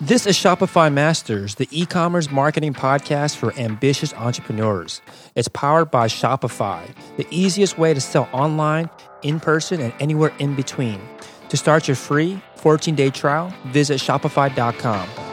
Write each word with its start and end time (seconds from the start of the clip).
This 0.00 0.26
is 0.26 0.36
Shopify 0.36 0.92
Masters, 0.92 1.54
the 1.54 1.68
e 1.70 1.86
commerce 1.86 2.28
marketing 2.28 2.74
podcast 2.74 3.36
for 3.36 3.56
ambitious 3.56 4.12
entrepreneurs. 4.14 5.00
It's 5.36 5.46
powered 5.46 5.92
by 5.92 6.08
Shopify, 6.08 6.92
the 7.16 7.28
easiest 7.30 7.78
way 7.78 7.94
to 7.94 8.00
sell 8.00 8.28
online, 8.32 8.90
in 9.22 9.38
person, 9.38 9.80
and 9.80 9.94
anywhere 10.00 10.32
in 10.40 10.56
between. 10.56 11.00
To 11.48 11.56
start 11.56 11.86
your 11.86 11.94
free 11.94 12.42
14 12.56 12.96
day 12.96 13.10
trial, 13.10 13.54
visit 13.66 14.00
Shopify.com. 14.00 15.23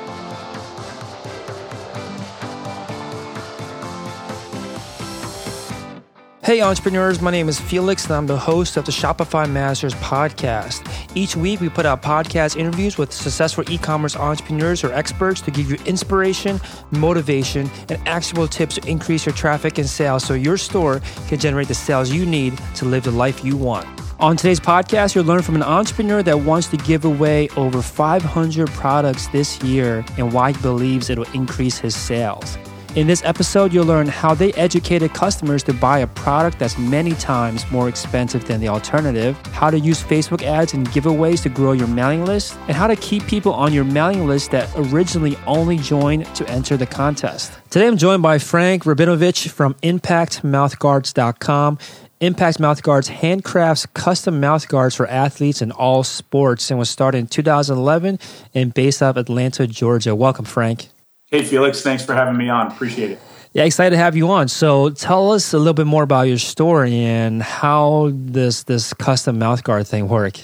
Hey, 6.52 6.60
entrepreneurs, 6.60 7.22
my 7.22 7.32
name 7.32 7.48
is 7.48 7.62
Felix, 7.62 8.04
and 8.04 8.14
I'm 8.14 8.28
the 8.28 8.38
host 8.38 8.76
of 8.76 8.84
the 8.84 8.92
Shopify 8.92 9.50
Masters 9.50 9.94
podcast. 9.94 10.86
Each 11.16 11.34
week, 11.34 11.62
we 11.62 11.70
put 11.70 11.86
out 11.86 12.02
podcast 12.02 12.58
interviews 12.58 12.98
with 12.98 13.14
successful 13.14 13.64
e 13.72 13.78
commerce 13.78 14.18
entrepreneurs 14.18 14.84
or 14.84 14.92
experts 14.92 15.40
to 15.44 15.52
give 15.52 15.72
you 15.72 15.78
inspiration, 15.86 16.60
motivation, 16.92 17.72
and 17.88 18.06
actionable 18.06 18.50
tips 18.50 18.76
to 18.76 18.86
increase 18.86 19.26
your 19.26 19.34
traffic 19.34 19.78
and 19.78 19.88
sales 19.88 20.26
so 20.26 20.34
your 20.34 20.58
store 20.58 21.00
can 21.30 21.40
generate 21.40 21.70
the 21.70 21.74
sales 21.74 22.12
you 22.12 22.26
need 22.26 22.60
to 22.76 22.84
live 22.84 23.06
the 23.06 23.12
life 23.12 23.46
you 23.46 23.56
want. 23.56 23.88
On 24.20 24.36
today's 24.36 24.60
podcast, 24.60 25.16
you'll 25.16 25.24
learn 25.24 25.44
from 25.44 25.56
an 25.56 25.64
entrepreneur 25.64 26.22
that 26.22 26.42
wants 26.42 26.68
to 26.68 26.76
give 26.76 27.06
away 27.06 27.48
over 27.56 27.82
500 27.82 28.68
products 28.72 29.28
this 29.28 29.64
year 29.64 30.04
and 30.18 30.34
why 30.34 30.52
he 30.52 30.62
believes 30.62 31.10
it'll 31.10 31.24
increase 31.32 31.78
his 31.78 31.96
sales. 31.96 32.58
In 32.94 33.08
this 33.08 33.24
episode, 33.24 33.72
you'll 33.72 33.86
learn 33.86 34.08
how 34.08 34.36
they 34.36 34.52
educated 34.54 35.14
customers 35.14 35.64
to 35.64 35.74
buy 35.74 36.00
a 36.00 36.08
product 36.08 36.60
that's 36.60 36.78
many 36.78 37.14
times 37.14 37.66
more 37.72 37.88
expensive 37.88 38.46
than 38.46 38.60
the 38.60 38.68
alternative, 38.68 39.38
how 39.54 39.70
to 39.70 39.80
use 39.80 40.04
Facebook 40.04 40.44
ads 40.44 40.74
and 40.74 40.86
giveaways 40.90 41.42
to 41.44 41.50
grow 41.50 41.72
your 41.72 41.88
mailing 41.88 42.26
list, 42.26 42.58
and 42.68 42.76
how 42.76 42.88
to 42.88 42.98
keep 42.98 43.26
people 43.28 43.54
on 43.54 43.72
your 43.72 43.86
mailing 43.86 44.28
list 44.28 44.52
that 44.52 44.70
originally 44.76 45.38
only 45.48 45.78
joined 45.78 46.26
to 46.36 46.46
enter 46.50 46.76
the 46.76 46.86
contest. 46.86 47.54
Today, 47.70 47.88
I'm 47.88 47.96
joined 47.96 48.24
by 48.24 48.40
Frank 48.40 48.84
Rabinovich 48.84 49.50
from 49.50 49.74
ImpactMouthguards.com. 49.76 51.78
Impact 52.20 52.60
Mouthguards 52.60 53.10
handcrafts 53.10 53.88
custom 53.94 54.42
mouthguards 54.42 54.98
for 54.98 55.08
athletes 55.08 55.62
in 55.62 55.72
all 55.72 56.04
sports 56.04 56.70
and 56.70 56.78
was 56.78 56.90
started 56.90 57.20
in 57.20 57.28
2011 57.28 58.20
and 58.54 58.74
based 58.74 59.02
out 59.02 59.12
of 59.12 59.18
Atlanta, 59.18 59.66
Georgia. 59.66 60.14
Welcome, 60.14 60.44
Frank. 60.44 60.90
Hey, 61.32 61.46
Felix. 61.46 61.82
Thanks 61.82 62.04
for 62.04 62.14
having 62.14 62.36
me 62.36 62.50
on. 62.50 62.68
Appreciate 62.68 63.12
it. 63.12 63.20
Yeah, 63.54 63.64
excited 63.64 63.92
to 63.92 63.98
have 63.98 64.18
you 64.18 64.30
on. 64.30 64.50
So, 64.50 64.90
tell 64.90 65.32
us 65.32 65.54
a 65.54 65.58
little 65.58 65.74
bit 65.74 65.88
more 65.88 66.04
about 66.04 66.24
your 66.24 66.38
story 66.38 67.04
and 67.04 67.42
how 67.42 68.12
this 68.14 68.64
this 68.64 68.94
custom 68.94 69.40
mouthguard 69.40 69.88
thing 69.88 70.10
work. 70.10 70.40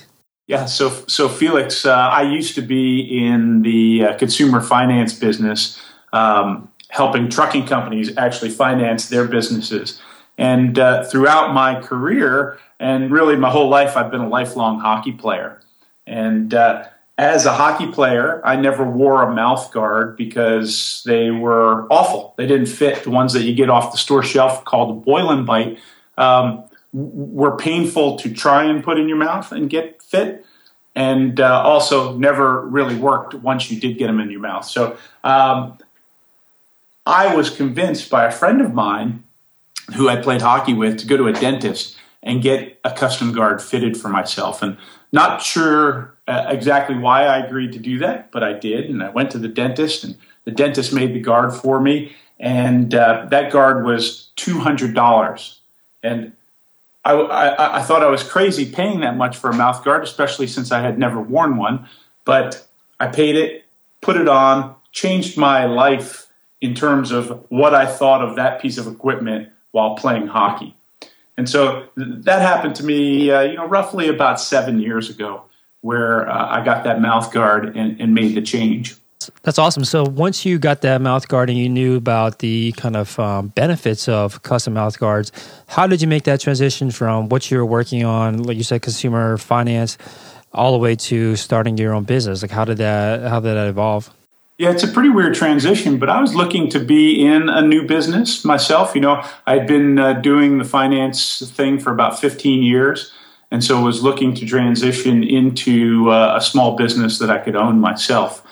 Yeah, 0.47 0.65
so 0.65 0.89
so 1.07 1.27
Felix, 1.27 1.85
uh, 1.85 1.93
I 1.93 2.21
used 2.21 2.55
to 2.55 2.61
be 2.61 3.01
in 3.01 3.63
the 3.63 4.05
uh, 4.05 4.17
consumer 4.17 4.61
finance 4.61 5.13
business, 5.13 5.81
um, 6.13 6.71
helping 6.89 7.29
trucking 7.29 7.67
companies 7.67 8.15
actually 8.17 8.51
finance 8.51 9.09
their 9.09 9.27
businesses. 9.27 10.01
And 10.37 10.79
uh, 10.79 11.03
throughout 11.03 11.53
my 11.53 11.81
career, 11.81 12.59
and 12.79 13.11
really 13.11 13.35
my 13.35 13.49
whole 13.49 13.67
life, 13.67 13.97
I've 13.97 14.09
been 14.09 14.21
a 14.21 14.29
lifelong 14.29 14.79
hockey 14.79 15.11
player. 15.11 15.59
And 16.05 16.53
uh, 16.53 16.85
as 17.17 17.47
a 17.47 17.53
hockey 17.53 17.87
player, 17.87 18.41
I 18.45 18.55
never 18.57 18.83
wore 18.83 19.23
a 19.23 19.33
mouth 19.33 19.71
guard 19.71 20.15
because 20.15 21.01
they 21.05 21.31
were 21.31 21.87
awful. 21.91 22.35
They 22.37 22.45
didn't 22.45 22.67
fit. 22.67 23.03
The 23.03 23.09
ones 23.09 23.33
that 23.33 23.41
you 23.41 23.55
get 23.55 23.69
off 23.69 23.91
the 23.91 23.97
store 23.97 24.21
shelf 24.21 24.63
called 24.65 25.03
boil 25.03 25.31
and 25.31 25.45
bite 25.45 25.79
um, 26.17 26.63
were 26.93 27.57
painful 27.57 28.17
to 28.19 28.31
try 28.31 28.65
and 28.65 28.83
put 28.83 28.99
in 28.99 29.07
your 29.07 29.17
mouth 29.17 29.51
and 29.51 29.67
get 29.69 30.01
fit, 30.03 30.45
and 30.95 31.39
uh, 31.39 31.61
also 31.63 32.15
never 32.17 32.61
really 32.61 32.95
worked 32.95 33.33
once 33.33 33.71
you 33.71 33.79
did 33.79 33.97
get 33.97 34.07
them 34.07 34.19
in 34.19 34.29
your 34.29 34.39
mouth. 34.39 34.65
So 34.65 34.97
um, 35.23 35.77
I 37.05 37.35
was 37.35 37.49
convinced 37.49 38.11
by 38.11 38.25
a 38.25 38.31
friend 38.31 38.61
of 38.61 38.73
mine 38.73 39.23
who 39.95 40.07
I 40.07 40.17
played 40.17 40.41
hockey 40.41 40.73
with 40.73 40.99
to 40.99 41.07
go 41.07 41.17
to 41.17 41.27
a 41.27 41.33
dentist 41.33 41.97
and 42.21 42.43
get 42.43 42.79
a 42.83 42.91
custom 42.91 43.31
guard 43.31 43.61
fitted 43.61 43.97
for 43.97 44.09
myself. 44.09 44.61
And 44.61 44.77
not 45.11 45.41
sure 45.41 46.16
uh, 46.27 46.45
exactly 46.49 46.97
why 46.97 47.25
I 47.25 47.37
agreed 47.45 47.71
to 47.73 47.79
do 47.79 47.99
that, 47.99 48.31
but 48.31 48.43
I 48.43 48.53
did. 48.53 48.89
And 48.89 49.01
I 49.01 49.09
went 49.09 49.31
to 49.31 49.37
the 49.37 49.47
dentist, 49.47 50.03
and 50.03 50.17
the 50.43 50.51
dentist 50.51 50.93
made 50.93 51.13
the 51.13 51.19
guard 51.19 51.53
for 51.53 51.79
me. 51.79 52.15
And 52.39 52.93
uh, 52.93 53.27
that 53.31 53.51
guard 53.51 53.85
was 53.85 54.29
$200. 54.37 55.57
And 56.03 56.33
I, 57.03 57.13
I, 57.13 57.79
I, 57.79 57.81
thought 57.81 58.03
I 58.03 58.09
was 58.09 58.21
crazy 58.23 58.69
paying 58.69 58.99
that 58.99 59.15
much 59.15 59.37
for 59.37 59.49
a 59.49 59.55
mouth 59.55 59.83
guard, 59.83 60.03
especially 60.03 60.47
since 60.47 60.71
I 60.71 60.81
had 60.81 60.99
never 60.99 61.19
worn 61.19 61.57
one. 61.57 61.87
But 62.25 62.67
I 62.99 63.07
paid 63.07 63.35
it, 63.35 63.65
put 64.01 64.17
it 64.17 64.27
on, 64.27 64.75
changed 64.91 65.37
my 65.37 65.65
life 65.65 66.27
in 66.59 66.75
terms 66.75 67.11
of 67.11 67.45
what 67.49 67.73
I 67.73 67.85
thought 67.85 68.21
of 68.21 68.35
that 68.35 68.61
piece 68.61 68.77
of 68.77 68.87
equipment 68.87 69.49
while 69.71 69.95
playing 69.95 70.27
hockey. 70.27 70.75
And 71.37 71.47
so 71.47 71.87
that 71.95 72.41
happened 72.41 72.75
to 72.75 72.83
me, 72.83 73.31
uh, 73.31 73.41
you 73.41 73.55
know, 73.57 73.67
roughly 73.67 74.07
about 74.09 74.41
seven 74.41 74.79
years 74.79 75.09
ago, 75.09 75.43
where 75.81 76.29
uh, 76.29 76.59
I 76.59 76.65
got 76.65 76.83
that 76.83 77.01
mouth 77.01 77.31
guard 77.31 77.75
and, 77.75 77.99
and, 78.01 78.13
made 78.13 78.35
the 78.35 78.41
change. 78.41 78.95
That's 79.43 79.59
awesome. 79.59 79.83
So 79.83 80.03
once 80.03 80.45
you 80.45 80.57
got 80.57 80.81
that 80.81 81.01
mouth 81.01 81.27
guard 81.27 81.49
and 81.49 81.57
you 81.57 81.69
knew 81.69 81.95
about 81.95 82.39
the 82.39 82.71
kind 82.73 82.95
of 82.95 83.19
um, 83.19 83.49
benefits 83.49 84.07
of 84.07 84.41
custom 84.43 84.73
mouth 84.73 84.99
guards, 84.99 85.31
how 85.67 85.87
did 85.87 86.01
you 86.01 86.07
make 86.07 86.23
that 86.23 86.39
transition 86.39 86.91
from 86.91 87.29
what 87.29 87.49
you 87.49 87.57
were 87.57 87.65
working 87.65 88.03
on, 88.05 88.43
like 88.43 88.57
you 88.57 88.63
said, 88.63 88.81
consumer 88.81 89.37
finance, 89.37 89.97
all 90.53 90.71
the 90.71 90.77
way 90.77 90.95
to 90.95 91.35
starting 91.35 91.77
your 91.77 91.93
own 91.93 92.03
business? 92.03 92.41
Like 92.41 92.51
how 92.51 92.65
did 92.65 92.77
that 92.77 93.29
how 93.29 93.39
did 93.39 93.55
that 93.55 93.67
evolve? 93.67 94.13
Yeah, 94.57 94.71
it's 94.71 94.83
a 94.83 94.87
pretty 94.87 95.09
weird 95.09 95.35
transition, 95.35 95.99
but 95.99 96.09
I 96.09 96.19
was 96.19 96.33
looking 96.33 96.67
to 96.71 96.79
be 96.79 97.23
in 97.23 97.47
a 97.47 97.61
new 97.61 97.85
business 97.85 98.43
myself. 98.43 98.95
You 98.95 99.01
know, 99.01 99.23
I'd 99.45 99.67
been 99.67 99.99
uh, 99.99 100.13
doing 100.13 100.57
the 100.57 100.63
finance 100.63 101.47
thing 101.51 101.79
for 101.79 101.91
about 101.91 102.19
15 102.19 102.63
years, 102.63 103.11
and 103.51 103.63
so 103.63 103.81
was 103.81 104.03
looking 104.03 104.33
to 104.35 104.45
transition 104.45 105.23
into 105.23 106.09
uh, 106.09 106.35
a 106.37 106.41
small 106.41 106.75
business 106.75 107.19
that 107.19 107.29
I 107.29 107.37
could 107.37 107.55
own 107.55 107.79
myself. 107.79 108.43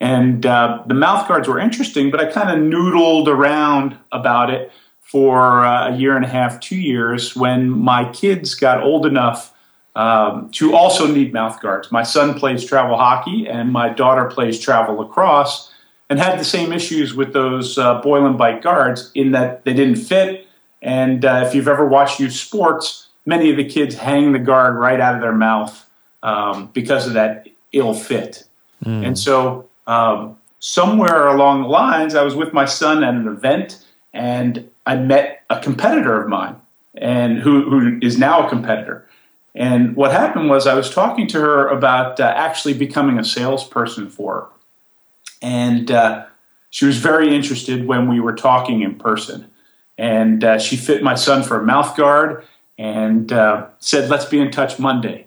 And 0.00 0.46
uh, 0.46 0.82
the 0.86 0.94
mouth 0.94 1.28
guards 1.28 1.46
were 1.46 1.58
interesting, 1.58 2.10
but 2.10 2.20
I 2.20 2.26
kind 2.26 2.50
of 2.50 2.56
noodled 2.56 3.28
around 3.28 3.96
about 4.10 4.50
it 4.50 4.72
for 5.00 5.64
uh, 5.64 5.92
a 5.92 5.96
year 5.96 6.16
and 6.16 6.24
a 6.24 6.28
half, 6.28 6.58
two 6.60 6.76
years, 6.76 7.36
when 7.36 7.68
my 7.68 8.10
kids 8.12 8.54
got 8.54 8.82
old 8.82 9.04
enough 9.04 9.52
um, 9.96 10.48
to 10.52 10.74
also 10.74 11.06
need 11.06 11.32
mouth 11.32 11.60
guards. 11.60 11.90
My 11.90 12.04
son 12.04 12.38
plays 12.38 12.64
travel 12.64 12.96
hockey, 12.96 13.46
and 13.48 13.72
my 13.72 13.88
daughter 13.88 14.24
plays 14.26 14.58
travel 14.58 14.96
lacrosse, 14.96 15.72
and 16.08 16.18
had 16.18 16.38
the 16.38 16.44
same 16.44 16.72
issues 16.72 17.14
with 17.14 17.32
those 17.32 17.76
uh, 17.76 18.00
boil 18.00 18.24
and 18.24 18.38
bite 18.38 18.62
guards 18.62 19.10
in 19.14 19.32
that 19.32 19.64
they 19.64 19.74
didn't 19.74 19.96
fit. 19.96 20.46
And 20.80 21.24
uh, 21.24 21.44
if 21.46 21.54
you've 21.54 21.68
ever 21.68 21.86
watched 21.86 22.20
youth 22.20 22.32
sports, 22.32 23.09
many 23.30 23.48
of 23.50 23.56
the 23.56 23.64
kids 23.64 23.94
hang 23.94 24.32
the 24.32 24.38
guard 24.40 24.74
right 24.74 25.00
out 25.00 25.14
of 25.14 25.20
their 25.22 25.32
mouth 25.32 25.86
um, 26.24 26.68
because 26.74 27.06
of 27.06 27.12
that 27.14 27.46
ill 27.72 27.94
fit. 27.94 28.44
Mm. 28.84 29.06
And 29.06 29.18
so, 29.18 29.68
um, 29.86 30.36
somewhere 30.58 31.28
along 31.28 31.62
the 31.62 31.68
lines, 31.68 32.14
I 32.14 32.22
was 32.22 32.34
with 32.34 32.52
my 32.52 32.66
son 32.66 33.04
at 33.04 33.14
an 33.14 33.28
event, 33.28 33.86
and 34.12 34.68
I 34.84 34.96
met 34.96 35.42
a 35.48 35.60
competitor 35.60 36.20
of 36.20 36.28
mine, 36.28 36.56
and 36.96 37.38
who, 37.38 37.70
who 37.70 37.98
is 38.02 38.18
now 38.18 38.46
a 38.46 38.50
competitor. 38.50 39.06
And 39.54 39.96
what 39.96 40.10
happened 40.12 40.50
was 40.50 40.66
I 40.66 40.74
was 40.74 40.90
talking 40.90 41.26
to 41.28 41.40
her 41.40 41.68
about 41.68 42.20
uh, 42.20 42.24
actually 42.24 42.74
becoming 42.74 43.18
a 43.18 43.24
salesperson 43.24 44.10
for 44.10 44.34
her. 44.34 44.46
And 45.42 45.90
uh, 45.90 46.26
she 46.70 46.84
was 46.84 46.98
very 46.98 47.34
interested 47.34 47.86
when 47.86 48.08
we 48.08 48.20
were 48.20 48.34
talking 48.34 48.82
in 48.82 48.96
person. 48.96 49.50
And 49.98 50.44
uh, 50.44 50.58
she 50.58 50.76
fit 50.76 51.02
my 51.02 51.14
son 51.14 51.42
for 51.42 51.60
a 51.60 51.64
mouth 51.64 51.96
guard 51.96 52.44
and 52.80 53.30
uh, 53.30 53.66
said, 53.78 54.08
let's 54.08 54.24
be 54.24 54.40
in 54.40 54.50
touch 54.50 54.78
Monday. 54.78 55.26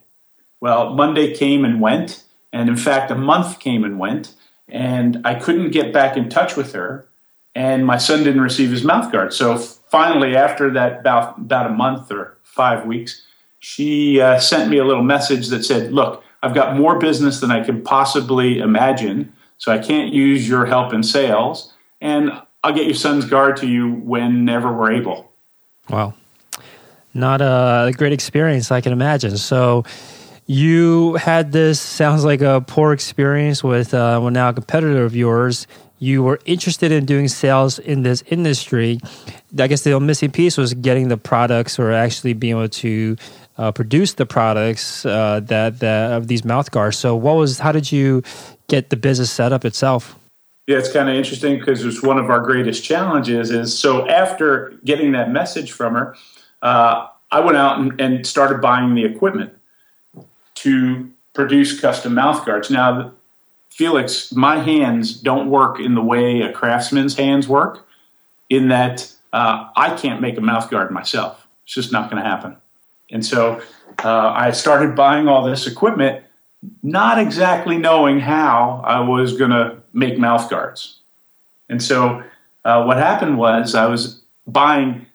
Well, 0.60 0.96
Monday 0.96 1.36
came 1.36 1.64
and 1.64 1.80
went. 1.80 2.24
And 2.52 2.68
in 2.68 2.76
fact, 2.76 3.12
a 3.12 3.16
month 3.16 3.60
came 3.60 3.84
and 3.84 4.00
went. 4.00 4.34
And 4.68 5.22
I 5.24 5.36
couldn't 5.36 5.70
get 5.70 5.94
back 5.94 6.18
in 6.18 6.30
touch 6.30 6.58
with 6.58 6.74
her. 6.74 7.08
And 7.54 7.86
my 7.86 8.00
son 8.00 8.24
didn't 8.24 8.42
receive 8.42 8.72
his 8.72 8.84
mouth 8.84 9.12
guard. 9.12 9.34
So 9.34 9.56
finally, 9.60 10.36
after 10.36 10.72
that, 10.72 11.02
about, 11.02 11.38
about 11.38 11.68
a 11.68 11.74
month 11.76 12.12
or 12.12 12.40
five 12.42 12.88
weeks, 12.88 13.22
she 13.60 14.20
uh, 14.20 14.40
sent 14.40 14.72
me 14.72 14.80
a 14.80 14.84
little 14.84 15.04
message 15.04 15.50
that 15.50 15.64
said, 15.64 15.94
Look, 15.94 16.24
I've 16.42 16.56
got 16.56 16.76
more 16.76 16.98
business 16.98 17.40
than 17.40 17.52
I 17.52 17.64
can 17.64 17.84
possibly 17.84 18.58
imagine, 18.58 19.32
so 19.60 19.72
I 19.72 19.78
can't 19.78 20.12
use 20.12 20.50
your 20.50 20.66
help 20.66 20.92
in 20.92 21.04
sales, 21.04 21.72
and 22.02 22.32
I'll 22.64 22.74
get 22.74 22.86
your 22.86 22.96
son's 22.96 23.26
guard 23.26 23.58
to 23.58 23.68
you 23.68 23.92
whenever 23.92 24.74
we're 24.74 24.94
able. 24.94 25.32
Wow. 25.88 26.16
Not 27.14 27.42
a 27.42 27.92
great 27.96 28.14
experience, 28.14 28.72
I 28.72 28.82
can 28.82 28.92
imagine. 28.92 29.38
So, 29.38 29.84
you 30.46 31.14
had 31.16 31.54
this 31.54 31.80
sounds 31.80 32.26
like 32.26 32.42
a 32.42 32.62
poor 32.68 32.92
experience 32.92 33.64
with 33.64 33.94
uh, 33.94 34.20
well 34.22 34.30
now 34.30 34.50
a 34.50 34.54
competitor 34.54 35.06
of 35.06 35.16
yours 35.16 35.68
you 36.00 36.22
were 36.22 36.38
interested 36.46 36.92
in 36.92 37.06
doing 37.06 37.30
sales 37.30 37.80
in 37.80 38.04
this 38.04 38.22
industry 38.28 39.00
i 39.58 39.68
guess 39.68 39.84
the 39.84 39.98
missing 40.02 40.30
piece 40.30 40.58
was 40.58 40.74
getting 40.74 41.08
the 41.08 41.16
products 41.16 41.80
or 41.80 41.94
actually 41.94 42.34
being 42.34 42.58
able 42.58 42.68
to 42.68 43.16
uh, 43.58 43.72
produce 43.72 44.14
the 44.14 44.26
products 44.26 45.06
uh, 45.06 45.40
that, 45.42 45.80
that 45.80 46.12
of 46.12 46.28
these 46.28 46.44
mouth 46.44 46.72
guards. 46.72 46.98
So, 46.98 47.16
what 47.16 47.36
was 47.36 47.60
how 47.60 47.72
did 47.72 47.92
you 47.92 48.24
get 48.68 48.90
the 48.90 48.98
business 48.98 49.32
set 49.32 49.54
up 49.54 49.66
itself? 49.66 50.18
Yeah, 50.68 50.78
it's 50.78 50.92
kind 50.92 51.10
of 51.10 51.16
interesting 51.16 51.60
because 51.60 51.84
it's 51.84 52.02
one 52.02 52.18
of 52.18 52.30
our 52.30 52.40
greatest 52.40 52.84
challenges. 52.84 53.52
Is 53.52 53.78
so 53.78 54.08
after 54.08 54.80
getting 54.86 55.12
that 55.12 55.32
message 55.32 55.72
from 55.72 55.94
her, 55.94 56.16
uh, 56.64 57.08
I 57.32 57.40
went 57.42 57.58
out 57.58 57.80
and, 57.80 58.02
and 58.02 58.26
started 58.26 58.62
buying 58.62 58.96
the 58.96 59.06
equipment 59.06 59.54
to 60.56 61.12
produce 61.34 61.80
custom 61.80 62.16
mouth 62.16 62.46
guards. 62.46 62.72
Now, 62.72 63.12
Felix, 63.70 64.32
my 64.32 64.58
hands 64.60 65.14
don't 65.14 65.50
work 65.50 65.80
in 65.80 65.96
the 65.96 66.02
way 66.02 66.42
a 66.42 66.52
craftsman's 66.52 67.16
hands 67.18 67.48
work, 67.48 67.88
in 68.50 68.70
that 68.70 69.12
uh, 69.34 69.70
I 69.76 69.96
can't 69.96 70.22
make 70.22 70.38
a 70.38 70.42
mouth 70.42 70.70
guard 70.70 70.92
myself. 70.92 71.48
It's 71.66 71.74
just 71.74 71.92
not 71.92 72.12
going 72.12 72.22
to 72.22 72.30
happen. 72.30 72.56
And 73.10 73.26
so 73.26 73.62
uh, 74.04 74.30
I 74.36 74.52
started 74.52 74.96
buying 74.96 75.28
all 75.28 75.44
this 75.44 75.66
equipment, 75.66 76.24
not 76.84 77.18
exactly 77.20 77.78
knowing 77.78 78.20
how 78.20 78.82
I 78.86 79.00
was 79.00 79.36
going 79.38 79.52
to 79.52 79.78
make 79.92 80.20
mouth 80.20 80.50
guards. 80.50 81.00
And 81.68 81.82
so 81.82 82.24
uh, 82.64 82.84
what 82.84 82.98
happened 82.98 83.38
was 83.38 83.74
I 83.74 83.88
was 83.88 84.22
buying, 84.46 85.08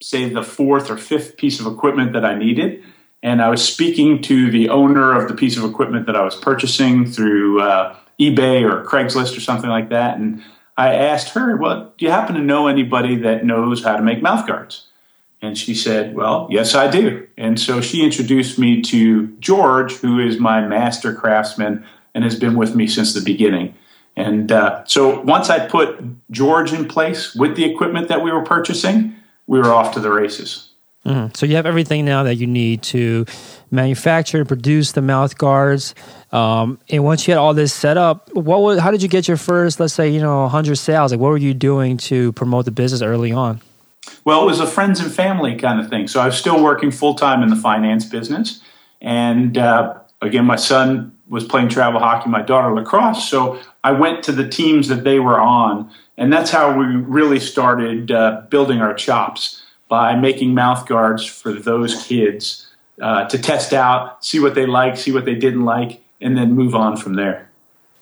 say, 0.00 0.28
the 0.28 0.42
fourth 0.42 0.90
or 0.90 0.96
fifth 0.96 1.36
piece 1.36 1.60
of 1.60 1.66
equipment 1.66 2.12
that 2.14 2.24
I 2.24 2.34
needed 2.34 2.82
and 3.22 3.42
I 3.42 3.50
was 3.50 3.62
speaking 3.62 4.22
to 4.22 4.50
the 4.50 4.70
owner 4.70 5.14
of 5.14 5.28
the 5.28 5.34
piece 5.34 5.56
of 5.56 5.64
equipment 5.64 6.06
that 6.06 6.16
I 6.16 6.24
was 6.24 6.34
purchasing 6.34 7.04
through 7.04 7.60
uh, 7.60 7.96
eBay 8.18 8.62
or 8.62 8.84
Craigslist 8.84 9.36
or 9.36 9.40
something 9.40 9.68
like 9.68 9.90
that. 9.90 10.16
And 10.16 10.42
I 10.76 10.94
asked 10.94 11.34
her, 11.34 11.56
Well, 11.56 11.92
do 11.98 12.04
you 12.04 12.10
happen 12.10 12.34
to 12.36 12.40
know 12.40 12.66
anybody 12.66 13.16
that 13.16 13.44
knows 13.44 13.84
how 13.84 13.96
to 13.96 14.02
make 14.02 14.22
mouth 14.22 14.46
guards? 14.46 14.86
And 15.42 15.56
she 15.56 15.74
said, 15.74 16.14
Well, 16.14 16.48
yes, 16.50 16.74
I 16.74 16.90
do. 16.90 17.26
And 17.36 17.60
so 17.60 17.82
she 17.82 18.02
introduced 18.02 18.58
me 18.58 18.80
to 18.82 19.28
George, 19.38 19.94
who 19.96 20.18
is 20.18 20.38
my 20.38 20.66
master 20.66 21.14
craftsman 21.14 21.84
and 22.14 22.24
has 22.24 22.38
been 22.38 22.56
with 22.56 22.74
me 22.74 22.86
since 22.86 23.12
the 23.12 23.20
beginning. 23.20 23.74
And 24.16 24.50
uh, 24.50 24.84
so 24.86 25.20
once 25.20 25.50
I 25.50 25.66
put 25.66 26.00
George 26.30 26.72
in 26.72 26.88
place 26.88 27.34
with 27.34 27.54
the 27.54 27.64
equipment 27.64 28.08
that 28.08 28.22
we 28.22 28.32
were 28.32 28.44
purchasing, 28.44 29.14
we 29.50 29.58
were 29.58 29.74
off 29.74 29.92
to 29.92 30.00
the 30.00 30.12
races. 30.12 30.68
Mm-hmm. 31.04 31.34
So 31.34 31.44
you 31.44 31.56
have 31.56 31.66
everything 31.66 32.04
now 32.04 32.22
that 32.22 32.36
you 32.36 32.46
need 32.46 32.82
to 32.84 33.26
manufacture 33.72 34.38
and 34.38 34.46
produce 34.46 34.92
the 34.92 35.02
mouth 35.02 35.36
guards. 35.38 35.92
Um, 36.30 36.78
and 36.88 37.02
once 37.02 37.26
you 37.26 37.32
had 37.32 37.38
all 37.38 37.52
this 37.52 37.74
set 37.74 37.96
up, 37.96 38.32
what 38.32 38.60
was, 38.60 38.78
how 38.78 38.92
did 38.92 39.02
you 39.02 39.08
get 39.08 39.26
your 39.26 39.36
first, 39.36 39.80
let's 39.80 39.92
say, 39.92 40.08
you 40.08 40.20
know, 40.20 40.42
100 40.42 40.76
sales? 40.76 41.10
Like, 41.10 41.20
what 41.20 41.30
were 41.30 41.36
you 41.36 41.52
doing 41.52 41.96
to 41.96 42.30
promote 42.34 42.64
the 42.64 42.70
business 42.70 43.02
early 43.02 43.32
on? 43.32 43.60
Well, 44.24 44.42
it 44.42 44.46
was 44.46 44.60
a 44.60 44.68
friends 44.68 45.00
and 45.00 45.12
family 45.12 45.56
kind 45.56 45.80
of 45.80 45.90
thing. 45.90 46.06
So 46.06 46.20
I 46.20 46.26
was 46.26 46.38
still 46.38 46.62
working 46.62 46.92
full 46.92 47.14
time 47.14 47.42
in 47.42 47.48
the 47.48 47.56
finance 47.56 48.04
business. 48.04 48.60
And 49.00 49.58
uh, 49.58 49.94
again, 50.22 50.44
my 50.44 50.56
son 50.56 51.18
was 51.30 51.44
playing 51.44 51.68
travel 51.68 52.00
hockey, 52.00 52.28
my 52.28 52.42
daughter 52.42 52.74
lacrosse. 52.74 53.30
So 53.30 53.58
I 53.84 53.92
went 53.92 54.22
to 54.24 54.32
the 54.32 54.46
teams 54.46 54.88
that 54.88 55.04
they 55.04 55.20
were 55.20 55.40
on. 55.40 55.90
And 56.18 56.30
that's 56.30 56.50
how 56.50 56.76
we 56.76 56.84
really 56.84 57.40
started 57.40 58.10
uh, 58.10 58.42
building 58.50 58.80
our 58.80 58.92
chops 58.92 59.62
by 59.88 60.16
making 60.16 60.54
mouth 60.54 60.86
guards 60.86 61.24
for 61.24 61.52
those 61.52 62.04
kids 62.04 62.66
uh, 63.00 63.26
to 63.28 63.38
test 63.38 63.72
out, 63.72 64.24
see 64.24 64.40
what 64.40 64.54
they 64.54 64.66
like, 64.66 64.96
see 64.96 65.12
what 65.12 65.24
they 65.24 65.34
didn't 65.34 65.64
like, 65.64 66.02
and 66.20 66.36
then 66.36 66.52
move 66.52 66.74
on 66.74 66.96
from 66.96 67.14
there. 67.14 67.49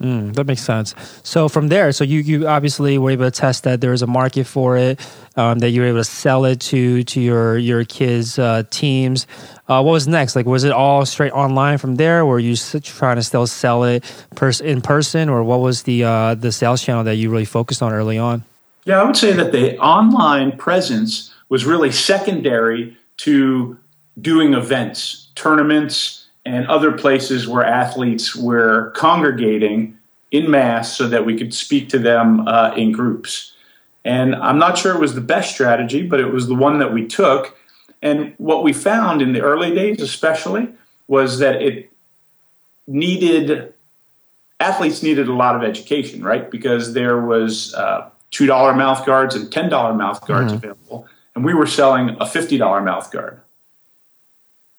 Mm, 0.00 0.32
that 0.34 0.46
makes 0.46 0.62
sense. 0.62 0.94
So 1.24 1.48
from 1.48 1.68
there, 1.68 1.90
so 1.90 2.04
you 2.04 2.20
you 2.20 2.46
obviously 2.46 2.98
were 2.98 3.10
able 3.10 3.24
to 3.24 3.32
test 3.32 3.64
that 3.64 3.80
there 3.80 3.90
was 3.90 4.00
a 4.00 4.06
market 4.06 4.46
for 4.46 4.76
it, 4.76 5.00
um, 5.36 5.58
that 5.58 5.70
you 5.70 5.80
were 5.80 5.88
able 5.88 5.98
to 5.98 6.04
sell 6.04 6.44
it 6.44 6.60
to 6.60 7.02
to 7.02 7.20
your 7.20 7.58
your 7.58 7.84
kids' 7.84 8.38
uh, 8.38 8.62
teams. 8.70 9.26
Uh, 9.68 9.82
what 9.82 9.90
was 9.90 10.06
next? 10.06 10.36
Like, 10.36 10.46
was 10.46 10.62
it 10.62 10.70
all 10.70 11.04
straight 11.04 11.32
online 11.32 11.78
from 11.78 11.96
there? 11.96 12.24
Were 12.24 12.38
you 12.38 12.54
trying 12.56 13.16
to 13.16 13.24
still 13.24 13.46
sell 13.48 13.82
it 13.82 14.04
pers- 14.36 14.60
in 14.60 14.82
person, 14.82 15.28
or 15.28 15.42
what 15.42 15.58
was 15.58 15.82
the 15.82 16.04
uh, 16.04 16.34
the 16.36 16.52
sales 16.52 16.80
channel 16.80 17.02
that 17.02 17.16
you 17.16 17.28
really 17.28 17.44
focused 17.44 17.82
on 17.82 17.92
early 17.92 18.18
on? 18.18 18.44
Yeah, 18.84 19.02
I 19.02 19.04
would 19.04 19.16
say 19.16 19.32
that 19.32 19.50
the 19.50 19.76
online 19.78 20.56
presence 20.56 21.34
was 21.48 21.64
really 21.64 21.90
secondary 21.90 22.96
to 23.18 23.76
doing 24.20 24.54
events, 24.54 25.32
tournaments, 25.34 26.27
and 26.48 26.66
other 26.66 26.92
places 26.92 27.46
where 27.46 27.62
athletes 27.62 28.34
were 28.34 28.90
congregating 28.96 29.96
in 30.30 30.50
mass 30.50 30.96
so 30.96 31.06
that 31.06 31.26
we 31.26 31.36
could 31.36 31.52
speak 31.52 31.90
to 31.90 31.98
them 31.98 32.48
uh, 32.48 32.72
in 32.74 32.90
groups. 32.90 33.52
And 34.04 34.34
I'm 34.34 34.58
not 34.58 34.78
sure 34.78 34.94
it 34.94 35.00
was 35.00 35.14
the 35.14 35.20
best 35.20 35.52
strategy, 35.52 36.06
but 36.06 36.20
it 36.20 36.32
was 36.32 36.48
the 36.48 36.54
one 36.54 36.78
that 36.78 36.92
we 36.92 37.06
took. 37.06 37.56
And 38.00 38.34
what 38.38 38.62
we 38.62 38.72
found 38.72 39.20
in 39.20 39.32
the 39.34 39.40
early 39.40 39.74
days, 39.74 40.00
especially, 40.00 40.68
was 41.06 41.38
that 41.40 41.60
it 41.60 41.92
needed 42.86 43.74
athletes 44.60 45.02
needed 45.02 45.28
a 45.28 45.34
lot 45.34 45.54
of 45.54 45.62
education, 45.62 46.22
right? 46.22 46.50
Because 46.50 46.94
there 46.94 47.20
was 47.20 47.74
uh, 47.74 48.08
two 48.30 48.46
dollar 48.46 48.74
mouth 48.74 49.04
guards 49.04 49.34
and 49.34 49.52
ten 49.52 49.68
dollar 49.68 49.92
mouth 49.92 50.26
guards 50.26 50.52
mm-hmm. 50.52 50.64
available, 50.64 51.06
and 51.34 51.44
we 51.44 51.52
were 51.52 51.66
selling 51.66 52.10
a 52.10 52.24
$50 52.24 52.58
mouth 52.84 53.10
guard. 53.10 53.40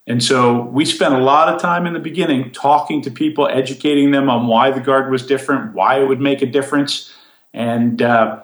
And 0.09 0.23
so 0.23 0.63
we 0.63 0.85
spent 0.85 1.13
a 1.13 1.19
lot 1.19 1.53
of 1.53 1.61
time 1.61 1.85
in 1.85 1.94
the 1.94 2.00
beginning 2.00 2.51
talking 2.51 3.03
to 3.03 3.11
people, 3.11 3.47
educating 3.47 4.09
them 4.09 4.27
on 4.27 4.47
why 4.47 4.71
the 4.71 4.79
guard 4.79 5.11
was 5.11 5.23
different, 5.23 5.75
why 5.75 6.01
it 6.01 6.07
would 6.07 6.19
make 6.19 6.41
a 6.41 6.47
difference. 6.47 7.13
And 7.53 8.01
uh, 8.01 8.41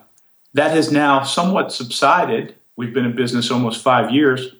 that 0.53 0.71
has 0.71 0.91
now 0.91 1.23
somewhat 1.23 1.73
subsided. 1.73 2.53
We've 2.75 2.93
been 2.93 3.03
in 3.03 3.15
business 3.15 3.49
almost 3.49 3.81
five 3.81 4.11
years. 4.11 4.53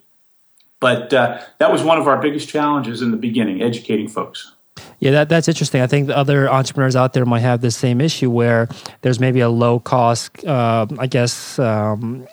But 0.79 1.13
uh, 1.13 1.41
that 1.59 1.71
was 1.71 1.83
one 1.83 1.99
of 1.99 2.07
our 2.07 2.19
biggest 2.19 2.49
challenges 2.49 3.03
in 3.03 3.11
the 3.11 3.17
beginning, 3.17 3.61
educating 3.61 4.07
folks. 4.07 4.51
Yeah, 4.97 5.11
that, 5.11 5.29
that's 5.29 5.47
interesting. 5.47 5.81
I 5.81 5.87
think 5.87 6.09
other 6.09 6.49
entrepreneurs 6.49 6.95
out 6.95 7.13
there 7.13 7.25
might 7.25 7.41
have 7.41 7.61
the 7.61 7.69
same 7.69 8.01
issue 8.01 8.31
where 8.31 8.67
there's 9.01 9.19
maybe 9.19 9.41
a 9.41 9.49
low 9.49 9.79
cost, 9.79 10.43
uh, 10.43 10.87
I 10.97 11.05
guess, 11.05 11.59
um, 11.59 12.27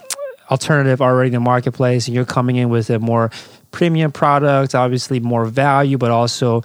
alternative 0.51 1.03
already 1.03 1.29
in 1.29 1.35
the 1.35 1.41
marketplace 1.41 2.09
and 2.09 2.15
you're 2.15 2.25
coming 2.25 2.57
in 2.57 2.69
with 2.69 2.91
a 2.91 2.99
more 2.99 3.31
premium 3.73 4.13
product, 4.13 4.75
obviously 4.75 5.19
more 5.19 5.45
value, 5.47 5.99
but 5.99 6.11
also 6.11 6.63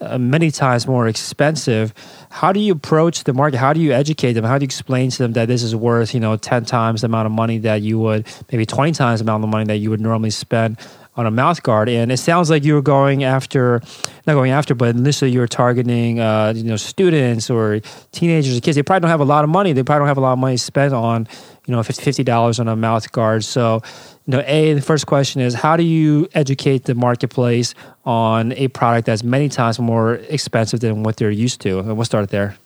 uh, 0.00 0.16
many 0.16 0.50
times 0.50 0.86
more 0.86 1.08
expensive. 1.08 1.92
How 2.30 2.52
do 2.52 2.60
you 2.60 2.72
approach 2.72 3.24
the 3.24 3.34
market? 3.34 3.58
How 3.58 3.72
do 3.72 3.80
you 3.80 3.92
educate 3.92 4.34
them? 4.34 4.44
How 4.44 4.56
do 4.56 4.62
you 4.62 4.66
explain 4.66 5.10
to 5.10 5.18
them 5.18 5.32
that 5.32 5.46
this 5.48 5.62
is 5.62 5.74
worth, 5.76 6.14
you 6.14 6.20
know, 6.20 6.36
10 6.36 6.64
times 6.64 7.02
the 7.02 7.06
amount 7.06 7.26
of 7.26 7.32
money 7.32 7.58
that 7.58 7.82
you 7.82 7.98
would, 7.98 8.26
maybe 8.50 8.64
20 8.64 8.92
times 8.92 9.20
the 9.20 9.24
amount 9.24 9.44
of 9.44 9.50
money 9.50 9.64
that 9.64 9.76
you 9.76 9.90
would 9.90 10.00
normally 10.00 10.30
spend 10.30 10.78
on 11.16 11.26
a 11.26 11.30
mouth 11.30 11.62
guard? 11.62 11.88
And 11.88 12.10
it 12.10 12.18
sounds 12.18 12.48
like 12.48 12.64
you 12.64 12.74
were 12.74 12.82
going 12.82 13.24
after, 13.24 13.82
not 14.30 14.38
going 14.38 14.50
after, 14.50 14.74
but 14.74 14.94
initially 14.96 15.30
you're 15.30 15.46
targeting, 15.48 16.20
uh, 16.20 16.52
you 16.56 16.64
know, 16.64 16.76
students 16.76 17.50
or 17.50 17.80
teenagers 18.12 18.56
or 18.56 18.60
kids. 18.60 18.76
They 18.76 18.82
probably 18.82 19.00
don't 19.02 19.10
have 19.10 19.20
a 19.20 19.24
lot 19.24 19.44
of 19.44 19.50
money. 19.50 19.72
They 19.72 19.82
probably 19.82 20.00
don't 20.00 20.08
have 20.08 20.18
a 20.18 20.20
lot 20.22 20.32
of 20.34 20.38
money 20.38 20.56
spent 20.56 20.94
on, 20.94 21.28
you 21.66 21.74
know, 21.74 21.82
fifty 21.82 22.24
dollars 22.24 22.60
on 22.60 22.68
a 22.68 22.76
mouth 22.76 23.10
guard. 23.12 23.44
So, 23.44 23.82
you 24.26 24.32
know, 24.32 24.42
a 24.46 24.74
the 24.74 24.82
first 24.82 25.06
question 25.06 25.40
is 25.40 25.54
how 25.54 25.76
do 25.76 25.82
you 25.82 26.28
educate 26.34 26.84
the 26.84 26.94
marketplace 26.94 27.74
on 28.04 28.52
a 28.52 28.68
product 28.68 29.06
that's 29.06 29.22
many 29.22 29.48
times 29.48 29.78
more 29.78 30.14
expensive 30.28 30.80
than 30.80 31.02
what 31.02 31.16
they're 31.16 31.30
used 31.30 31.60
to? 31.62 31.80
And 31.80 31.96
we'll 31.96 32.04
start 32.04 32.30
there. 32.30 32.56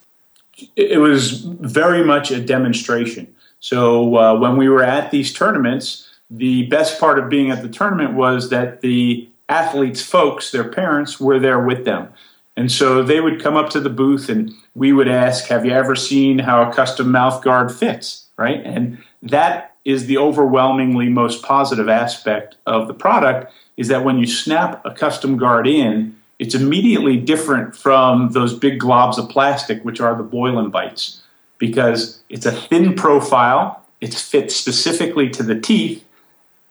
It 0.77 1.01
was 1.01 1.41
very 1.41 2.05
much 2.05 2.31
a 2.31 2.41
demonstration. 2.41 3.35
So 3.61 4.17
uh, 4.17 4.39
when 4.39 4.57
we 4.57 4.69
were 4.69 4.85
at 4.85 5.11
these 5.11 5.33
tournaments, 5.33 6.09
the 6.31 6.67
best 6.67 7.01
part 7.01 7.19
of 7.19 7.29
being 7.29 7.51
at 7.51 7.63
the 7.63 7.69
tournament 7.69 8.15
was 8.15 8.51
that 8.51 8.81
the 8.81 9.29
athletes' 9.49 10.03
folks, 10.03 10.51
their 10.51 10.69
parents, 10.69 11.21
were 11.21 11.39
there 11.39 11.61
with 11.61 11.85
them. 11.85 12.09
And 12.57 12.71
so 12.71 13.03
they 13.03 13.21
would 13.21 13.43
come 13.43 13.57
up 13.57 13.71
to 13.71 13.81
the 13.81 13.91
booth 13.91 14.29
and 14.29 14.53
we 14.75 14.93
would 14.93 15.09
ask, 15.09 15.47
Have 15.47 15.67
you 15.67 15.73
ever 15.73 15.97
seen 15.97 16.39
how 16.39 16.69
a 16.69 16.73
custom 16.73 17.11
mouth 17.11 17.43
guard 17.43 17.75
fits? 17.75 18.25
right? 18.37 18.61
And 18.65 18.99
that 19.23 19.77
is 19.85 20.07
the 20.07 20.19
overwhelmingly 20.19 21.09
most 21.09 21.43
positive 21.43 21.89
aspect 21.89 22.57
of 22.67 22.89
the 22.89 22.95
product 22.95 23.53
is 23.77 23.89
that 23.89 24.05
when 24.05 24.19
you 24.19 24.27
snap 24.27 24.85
a 24.85 24.91
custom 24.91 25.37
guard 25.37 25.67
in, 25.67 26.17
it's 26.39 26.55
immediately 26.55 27.17
different 27.17 27.77
from 27.77 28.31
those 28.31 28.57
big 28.57 28.81
globs 28.81 29.19
of 29.19 29.29
plastic, 29.29 29.85
which 29.85 30.01
are 30.01 30.17
the 30.17 30.23
boil 30.23 30.59
and 30.59 30.73
bites, 30.73 31.23
because 31.59 32.23
it's 32.29 32.47
a 32.47 32.53
thin 32.53 32.95
profile, 32.95 33.85
it's 34.01 34.21
fit 34.21 34.51
specifically 34.51 35.29
to 35.31 35.43
the 35.43 35.59
teeth, 35.59 36.05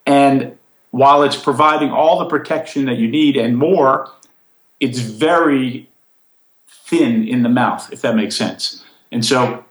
and 0.06 0.56
while 0.94 1.24
it's 1.24 1.34
providing 1.34 1.90
all 1.90 2.20
the 2.20 2.26
protection 2.26 2.84
that 2.84 2.98
you 2.98 3.08
need 3.08 3.36
and 3.36 3.58
more, 3.58 4.08
it's 4.78 5.00
very 5.00 5.88
thin 6.68 7.26
in 7.26 7.42
the 7.42 7.48
mouth, 7.48 7.92
if 7.92 8.00
that 8.02 8.14
makes 8.14 8.36
sense. 8.36 8.84
And 9.10 9.24
so 9.24 9.64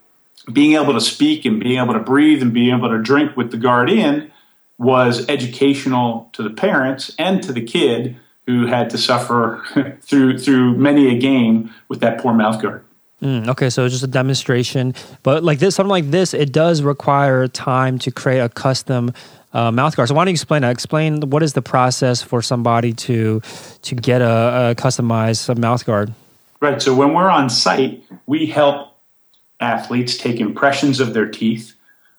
being 0.51 0.73
able 0.73 0.91
to 0.91 0.99
speak 0.99 1.45
and 1.45 1.61
being 1.61 1.79
able 1.79 1.93
to 1.93 2.01
breathe 2.01 2.41
and 2.41 2.51
being 2.53 2.75
able 2.75 2.89
to 2.89 3.01
drink 3.01 3.37
with 3.37 3.51
the 3.51 3.57
guard 3.57 3.89
in 3.89 4.33
was 4.77 5.25
educational 5.29 6.29
to 6.33 6.43
the 6.43 6.49
parents 6.49 7.15
and 7.17 7.41
to 7.43 7.53
the 7.53 7.63
kid 7.63 8.17
who 8.45 8.65
had 8.65 8.89
to 8.89 8.97
suffer 8.97 9.63
through 10.01 10.39
through 10.39 10.75
many 10.75 11.15
a 11.15 11.17
game 11.17 11.73
with 11.87 12.01
that 12.01 12.19
poor 12.19 12.33
mouth 12.33 12.61
guard. 12.61 12.83
Mm, 13.21 13.47
okay, 13.47 13.69
so 13.69 13.87
just 13.87 14.03
a 14.03 14.07
demonstration, 14.07 14.93
but 15.23 15.45
like 15.45 15.59
this, 15.59 15.75
something 15.75 15.89
like 15.89 16.11
this, 16.11 16.33
it 16.33 16.51
does 16.51 16.81
require 16.81 17.47
time 17.47 17.97
to 17.99 18.11
create 18.11 18.39
a 18.39 18.49
custom 18.49 19.13
uh, 19.53 19.71
mouth 19.71 19.95
guard. 19.95 20.09
So 20.09 20.15
why 20.15 20.25
don't 20.25 20.29
you 20.29 20.33
explain 20.33 20.61
that? 20.63 20.71
Explain 20.71 21.29
what 21.29 21.43
is 21.43 21.53
the 21.53 21.61
process 21.61 22.21
for 22.21 22.41
somebody 22.41 22.93
to 22.93 23.41
to 23.83 23.95
get 23.95 24.21
a, 24.21 24.71
a 24.71 24.75
customized 24.75 25.57
mouth 25.57 25.85
guard. 25.85 26.13
Right. 26.59 26.81
So 26.81 26.95
when 26.95 27.13
we're 27.13 27.29
on 27.29 27.49
site, 27.49 28.03
we 28.25 28.45
help 28.45 28.97
athletes 29.59 30.17
take 30.17 30.39
impressions 30.39 30.99
of 30.99 31.13
their 31.13 31.29
teeth, 31.29 31.75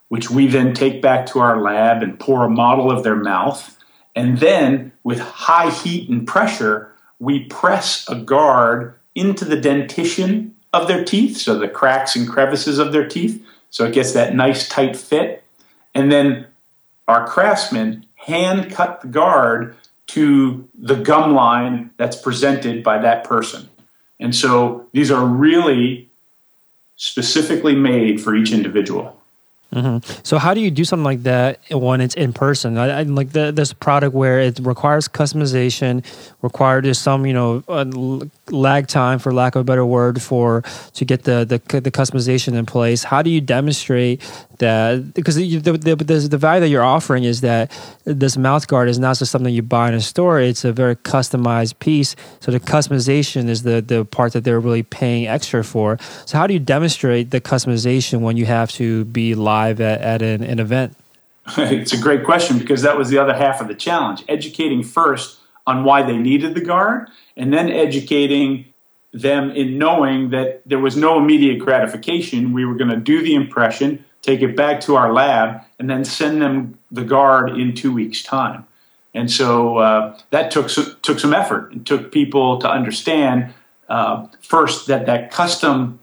which 0.09 0.31
we 0.31 0.47
then 0.47 0.75
take 0.75 1.03
back 1.03 1.27
to 1.27 1.41
our 1.41 1.61
lab 1.61 2.03
and 2.03 2.19
pour 2.19 2.45
a 2.45 2.51
model 2.51 2.91
of 2.91 3.05
their 3.05 3.17
mouth, 3.17 3.77
and 4.15 4.39
then 4.39 4.93
with 5.03 5.19
high 5.19 5.71
heat 5.71 6.09
and 6.09 6.27
pressure, 6.27 6.93
we 7.19 7.45
press 7.45 8.09
a 8.09 8.15
guard 8.15 8.95
into 9.15 9.45
the 9.45 9.61
dentition 9.61 10.55
of 10.73 10.89
their 10.89 11.05
teeth, 11.05 11.37
so 11.37 11.59
the 11.59 11.69
cracks 11.69 12.17
and 12.17 12.29
crevices 12.29 12.79
of 12.79 12.93
their 12.93 13.07
teeth, 13.07 13.45
so 13.71 13.85
it 13.85 13.95
gets 13.95 14.13
that 14.13 14.35
nice 14.35 14.69
tight 14.69 14.97
fit. 14.97 15.45
And 15.95 16.11
then 16.11 16.47
our 17.09 17.27
craftsmen 17.27 18.07
hand 18.15 18.71
cut 18.71 19.01
the 19.01 19.09
guard 19.09 19.77
to 20.07 20.69
the 20.79 20.97
gum 20.97 21.35
line 21.35 21.91
that's 21.97 22.17
presented 22.17 22.83
by 22.83 22.99
that 22.99 23.25
person. 23.25 23.69
And 24.21 24.35
so 24.35 24.87
these 24.93 25.11
are 25.11 25.25
really 25.25 26.09
specifically 26.97 27.75
made 27.75 28.21
for 28.21 28.35
each 28.35 28.53
individual. 28.53 29.21
Mm-hmm. 29.75 30.21
So 30.23 30.39
how 30.39 30.55
do 30.55 30.61
you 30.61 30.71
do 30.71 30.85
something 30.85 31.05
like 31.05 31.25
that 31.25 31.59
when 31.71 32.01
it's 32.01 32.15
in 32.15 32.33
person? 32.33 32.79
I, 32.79 33.01
I 33.01 33.03
like 33.03 33.33
the, 33.33 33.51
this 33.51 33.73
product 33.73 34.15
where 34.15 34.39
it 34.39 34.61
requires 34.63 35.09
customization, 35.09 36.05
requires 36.43 36.97
some 36.97 37.27
you 37.27 37.33
know 37.33 37.65
lag 38.51 38.87
time, 38.87 39.19
for 39.19 39.33
lack 39.33 39.57
of 39.57 39.63
a 39.63 39.65
better 39.65 39.85
word, 39.85 40.23
for 40.23 40.63
to 40.95 41.05
get 41.05 41.25
the 41.25 41.45
the, 41.45 41.81
the 41.81 41.91
customization 41.91 42.55
in 42.55 42.67
place. 42.67 43.03
How 43.03 43.21
do 43.21 43.31
you 43.31 43.41
demonstrate 43.41 44.23
that? 44.59 45.15
Because 45.15 45.37
the, 45.37 45.59
the, 45.59 45.73
the, 45.77 45.95
the 45.97 46.39
value 46.39 46.61
that 46.61 46.69
you're 46.69 46.83
offering 46.83 47.25
is 47.25 47.43
that 47.43 47.71
this 48.05 48.37
mouth 48.37 48.67
guard 48.67 48.89
is 48.89 48.99
not 48.99 49.19
just 49.19 49.31
something 49.31 49.55
you 49.55 49.63
buy 49.63 49.89
in 49.89 49.95
a 49.95 50.01
store; 50.01 50.41
it's 50.41 50.65
a 50.65 50.73
very 50.73 50.97
customized 50.97 51.79
piece. 51.79 52.17
So 52.41 52.51
the 52.51 52.61
customization 52.61 53.49
is 53.49 53.63
the 53.63 53.81
the 53.81 54.05
part 54.05 54.33
that 54.33 54.43
they're 54.43 54.61
really 54.61 54.83
paying 54.83 55.29
extra 55.29 55.63
for. 55.63 55.99
So 56.27 56.37
how 56.37 56.47
do 56.47 56.55
you 56.55 56.61
demonstrate 56.61 57.31
the 57.31 57.41
customization 57.41 58.21
when 58.21 58.37
you 58.37 58.47
have 58.47 58.73
to 58.73 59.05
be 59.05 59.35
live? 59.35 59.75
at, 59.85 60.01
at 60.01 60.23
an, 60.23 60.43
an 60.43 60.59
event? 60.59 60.97
it's 61.59 61.93
a 61.93 61.99
great 61.99 62.25
question 62.25 62.59
because 62.59 62.83
that 62.83 62.97
was 62.97 63.11
the 63.11 63.19
other 63.19 63.35
half 63.35 63.61
of 63.61 63.69
the 63.69 63.75
challenge 63.75 64.25
educating 64.29 64.83
first 64.83 65.39
on 65.67 65.85
why 65.85 66.03
they 66.03 66.17
needed 66.17 66.55
the 66.55 66.61
guard 66.61 67.09
and 67.37 67.53
then 67.53 67.71
educating 67.71 68.65
them 69.13 69.51
in 69.51 69.79
knowing 69.79 70.31
that 70.31 70.63
there 70.67 70.79
was 70.79 70.97
no 70.97 71.19
immediate 71.19 71.59
gratification. 71.59 72.53
We 72.53 72.65
were 72.65 72.75
going 72.75 72.91
to 72.91 72.97
do 72.97 73.23
the 73.23 73.35
impression, 73.35 74.05
take 74.25 74.41
it 74.41 74.57
back 74.57 74.81
to 74.81 74.97
our 74.97 75.13
lab, 75.13 75.61
and 75.79 75.91
then 75.91 76.05
send 76.05 76.41
them 76.41 76.79
the 76.91 77.05
guard 77.05 77.51
in 77.51 77.75
two 77.75 77.93
weeks' 77.93 78.23
time. 78.23 78.67
And 79.13 79.31
so 79.31 79.79
uh, 79.79 80.19
that 80.31 80.51
took 80.51 80.69
took 81.03 81.21
some 81.21 81.35
effort. 81.35 81.71
and 81.73 81.87
took 81.87 82.11
people 82.11 82.59
to 82.61 82.69
understand 82.69 83.53
uh, 83.89 84.27
first 84.41 84.87
that 84.87 85.07
that 85.07 85.31
custom 85.31 86.01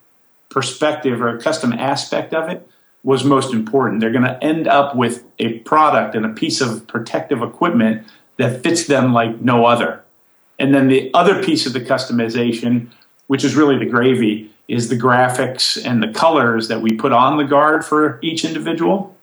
perspective 0.49 1.21
or 1.21 1.37
custom 1.39 1.73
aspect 1.73 2.33
of 2.33 2.49
it 2.49 2.67
was 3.03 3.23
most 3.23 3.53
important. 3.53 3.99
They're 3.99 4.11
going 4.11 4.23
to 4.23 4.41
end 4.43 4.67
up 4.67 4.95
with 4.95 5.23
a 5.39 5.59
product 5.59 6.13
and 6.13 6.25
a 6.25 6.29
piece 6.29 6.61
of 6.61 6.85
protective 6.85 7.41
equipment 7.41 8.05
that 8.37 8.61
fits 8.61 8.85
them 8.85 9.13
like 9.13 9.41
no 9.41 9.65
other. 9.65 10.03
And 10.59 10.75
then 10.75 10.87
the 10.87 11.11
other 11.15 11.43
piece 11.43 11.65
of 11.65 11.73
the 11.73 11.81
customization, 11.81 12.89
which 13.25 13.43
is 13.43 13.55
really 13.55 13.79
the 13.79 13.89
gravy, 13.89 14.51
is 14.71 14.87
the 14.87 14.95
graphics 14.95 15.83
and 15.85 16.01
the 16.01 16.07
colors 16.07 16.69
that 16.69 16.81
we 16.81 16.93
put 16.93 17.11
on 17.11 17.37
the 17.37 17.43
guard 17.43 17.83
for 17.83 18.19
each 18.21 18.45
individual 18.45 19.15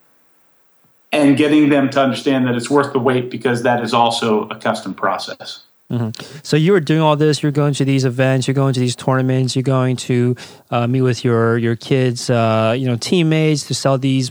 and 1.10 1.38
getting 1.38 1.70
them 1.70 1.88
to 1.88 2.00
understand 2.00 2.46
that 2.46 2.54
it's 2.54 2.68
worth 2.68 2.92
the 2.92 2.98
wait 2.98 3.30
because 3.30 3.62
that 3.62 3.82
is 3.82 3.94
also 3.94 4.46
a 4.48 4.56
custom 4.56 4.92
process. 4.92 5.62
Mm-hmm. 5.90 6.40
So 6.42 6.58
you 6.58 6.72
were 6.72 6.80
doing 6.80 7.00
all 7.00 7.16
this. 7.16 7.42
You're 7.42 7.50
going 7.50 7.72
to 7.74 7.84
these 7.86 8.04
events. 8.04 8.46
You're 8.46 8.54
going 8.54 8.74
to 8.74 8.80
these 8.80 8.94
tournaments. 8.94 9.56
You're 9.56 9.62
going 9.62 9.96
to 9.96 10.36
uh, 10.70 10.86
meet 10.86 11.00
with 11.00 11.24
your 11.24 11.56
your 11.56 11.76
kids, 11.76 12.28
uh, 12.28 12.74
you 12.76 12.86
know, 12.86 12.96
teammates 12.96 13.66
to 13.68 13.74
sell 13.74 13.96
these 13.96 14.30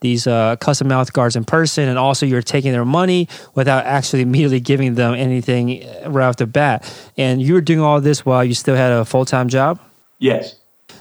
these 0.00 0.26
uh, 0.26 0.56
custom 0.56 0.88
mouth 0.88 1.12
guards 1.12 1.36
in 1.36 1.44
person, 1.44 1.86
and 1.86 1.98
also 1.98 2.24
you're 2.24 2.40
taking 2.40 2.72
their 2.72 2.86
money 2.86 3.28
without 3.54 3.84
actually 3.84 4.22
immediately 4.22 4.60
giving 4.60 4.94
them 4.94 5.12
anything 5.12 5.86
right 6.06 6.28
off 6.28 6.36
the 6.36 6.46
bat. 6.46 6.90
And 7.18 7.42
you 7.42 7.52
were 7.52 7.60
doing 7.60 7.80
all 7.80 8.00
this 8.00 8.24
while 8.24 8.42
you 8.42 8.54
still 8.54 8.76
had 8.76 8.90
a 8.90 9.04
full 9.04 9.26
time 9.26 9.50
job. 9.50 9.78
Yes. 10.18 10.56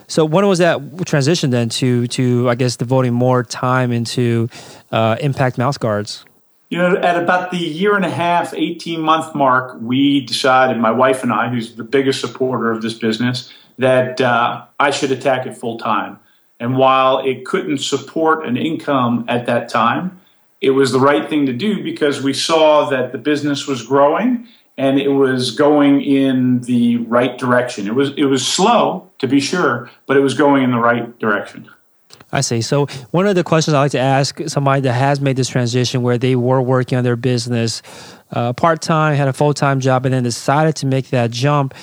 So 0.08 0.26
when 0.26 0.48
was 0.48 0.60
that 0.60 1.06
transition 1.06 1.50
then 1.50 1.70
to 1.70 2.08
to 2.08 2.50
I 2.50 2.56
guess 2.56 2.76
devoting 2.76 3.14
more 3.14 3.44
time 3.44 3.92
into 3.92 4.50
uh, 4.92 5.18
impact 5.20 5.58
mouth 5.58 5.80
guards? 5.80 6.26
You 6.70 6.80
know, 6.80 6.98
at 6.98 7.22
about 7.22 7.52
the 7.52 7.58
year 7.58 7.96
and 7.96 8.04
a 8.04 8.10
half, 8.10 8.54
18 8.54 9.00
month 9.00 9.36
mark, 9.36 9.78
we 9.80 10.22
decided, 10.22 10.78
my 10.78 10.92
wife 10.92 11.22
and 11.22 11.32
I, 11.32 11.48
who's 11.48 11.76
the 11.76 11.84
biggest 11.84 12.20
supporter 12.20 12.72
of 12.72 12.82
this 12.82 12.96
business, 12.96 13.54
that 13.78 14.20
uh, 14.20 14.66
I 14.80 14.90
should 14.90 15.12
attack 15.12 15.46
it 15.46 15.56
full 15.56 15.78
time. 15.78 16.20
And 16.60 16.76
while 16.76 17.20
it 17.20 17.46
couldn't 17.46 17.80
support 17.80 18.46
an 18.46 18.58
income 18.58 19.26
at 19.28 19.46
that 19.46 19.70
time, 19.70 20.20
it 20.60 20.72
was 20.72 20.92
the 20.92 21.00
right 21.00 21.30
thing 21.30 21.46
to 21.46 21.54
do 21.54 21.84
because 21.84 22.24
we 22.24 22.34
saw 22.34 22.90
that 22.90 23.12
the 23.12 23.20
business 23.20 23.68
was 23.68 23.84
growing 23.84 24.48
and 24.78 25.00
it 25.00 25.10
was 25.10 25.52
going 25.52 26.02
in 26.02 26.62
the 26.62 26.98
right 26.98 27.38
direction. 27.38 27.88
It 27.88 27.96
was 27.96 28.12
it 28.18 28.26
was 28.26 28.46
slow 28.46 29.10
to 29.20 29.28
be 29.28 29.40
sure, 29.40 29.90
but 30.06 30.18
it 30.18 30.22
was 30.22 30.34
going 30.34 30.64
in 30.64 30.72
the 30.72 30.80
right 30.80 31.18
direction. 31.20 31.70
I 32.32 32.42
see. 32.42 32.62
So 32.62 32.88
one 33.12 33.28
of 33.28 33.36
the 33.36 33.44
questions 33.44 33.74
I 33.74 33.80
like 33.80 33.92
to 33.92 34.00
ask 34.00 34.40
somebody 34.48 34.82
that 34.82 34.94
has 34.94 35.22
made 35.22 35.38
this 35.38 35.48
transition, 35.48 36.02
where 36.02 36.18
they 36.18 36.36
were 36.36 36.62
working 36.62 36.98
on 36.98 37.04
their 37.04 37.16
business 37.16 37.82
uh, 38.32 38.52
part 38.54 38.82
time, 38.82 39.16
had 39.16 39.28
a 39.28 39.34
full 39.34 39.54
time 39.54 39.80
job, 39.80 40.06
and 40.06 40.14
then 40.14 40.24
decided 40.24 40.76
to 40.78 40.86
make 40.86 41.10
that 41.10 41.32
jump. 41.32 41.74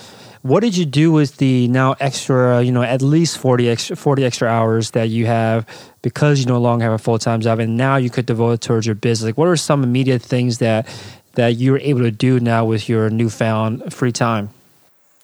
What 0.42 0.60
did 0.60 0.76
you 0.76 0.84
do 0.84 1.12
with 1.12 1.36
the 1.36 1.68
now 1.68 1.94
extra, 2.00 2.62
you 2.62 2.72
know, 2.72 2.82
at 2.82 3.00
least 3.00 3.38
40 3.38 3.70
extra, 3.70 3.94
40 3.94 4.24
extra 4.24 4.48
hours 4.48 4.90
that 4.90 5.08
you 5.08 5.26
have 5.26 5.64
because 6.02 6.40
you 6.40 6.46
no 6.46 6.58
longer 6.58 6.84
have 6.84 6.92
a 6.92 6.98
full 6.98 7.18
time 7.18 7.40
job, 7.40 7.58
and 7.58 7.76
now 7.76 7.96
you 7.96 8.10
could 8.10 8.26
devote 8.26 8.60
towards 8.60 8.84
your 8.84 8.96
business? 8.96 9.26
Like, 9.28 9.38
what 9.38 9.48
are 9.48 9.56
some 9.56 9.82
immediate 9.84 10.20
things 10.20 10.58
that 10.58 10.86
that 11.34 11.56
you're 11.56 11.78
able 11.78 12.00
to 12.00 12.10
do 12.10 12.40
now 12.40 12.64
with 12.64 12.88
your 12.88 13.10
newfound 13.10 13.92
free 13.92 14.12
time? 14.12 14.50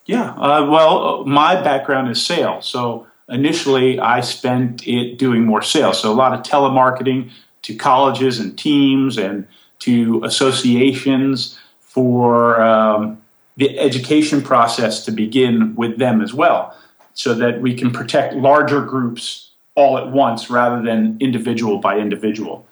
Yeah, 0.07 0.31
uh, 0.33 0.67
well, 0.71 1.25
my 1.25 1.61
background 1.61 2.11
is 2.11 2.25
sales, 2.25 2.67
so 2.67 3.07
initially 3.29 4.01
I 4.01 4.21
spent 4.21 4.87
it 4.89 5.19
doing 5.19 5.45
more 5.45 5.61
sales. 5.61 6.01
So 6.01 6.11
a 6.11 6.15
lot 6.15 6.33
of 6.33 6.43
telemarketing 6.43 7.31
to 7.63 7.75
colleges 7.75 8.39
and 8.39 8.59
teams 8.59 9.19
and 9.19 9.47
to 9.81 10.23
associations 10.25 11.59
for 11.81 12.61
um, 12.61 13.21
the 13.57 13.79
education 13.79 14.41
process 14.41 15.05
to 15.05 15.11
begin 15.11 15.75
with 15.75 15.99
them 15.99 16.23
as 16.23 16.33
well, 16.33 16.75
so 17.15 17.35
that 17.35 17.61
we 17.61 17.75
can 17.75 17.91
protect 17.91 18.35
larger 18.35 18.81
groups 18.81 19.51
all 19.75 19.99
at 19.99 20.11
once 20.11 20.49
rather 20.51 20.83
than 20.83 21.17
individual 21.21 21.79
by 21.79 21.99
individual. 21.99 22.67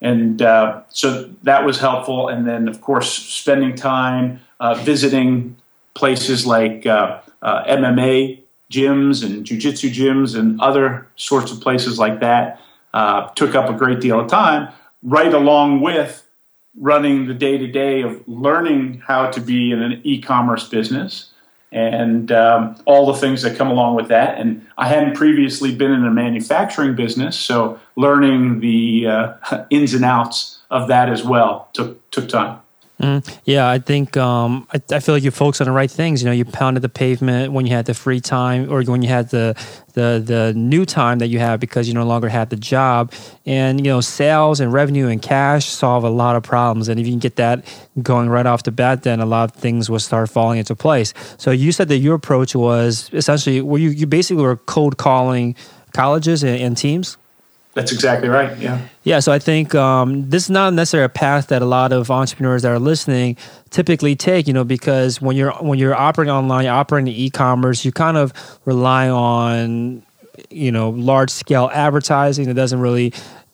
And 0.00 0.42
uh, 0.42 0.82
so 0.88 1.30
that 1.42 1.64
was 1.64 1.78
helpful. 1.78 2.28
And 2.28 2.46
then, 2.46 2.68
of 2.68 2.80
course, 2.80 3.12
spending 3.12 3.74
time 3.74 4.40
uh, 4.60 4.74
visiting 4.74 5.56
places 5.94 6.46
like 6.46 6.86
uh, 6.86 7.20
uh 7.42 7.64
MMA 7.64 8.40
gyms 8.70 9.24
and 9.24 9.46
jujitsu 9.46 9.90
gyms 9.90 10.38
and 10.38 10.60
other 10.60 11.06
sorts 11.16 11.52
of 11.52 11.60
places 11.60 11.98
like 11.98 12.20
that 12.20 12.60
uh, 12.92 13.28
took 13.30 13.54
up 13.54 13.70
a 13.70 13.72
great 13.72 14.00
deal 14.00 14.20
of 14.20 14.28
time, 14.28 14.72
right 15.02 15.32
along 15.32 15.80
with 15.80 16.26
running 16.78 17.26
the 17.26 17.34
day 17.34 17.56
to 17.56 17.66
day 17.66 18.02
of 18.02 18.22
learning 18.26 19.02
how 19.06 19.30
to 19.30 19.40
be 19.40 19.70
in 19.70 19.82
an 19.82 20.00
e 20.04 20.20
commerce 20.20 20.68
business 20.68 21.30
and 21.72 22.32
um, 22.32 22.76
all 22.86 23.06
the 23.06 23.18
things 23.18 23.42
that 23.42 23.56
come 23.56 23.68
along 23.68 23.96
with 23.96 24.08
that. 24.08 24.38
And 24.38 24.66
I 24.78 24.88
hadn't 24.88 25.14
previously 25.14 25.74
been 25.74 25.92
in 25.92 26.04
a 26.04 26.10
manufacturing 26.10 26.94
business, 26.94 27.38
so 27.38 27.78
learning 27.96 28.60
the 28.60 29.06
uh, 29.06 29.64
ins 29.70 29.94
and 29.94 30.04
outs 30.04 30.60
of 30.70 30.88
that 30.88 31.08
as 31.08 31.24
well 31.24 31.68
took 31.72 32.10
took 32.10 32.28
time. 32.28 32.60
Mm, 33.00 33.40
yeah, 33.44 33.68
I 33.68 33.78
think 33.78 34.16
um, 34.16 34.66
I, 34.72 34.80
I, 34.90 35.00
feel 35.00 35.14
like 35.14 35.22
you 35.22 35.30
focus 35.30 35.60
on 35.60 35.66
the 35.66 35.72
right 35.72 35.90
things. 35.90 36.22
You 36.22 36.26
know, 36.26 36.32
you 36.32 36.46
pounded 36.46 36.82
the 36.82 36.88
pavement 36.88 37.52
when 37.52 37.66
you 37.66 37.72
had 37.74 37.84
the 37.84 37.92
free 37.92 38.20
time, 38.20 38.72
or 38.72 38.82
when 38.84 39.02
you 39.02 39.08
had 39.10 39.28
the 39.28 39.54
the 39.92 40.22
the 40.24 40.54
new 40.56 40.86
time 40.86 41.18
that 41.18 41.26
you 41.26 41.38
have 41.38 41.60
because 41.60 41.88
you 41.88 41.92
no 41.92 42.06
longer 42.06 42.30
had 42.30 42.48
the 42.48 42.56
job. 42.56 43.12
And 43.44 43.84
you 43.84 43.92
know, 43.92 44.00
sales 44.00 44.60
and 44.60 44.72
revenue 44.72 45.08
and 45.08 45.20
cash 45.20 45.66
solve 45.66 46.04
a 46.04 46.08
lot 46.08 46.36
of 46.36 46.42
problems. 46.42 46.88
And 46.88 46.98
if 46.98 47.06
you 47.06 47.12
can 47.12 47.18
get 47.18 47.36
that 47.36 47.66
going 48.02 48.30
right 48.30 48.46
off 48.46 48.62
the 48.62 48.72
bat, 48.72 49.02
then 49.02 49.20
a 49.20 49.26
lot 49.26 49.50
of 49.50 49.56
things 49.60 49.90
will 49.90 49.98
start 49.98 50.30
falling 50.30 50.58
into 50.58 50.74
place. 50.74 51.12
So 51.36 51.50
you 51.50 51.72
said 51.72 51.88
that 51.88 51.98
your 51.98 52.14
approach 52.14 52.56
was 52.56 53.10
essentially, 53.12 53.60
were 53.60 53.78
you 53.78 53.90
you 53.90 54.06
basically 54.06 54.42
were 54.42 54.56
cold 54.56 54.96
calling 54.96 55.54
colleges 55.92 56.42
and, 56.42 56.58
and 56.62 56.76
teams? 56.78 57.18
That's 57.76 57.92
exactly 57.92 58.30
right. 58.30 58.56
Yeah. 58.56 58.80
Yeah. 59.02 59.20
So 59.20 59.32
I 59.32 59.38
think 59.38 59.74
um, 59.74 60.30
this 60.30 60.44
is 60.44 60.50
not 60.50 60.72
necessarily 60.72 61.04
a 61.04 61.10
path 61.10 61.48
that 61.48 61.60
a 61.60 61.66
lot 61.66 61.92
of 61.92 62.10
entrepreneurs 62.10 62.62
that 62.62 62.72
are 62.72 62.78
listening 62.78 63.36
typically 63.68 64.16
take. 64.16 64.46
You 64.46 64.54
know, 64.54 64.64
because 64.64 65.20
when 65.20 65.36
you're 65.36 65.52
when 65.52 65.78
you're 65.78 65.94
operating 65.94 66.32
online, 66.32 66.64
you're 66.64 66.72
operating 66.72 67.12
e-commerce, 67.12 67.84
you 67.84 67.92
kind 67.92 68.16
of 68.16 68.32
rely 68.64 69.10
on 69.10 70.02
you 70.48 70.72
know 70.72 70.88
large 70.88 71.28
scale 71.28 71.68
advertising 71.70 72.46
that 72.46 72.54
doesn't 72.54 72.80
really 72.80 73.12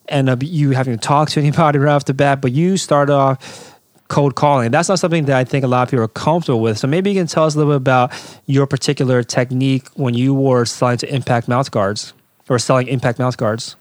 end 0.08 0.28
up 0.28 0.38
you 0.40 0.70
having 0.70 0.96
to 0.96 1.00
talk 1.00 1.28
to 1.30 1.40
anybody 1.44 1.80
right 1.80 1.92
off 1.92 2.04
the 2.04 2.14
bat. 2.14 2.40
But 2.40 2.52
you 2.52 2.76
start 2.76 3.10
off 3.10 3.76
cold 4.06 4.36
calling. 4.36 4.70
That's 4.70 4.88
not 4.88 5.00
something 5.00 5.24
that 5.24 5.36
I 5.36 5.42
think 5.42 5.64
a 5.64 5.66
lot 5.66 5.82
of 5.82 5.90
people 5.90 6.04
are 6.04 6.08
comfortable 6.08 6.60
with. 6.60 6.78
So 6.78 6.86
maybe 6.86 7.10
you 7.10 7.18
can 7.18 7.26
tell 7.26 7.42
us 7.42 7.56
a 7.56 7.58
little 7.58 7.72
bit 7.72 7.78
about 7.78 8.12
your 8.46 8.68
particular 8.68 9.24
technique 9.24 9.88
when 9.94 10.14
you 10.14 10.32
were 10.32 10.64
selling 10.64 10.98
to 10.98 11.12
impact 11.12 11.48
mouth 11.48 11.72
guards 11.72 12.12
or 12.48 12.60
selling 12.60 12.86
impact 12.86 13.18
mouth 13.18 13.36
guards. 13.36 13.74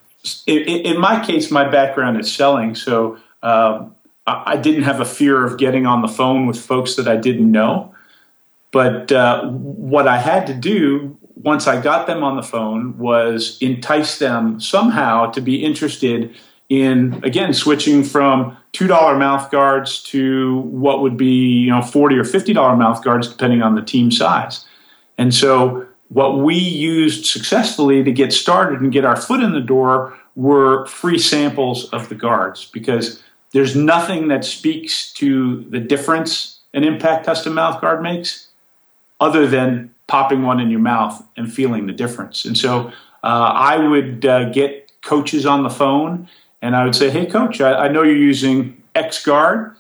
In, 0.46 1.00
my 1.00 1.24
case, 1.26 1.50
my 1.50 1.68
background 1.68 2.20
is 2.20 2.32
selling, 2.32 2.76
so 2.76 3.18
um, 3.42 3.96
I 4.28 4.56
didn't 4.56 4.84
have 4.84 5.00
a 5.00 5.06
fear 5.06 5.44
of 5.46 5.58
getting 5.58 5.86
on 5.86 6.02
the 6.02 6.08
phone 6.08 6.46
with 6.46 6.60
folks 6.60 6.96
that 6.96 7.08
I 7.08 7.18
didn't 7.18 7.52
know. 7.52 7.96
But 8.72 9.12
uh, 9.12 9.48
what 9.50 10.08
I 10.08 10.18
had 10.18 10.48
to 10.48 10.54
do 10.54 11.18
once 11.36 11.68
I 11.68 11.82
got 11.82 12.08
them 12.08 12.24
on 12.24 12.36
the 12.36 12.44
phone 12.44 12.98
was 12.98 13.58
entice 13.62 14.20
them 14.20 14.60
somehow 14.60 15.32
to 15.32 15.42
be 15.42 15.64
interested 15.64 16.36
in 16.70 17.20
again 17.24 17.54
switching 17.54 18.04
from 18.04 18.56
two 18.72 18.88
dollar 18.88 19.18
mouth 19.18 19.52
guards 19.52 20.02
to 20.04 20.60
what 20.60 21.02
would 21.02 21.18
be 21.18 21.60
you 21.66 21.70
know 21.70 21.82
forty 21.82 22.16
or 22.16 22.24
fifty 22.24 22.54
dollar 22.54 22.78
mouth 22.78 23.04
guards 23.04 23.28
depending 23.28 23.62
on 23.62 23.76
the 23.76 23.82
team 23.82 24.12
size. 24.12 24.66
And 25.18 25.34
so 25.34 25.86
what 26.12 26.40
we 26.40 26.56
used 26.56 27.26
successfully 27.26 28.04
to 28.04 28.12
get 28.12 28.34
started 28.34 28.82
and 28.82 28.92
get 28.92 29.06
our 29.06 29.16
foot 29.16 29.42
in 29.42 29.54
the 29.54 29.62
door 29.62 30.18
were 30.36 30.86
free 30.86 31.18
samples 31.18 31.90
of 31.92 32.10
the 32.10 32.16
guards 32.16 32.66
because 32.66 33.24
there's 33.54 33.78
nothing 33.78 34.28
that 34.28 34.44
speaks 34.44 35.14
to 35.14 35.64
the 35.70 35.80
difference 35.80 36.60
an 36.74 36.84
impact 36.84 37.26
custom 37.26 37.54
mouth 37.54 37.82
guard 37.82 38.02
makes 38.02 38.48
other 39.20 39.48
than 39.48 39.94
popping 40.08 40.44
one 40.44 40.60
in 40.60 40.70
your 40.70 40.80
mouth 40.80 41.24
and 41.38 41.52
feeling 41.52 41.86
the 41.86 41.94
difference. 41.94 42.46
And 42.46 42.58
so 42.58 42.88
uh, 43.24 43.52
I 43.54 43.78
would 43.78 44.26
uh, 44.26 44.50
get 44.50 44.92
coaches 45.02 45.46
on 45.46 45.64
the 45.64 45.70
phone 45.70 46.30
and 46.62 46.76
I 46.76 46.84
would 46.84 46.96
say, 46.96 47.10
hey, 47.10 47.26
coach, 47.26 47.62
I, 47.62 47.86
I 47.86 47.88
know 47.88 48.04
you're 48.04 48.16
using 48.16 48.82
X 48.96 49.24
guard. 49.24 49.76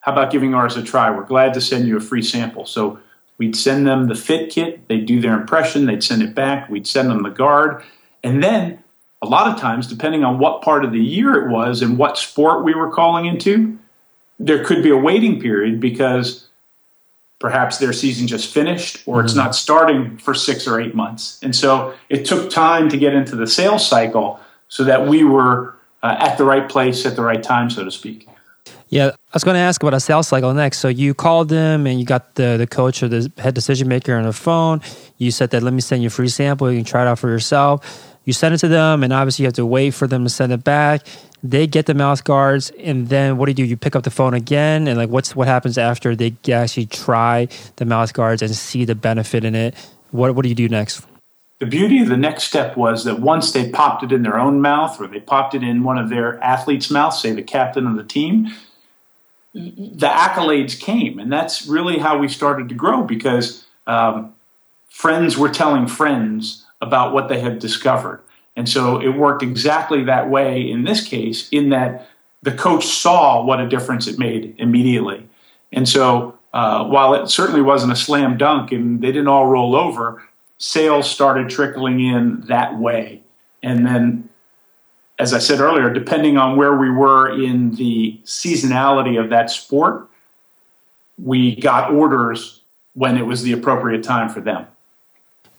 How 0.00 0.12
about 0.12 0.32
giving 0.32 0.54
ours 0.54 0.76
a 0.76 0.82
try? 0.82 1.10
We're 1.10 1.24
glad 1.24 1.54
to 1.54 1.60
send 1.60 1.86
you 1.86 1.96
a 1.96 2.00
free 2.00 2.22
sample. 2.22 2.66
So 2.66 2.98
we'd 3.38 3.56
send 3.56 3.86
them 3.86 4.08
the 4.08 4.14
fit 4.14 4.50
kit, 4.50 4.86
they'd 4.88 5.06
do 5.06 5.20
their 5.20 5.38
impression, 5.38 5.86
they'd 5.86 6.04
send 6.04 6.22
it 6.22 6.34
back, 6.34 6.68
we'd 6.68 6.86
send 6.86 7.10
them 7.10 7.22
the 7.22 7.30
guard. 7.30 7.82
And 8.22 8.42
then 8.42 8.82
a 9.22 9.26
lot 9.26 9.52
of 9.52 9.60
times, 9.60 9.86
depending 9.86 10.24
on 10.24 10.38
what 10.38 10.62
part 10.62 10.84
of 10.84 10.92
the 10.92 11.02
year 11.02 11.34
it 11.34 11.50
was 11.50 11.82
and 11.82 11.98
what 11.98 12.18
sport 12.18 12.64
we 12.64 12.74
were 12.74 12.90
calling 12.90 13.26
into, 13.26 13.78
there 14.38 14.64
could 14.64 14.82
be 14.82 14.90
a 14.90 14.96
waiting 14.96 15.40
period 15.40 15.80
because 15.80 16.46
perhaps 17.38 17.78
their 17.78 17.92
season 17.92 18.26
just 18.26 18.52
finished 18.52 19.02
or 19.06 19.20
it's 19.20 19.32
mm-hmm. 19.32 19.44
not 19.44 19.54
starting 19.54 20.18
for 20.18 20.34
six 20.34 20.66
or 20.66 20.80
eight 20.80 20.94
months. 20.94 21.38
And 21.42 21.54
so 21.54 21.94
it 22.08 22.24
took 22.24 22.50
time 22.50 22.88
to 22.88 22.96
get 22.96 23.14
into 23.14 23.36
the 23.36 23.46
sales 23.46 23.88
cycle 23.88 24.40
so 24.68 24.84
that 24.84 25.06
we 25.06 25.24
were 25.24 25.74
uh, 26.02 26.16
at 26.18 26.38
the 26.38 26.44
right 26.44 26.68
place 26.68 27.06
at 27.06 27.16
the 27.16 27.22
right 27.22 27.42
time, 27.42 27.70
so 27.70 27.84
to 27.84 27.90
speak. 27.90 28.28
Yeah, 28.90 29.08
I 29.08 29.34
was 29.34 29.44
going 29.44 29.54
to 29.54 29.60
ask 29.60 29.82
about 29.82 29.94
a 29.94 30.00
sales 30.00 30.28
cycle 30.28 30.54
next. 30.54 30.78
So 30.78 30.88
you 30.88 31.12
called 31.12 31.50
them 31.50 31.86
and 31.86 32.00
you 32.00 32.06
got 32.06 32.34
the, 32.36 32.56
the 32.56 32.66
coach 32.66 33.02
or 33.02 33.08
the 33.08 33.30
head 33.38 33.54
decision 33.54 33.86
maker 33.88 34.14
on 34.14 34.24
the 34.24 34.32
phone. 34.32 34.80
You 35.18 35.30
said 35.30 35.50
that 35.50 35.62
let 35.62 35.74
me 35.74 35.80
send 35.80 36.02
you 36.02 36.06
a 36.06 36.10
free 36.10 36.28
sample. 36.28 36.70
You 36.70 36.78
can 36.78 36.84
try 36.84 37.02
it 37.02 37.08
out 37.08 37.18
for 37.18 37.28
yourself. 37.28 38.04
You 38.24 38.32
send 38.32 38.54
it 38.54 38.58
to 38.58 38.68
them, 38.68 39.02
and 39.02 39.10
obviously 39.12 39.44
you 39.44 39.46
have 39.46 39.54
to 39.54 39.64
wait 39.64 39.90
for 39.94 40.06
them 40.06 40.22
to 40.24 40.28
send 40.30 40.52
it 40.52 40.62
back. 40.62 41.06
They 41.42 41.66
get 41.66 41.86
the 41.86 41.94
mouth 41.94 42.24
guards, 42.24 42.70
and 42.78 43.08
then 43.08 43.38
what 43.38 43.46
do 43.46 43.52
you 43.52 43.54
do? 43.54 43.64
You 43.64 43.76
pick 43.76 43.96
up 43.96 44.02
the 44.02 44.10
phone 44.10 44.34
again, 44.34 44.86
and 44.86 44.98
like 44.98 45.08
what's 45.08 45.34
what 45.34 45.48
happens 45.48 45.78
after 45.78 46.14
they 46.14 46.34
actually 46.52 46.86
try 46.86 47.48
the 47.76 47.86
mouth 47.86 48.12
guards 48.12 48.42
and 48.42 48.54
see 48.54 48.84
the 48.84 48.94
benefit 48.94 49.44
in 49.44 49.54
it? 49.54 49.74
What 50.10 50.34
what 50.34 50.42
do 50.42 50.50
you 50.50 50.54
do 50.54 50.68
next? 50.68 51.06
the 51.58 51.66
beauty 51.66 52.00
of 52.00 52.08
the 52.08 52.16
next 52.16 52.44
step 52.44 52.76
was 52.76 53.04
that 53.04 53.20
once 53.20 53.52
they 53.52 53.68
popped 53.70 54.04
it 54.04 54.12
in 54.12 54.22
their 54.22 54.38
own 54.38 54.60
mouth 54.60 55.00
or 55.00 55.08
they 55.08 55.20
popped 55.20 55.54
it 55.54 55.62
in 55.62 55.82
one 55.82 55.98
of 55.98 56.08
their 56.08 56.42
athletes' 56.42 56.90
mouths, 56.90 57.20
say 57.20 57.32
the 57.32 57.42
captain 57.42 57.86
of 57.86 57.96
the 57.96 58.04
team, 58.04 58.48
the 59.58 60.06
accolades 60.06 60.78
came. 60.78 61.18
And 61.18 61.32
that's 61.32 61.66
really 61.66 61.98
how 61.98 62.18
we 62.18 62.28
started 62.28 62.68
to 62.68 62.74
grow 62.74 63.02
because 63.02 63.64
um, 63.86 64.34
friends 64.88 65.36
were 65.36 65.48
telling 65.48 65.86
friends 65.86 66.64
about 66.80 67.12
what 67.12 67.28
they 67.28 67.40
had 67.40 67.58
discovered. 67.58 68.20
And 68.56 68.68
so 68.68 69.00
it 69.00 69.08
worked 69.08 69.42
exactly 69.42 70.04
that 70.04 70.30
way 70.30 70.68
in 70.68 70.84
this 70.84 71.06
case, 71.06 71.48
in 71.50 71.70
that 71.70 72.08
the 72.42 72.52
coach 72.52 72.86
saw 72.86 73.44
what 73.44 73.60
a 73.60 73.68
difference 73.68 74.06
it 74.06 74.18
made 74.18 74.54
immediately. 74.58 75.28
And 75.72 75.88
so 75.88 76.38
uh, 76.52 76.84
while 76.84 77.14
it 77.14 77.28
certainly 77.28 77.62
wasn't 77.62 77.92
a 77.92 77.96
slam 77.96 78.36
dunk 78.36 78.72
and 78.72 79.00
they 79.00 79.08
didn't 79.08 79.28
all 79.28 79.46
roll 79.46 79.74
over, 79.74 80.22
sales 80.58 81.10
started 81.10 81.50
trickling 81.50 82.00
in 82.00 82.42
that 82.42 82.78
way. 82.78 83.22
And 83.62 83.86
then, 83.86 84.28
as 85.18 85.34
I 85.34 85.38
said 85.38 85.60
earlier, 85.60 85.90
depending 85.90 86.36
on 86.36 86.56
where 86.56 86.76
we 86.76 86.90
were 86.90 87.28
in 87.42 87.74
the 87.74 88.20
seasonality 88.24 89.22
of 89.22 89.30
that 89.30 89.50
sport, 89.50 90.08
we 91.22 91.56
got 91.56 91.90
orders 91.92 92.60
when 92.94 93.16
it 93.16 93.26
was 93.26 93.42
the 93.42 93.52
appropriate 93.52 94.02
time 94.02 94.28
for 94.28 94.40
them. 94.40 94.66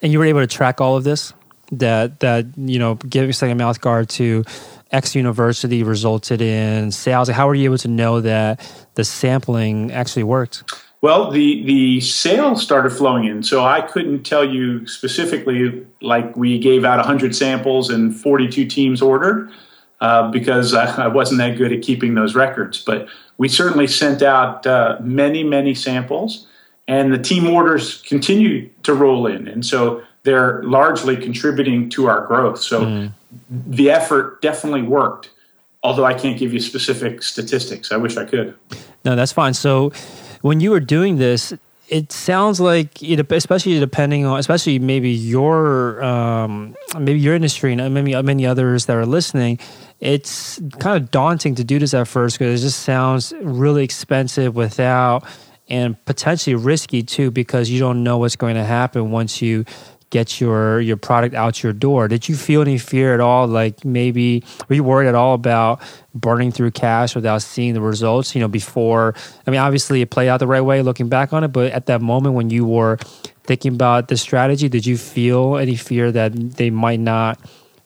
And 0.02 0.12
you 0.14 0.20
were 0.20 0.26
able 0.26 0.40
to 0.40 0.48
track 0.48 0.80
all 0.80 0.96
of 0.96 1.04
this? 1.04 1.34
That 1.72 2.20
that 2.22 2.48
you 2.58 2.80
know, 2.80 2.96
giving 2.96 3.52
a 3.52 3.56
mouth 3.56 3.80
guard 3.80 4.10
to 4.10 4.44
X 4.92 5.14
university 5.14 5.84
resulted 5.84 6.42
in 6.42 6.92
sales. 6.92 7.30
How 7.30 7.46
were 7.46 7.54
you 7.54 7.66
able 7.66 7.78
to 7.80 7.88
know 7.88 8.22
that 8.22 8.60
the 8.96 9.04
sampling 9.04 9.92
actually 9.92 10.24
worked? 10.24 10.64
Well, 11.02 11.32
the 11.32 11.64
the 11.64 12.02
sales 12.02 12.62
started 12.62 12.90
flowing 12.90 13.24
in, 13.24 13.42
so 13.44 13.64
I 13.64 13.82
couldn't 13.82 14.24
tell 14.24 14.44
you 14.44 14.86
specifically. 14.86 15.86
Like 16.02 16.36
we 16.36 16.60
gave 16.60 16.84
out 16.86 16.98
100 16.98 17.36
samples 17.36 17.90
and 17.90 18.16
42 18.16 18.66
teams 18.66 19.02
ordered 19.02 19.50
uh, 20.02 20.30
because 20.32 20.74
I, 20.74 21.04
I, 21.04 21.08
wasn't 21.08 21.40
that 21.40 21.58
good 21.58 21.74
at 21.74 21.82
keeping 21.82 22.16
those 22.16 22.36
records. 22.36 22.82
But 22.82 23.08
we 23.38 23.50
certainly 23.50 23.88
sent 23.88 24.22
out 24.22 24.68
uh, 24.68 24.98
many 25.02 25.44
many 25.44 25.74
samples, 25.74 26.48
and 26.88 27.14
the 27.14 27.18
team 27.18 27.48
orders 27.48 28.02
continue 28.02 28.70
to 28.84 28.94
roll 28.94 29.26
in, 29.26 29.48
and 29.48 29.66
so 29.66 30.04
they're 30.24 30.62
largely 30.64 31.16
contributing 31.16 31.90
to 31.92 32.08
our 32.08 32.26
growth. 32.28 32.62
So 32.62 32.84
mm. 32.84 33.12
the 33.50 33.90
effort 33.90 34.42
definitely 34.42 34.82
worked. 34.82 35.32
Although 35.82 36.04
I 36.04 36.14
can't 36.14 36.38
give 36.38 36.54
you 36.54 36.60
specific 36.60 37.24
statistics, 37.24 37.94
I 37.94 37.96
wish 37.96 38.18
I 38.18 38.26
could. 38.26 38.54
No, 39.06 39.16
that's 39.16 39.32
fine. 39.32 39.54
So 39.54 39.94
when 40.42 40.60
you 40.60 40.72
were 40.72 40.80
doing 40.80 41.18
this, 41.18 41.54
it 41.88 42.12
sounds 42.12 42.60
like 42.60 43.02
it, 43.02 43.32
especially 43.32 43.80
depending 43.80 44.26
on, 44.26 44.40
especially 44.40 44.80
maybe 44.80 45.10
your, 45.10 46.04
um, 46.04 46.76
maybe 46.98 47.20
your 47.20 47.34
industry 47.36 47.74
and 47.74 47.94
maybe 47.94 48.20
many 48.22 48.46
others 48.46 48.86
that 48.86 48.96
are 48.96 49.06
listening. 49.06 49.60
It's 50.00 50.62
kind 50.80 51.02
of 51.02 51.12
daunting 51.12 51.56
to 51.56 51.64
do 51.64 51.80
this 51.80 51.94
at 51.94 52.08
first 52.08 52.38
because 52.38 52.62
it 52.62 52.66
just 52.66 52.84
sounds 52.84 53.34
really 53.42 53.84
expensive 53.84 54.56
without 54.56 55.26
and 55.68 56.04
potentially 56.06 56.56
risky 56.56 57.04
too 57.04 57.32
because 57.32 57.70
you 57.70 57.80
don't 57.80 58.04
know 58.04 58.18
what's 58.18 58.36
going 58.36 58.56
to 58.56 58.64
happen 58.64 59.12
once 59.12 59.42
you 59.42 59.66
get 60.10 60.42
your 60.42 60.80
your 60.82 60.98
product 60.98 61.36
out 61.36 61.62
your 61.62 61.74
door. 61.74 62.08
Did 62.08 62.28
you 62.28 62.36
feel 62.36 62.62
any 62.62 62.78
fear 62.78 63.14
at 63.14 63.20
all? 63.20 63.48
Like 63.48 63.86
maybe 63.86 64.44
were 64.68 64.76
you 64.76 64.84
worried 64.84 65.08
at 65.08 65.16
all 65.16 65.34
about 65.34 65.82
burning 66.14 66.52
through 66.52 66.72
cash 66.72 67.16
without 67.16 67.42
seeing 67.42 67.74
the 67.74 67.82
results? 67.82 68.36
You 68.36 68.42
know, 68.42 68.48
before 68.48 69.14
I 69.46 69.52
mean, 69.52 69.60
obviously 69.60 70.02
it 70.02 70.10
played 70.10 70.30
out 70.30 70.40
the 70.40 70.48
right 70.48 70.62
way 70.62 70.82
looking 70.82 71.10
back 71.10 71.34
on 71.34 71.44
it, 71.44 71.50
but 71.50 71.72
at 71.72 71.86
that 71.88 72.02
moment 72.02 72.36
when 72.36 72.50
you 72.50 72.66
were 72.66 72.98
thinking 73.44 73.74
about 73.74 74.08
the 74.08 74.18
strategy, 74.18 74.70
did 74.70 74.86
you 74.86 74.98
feel 74.98 75.58
any 75.58 75.76
fear 75.76 76.12
that 76.12 76.34
they 76.34 76.70
might 76.70 77.00
not 77.00 77.40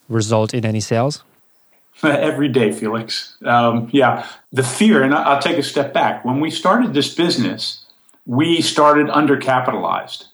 result 0.10 0.54
in 0.54 0.66
any 0.66 0.80
sales? 0.80 1.24
Every 2.04 2.50
day, 2.50 2.72
Felix. 2.72 3.38
Um, 3.46 3.90
yeah, 3.92 4.28
the 4.52 4.64
fear, 4.64 5.04
and 5.04 5.14
I'll 5.14 5.42
take 5.42 5.58
a 5.58 5.64
step 5.64 5.94
back. 5.94 6.26
When 6.26 6.42
we 6.42 6.50
started 6.50 6.94
this 6.94 7.14
business, 7.14 7.86
we 8.26 8.62
started 8.62 9.08
undercapitalized 9.08 10.26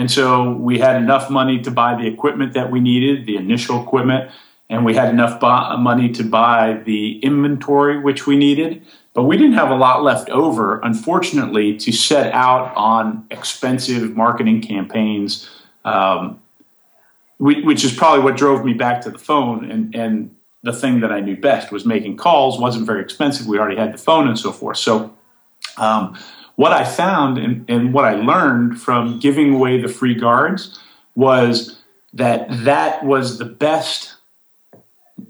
and 0.00 0.10
so 0.10 0.52
we 0.52 0.78
had 0.78 0.96
enough 0.96 1.28
money 1.28 1.60
to 1.60 1.70
buy 1.70 1.94
the 1.94 2.06
equipment 2.06 2.54
that 2.54 2.70
we 2.70 2.80
needed, 2.80 3.26
the 3.26 3.36
initial 3.36 3.82
equipment, 3.82 4.30
and 4.70 4.82
we 4.82 4.94
had 4.94 5.10
enough 5.10 5.42
money 5.78 6.10
to 6.12 6.22
buy 6.22 6.80
the 6.86 7.18
inventory 7.18 8.00
which 8.00 8.26
we 8.26 8.34
needed. 8.34 8.82
But 9.12 9.24
we 9.24 9.36
didn't 9.36 9.52
have 9.52 9.68
a 9.68 9.74
lot 9.74 10.02
left 10.02 10.30
over, 10.30 10.80
unfortunately, 10.80 11.76
to 11.76 11.92
set 11.92 12.32
out 12.32 12.74
on 12.76 13.26
expensive 13.30 14.16
marketing 14.16 14.62
campaigns, 14.62 15.50
um, 15.84 16.40
which 17.38 17.84
is 17.84 17.92
probably 17.92 18.24
what 18.24 18.38
drove 18.38 18.64
me 18.64 18.72
back 18.72 19.02
to 19.02 19.10
the 19.10 19.18
phone. 19.18 19.70
And, 19.70 19.94
and 19.94 20.34
the 20.62 20.72
thing 20.72 21.00
that 21.00 21.12
I 21.12 21.20
knew 21.20 21.36
best 21.36 21.70
was 21.70 21.84
making 21.84 22.16
calls, 22.16 22.58
wasn't 22.58 22.86
very 22.86 23.02
expensive. 23.02 23.46
We 23.46 23.58
already 23.58 23.76
had 23.76 23.92
the 23.92 23.98
phone 23.98 24.28
and 24.28 24.38
so 24.38 24.50
forth. 24.50 24.78
So, 24.78 25.14
um, 25.76 26.18
what 26.60 26.72
I 26.72 26.84
found 26.84 27.38
and, 27.38 27.64
and 27.70 27.94
what 27.94 28.04
I 28.04 28.16
learned 28.16 28.78
from 28.78 29.18
giving 29.18 29.54
away 29.54 29.80
the 29.80 29.88
free 29.88 30.14
guards 30.14 30.78
was 31.14 31.80
that 32.12 32.48
that 32.64 33.02
was 33.02 33.38
the 33.38 33.46
best 33.46 34.16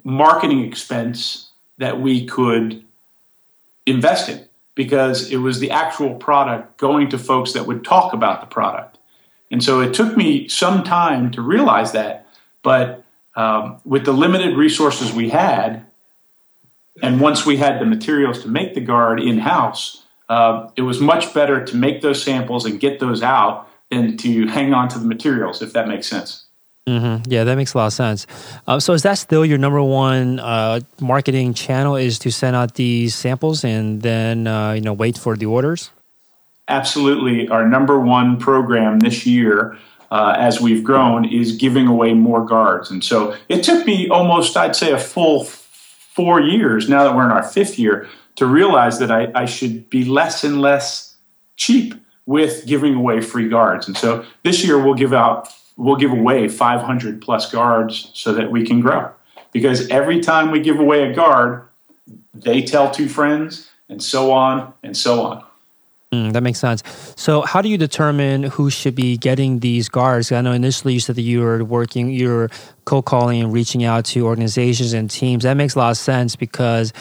marketing 0.03 0.65
expense 0.65 1.51
that 1.79 2.01
we 2.01 2.27
could 2.27 2.83
invest 3.87 4.29
in 4.29 4.45
because 4.75 5.31
it 5.31 5.37
was 5.37 5.61
the 5.61 5.71
actual 5.71 6.17
product 6.17 6.77
going 6.79 7.09
to 7.11 7.17
folks 7.17 7.53
that 7.53 7.65
would 7.65 7.85
talk 7.85 8.13
about 8.13 8.41
the 8.41 8.49
product. 8.49 8.99
And 9.53 9.63
so 9.63 9.79
it 9.79 9.95
took 9.95 10.17
me 10.17 10.49
some 10.49 10.83
time 10.83 11.31
to 11.31 11.43
realize 11.43 11.93
that. 11.93 12.27
But 12.65 13.05
um, 13.37 13.81
with 13.85 14.05
the 14.05 14.13
limited 14.13 14.57
resources 14.57 15.13
we 15.13 15.29
had, 15.29 15.87
and 17.01 17.21
once 17.21 17.47
we 17.47 17.59
had 17.59 17.81
the 17.81 17.87
materials 17.87 18.43
to 18.43 18.49
make 18.49 18.75
the 18.75 18.81
guard 18.81 19.21
in 19.21 19.39
house, 19.39 20.00
uh, 20.31 20.71
it 20.77 20.83
was 20.83 21.01
much 21.01 21.35
better 21.35 21.63
to 21.65 21.77
make 21.77 22.01
those 22.01 22.23
samples 22.23 22.65
and 22.65 22.79
get 22.79 23.01
those 23.01 23.21
out 23.23 23.69
than 23.91 24.17
to 24.19 24.47
hang 24.47 24.73
on 24.73 24.89
to 24.89 24.99
the 24.99 25.05
materials, 25.05 25.61
if 25.61 25.73
that 25.73 25.89
makes 25.89 26.07
sense. 26.07 26.47
Mm-hmm. 26.87 27.31
Yeah, 27.31 27.45
that 27.45 27.57
makes 27.57 27.75
a 27.75 27.79
lot 27.79 27.87
of 27.89 27.93
sense. 27.93 28.27
Uh, 28.67 28.79
so, 28.79 28.93
is 28.93 29.03
that 29.03 29.19
still 29.19 29.45
your 29.45 29.59
number 29.59 29.83
one 29.83 30.39
uh, 30.39 30.81
marketing 31.01 31.53
channel? 31.53 31.97
Is 31.97 32.19
to 32.21 32.31
send 32.31 32.57
out 32.57 32.75
these 32.75 33.15
samples 33.15 33.65
and 33.65 34.03
then 34.03 34.47
uh, 34.47 34.73
you 34.73 34.81
know 34.81 34.93
wait 34.93 35.19
for 35.19 35.37
the 35.37 35.47
orders? 35.47 35.91
Absolutely, 36.69 37.49
our 37.49 37.69
number 37.69 37.99
one 37.99 38.39
program 38.39 39.01
this 39.01 39.27
year, 39.27 39.77
uh, 40.13 40.37
as 40.39 40.61
we've 40.61 40.85
grown, 40.85 41.25
is 41.25 41.57
giving 41.57 41.89
away 41.89 42.15
more 42.15 42.45
guards. 42.45 42.91
And 42.91 43.05
so, 43.05 43.37
it 43.49 43.63
took 43.63 43.85
me 43.85 44.09
almost, 44.09 44.57
I'd 44.57 44.77
say, 44.77 44.93
a 44.93 44.99
full 44.99 45.45
four 45.45 46.41
years. 46.41 46.89
Now 46.89 47.05
that 47.05 47.15
we're 47.15 47.27
in 47.27 47.33
our 47.33 47.43
fifth 47.43 47.79
year, 47.79 48.09
to 48.41 48.47
realize 48.47 48.99
that 49.01 49.11
I, 49.11 49.31
I 49.35 49.45
should 49.45 49.91
be 49.91 50.03
less 50.03 50.45
and 50.45 50.63
less 50.63 51.15
cheap 51.57 51.93
with 52.25 52.65
giving 52.65 52.95
away 52.95 53.21
free 53.21 53.51
guards. 53.51 53.87
And 53.87 53.95
so, 53.95 54.25
this 54.45 54.65
year 54.65 54.83
we'll 54.83 54.95
give 54.95 55.13
out 55.13 55.49
we'll 55.77 55.97
give 55.97 56.11
away 56.11 56.49
500 56.49 57.21
plus 57.21 57.53
guards 57.53 58.11
so 58.15 58.33
that 58.33 58.51
we 58.51 58.65
can 58.65 58.81
grow. 58.81 59.11
Because 59.53 59.89
every 59.89 60.21
time 60.21 60.51
we 60.51 60.61
give 60.61 60.79
away 60.79 61.11
a 61.11 61.15
guard, 61.15 61.69
they 62.33 62.63
tell 62.63 62.91
two 62.91 63.11
friends, 63.11 63.69
and 63.91 64.03
so 64.03 64.33
on 64.33 64.73
and 64.83 64.97
so 64.97 65.21
on. 65.21 65.45
Mm, 66.11 66.33
that 66.33 66.43
makes 66.43 66.59
sense. 66.59 66.83
So, 67.17 67.43
how 67.43 67.61
do 67.61 67.69
you 67.69 67.77
determine 67.77 68.45
who 68.45 68.71
should 68.71 68.95
be 68.95 69.19
getting 69.19 69.61
these 69.61 69.91
guards? 69.91 70.33
I 70.33 70.41
know 70.41 70.53
initially 70.53 70.95
you 70.95 71.01
said 71.01 71.17
that 71.17 71.23
you 71.23 71.41
were 71.43 71.63
working, 71.63 72.11
you're 72.11 72.49
cold 72.87 73.05
calling 73.05 73.43
and 73.43 73.53
reaching 73.53 73.85
out 73.85 74.07
to 74.07 74.25
organizations 74.25 74.95
and 74.95 75.11
teams. 75.11 75.45
That 75.45 75.55
makes 75.55 75.75
a 75.75 75.79
lot 75.79 75.91
of 75.91 75.99
sense 75.99 76.37
because 76.37 76.93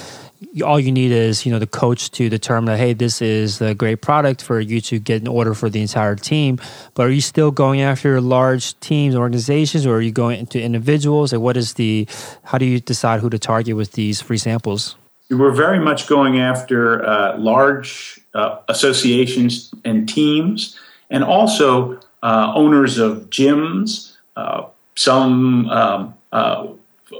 all 0.63 0.80
you 0.80 0.91
need 0.91 1.12
is 1.12 1.45
you 1.45 1.52
know 1.52 1.60
the 1.60 1.67
coach 1.67 2.12
to 2.12 2.30
determine 2.30 2.65
that 2.65 2.78
hey 2.78 2.93
this 2.93 3.21
is 3.21 3.62
a 3.62 3.75
great 3.75 4.02
product 4.02 4.41
for 4.41 4.60
you 4.60 4.80
to 4.82 4.99
get 4.99 5.21
an 5.21 5.28
order 5.28 5.54
for 5.54 5.69
the 5.69 5.82
entire 5.82 6.15
team. 6.15 6.60
But 6.93 7.08
are 7.08 7.12
you 7.12 7.21
still 7.21 7.52
going 7.52 7.82
after 7.82 8.21
large 8.21 8.80
teams 8.80 9.15
organizations 9.15 9.86
or 9.86 9.95
are 9.95 10.02
you 10.02 10.12
going 10.12 10.39
into 10.39 10.62
individuals? 10.62 11.34
And 11.34 11.41
what 11.41 11.58
is 11.58 11.73
the 11.73 12.08
how 12.43 12.58
do 12.58 12.65
you 12.65 12.80
decide 12.80 13.19
who 13.19 13.30
to 13.30 13.39
target 13.39 13.75
with 13.75 13.93
these 13.93 14.21
free 14.21 14.38
samples? 14.38 14.95
We're 15.30 15.52
very 15.52 15.80
much 15.80 16.08
going 16.08 16.39
after 16.39 17.06
uh, 17.06 17.38
large 17.38 18.19
uh, 18.34 18.60
associations 18.67 19.71
and 19.86 20.10
teams 20.10 20.80
and 21.10 21.23
also 21.23 21.99
uh, 22.23 22.52
owners 22.56 22.97
of 22.97 23.30
gyms 23.30 24.15
uh, 24.36 24.65
some 24.95 25.69
um, 25.69 26.13
uh, 26.32 26.67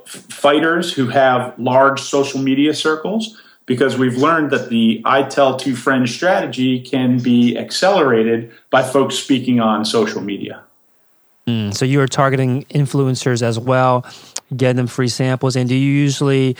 fighters 0.06 0.93
who 0.93 1.08
have 1.08 1.58
large 1.58 2.02
social 2.02 2.39
media 2.39 2.73
circles 2.73 3.39
because 3.65 3.97
we've 3.97 4.17
learned 4.17 4.52
that 4.52 4.69
the 4.69 5.02
I 5.06 5.23
tell 5.23 5.56
two 5.56 5.75
friends 5.75 6.13
strategy 6.13 6.82
can 6.82 7.19
be 7.19 7.58
accelerated 7.58 8.52
by 8.71 8.84
folks 8.84 9.15
speaking 9.15 9.60
on 9.60 9.86
social 9.86 10.21
media. 10.21 10.63
Mm, 11.47 11.73
so 11.73 11.86
you 11.86 12.02
are 12.02 12.08
targeting 12.08 12.65
influencers 12.65 13.41
as 13.41 13.60
well, 13.60 14.06
getting 14.56 14.78
them 14.78 14.88
free 14.88 15.08
samples. 15.08 15.56
And 15.56 15.69
do 15.69 15.75
you 15.75 15.91
usually 15.91 16.56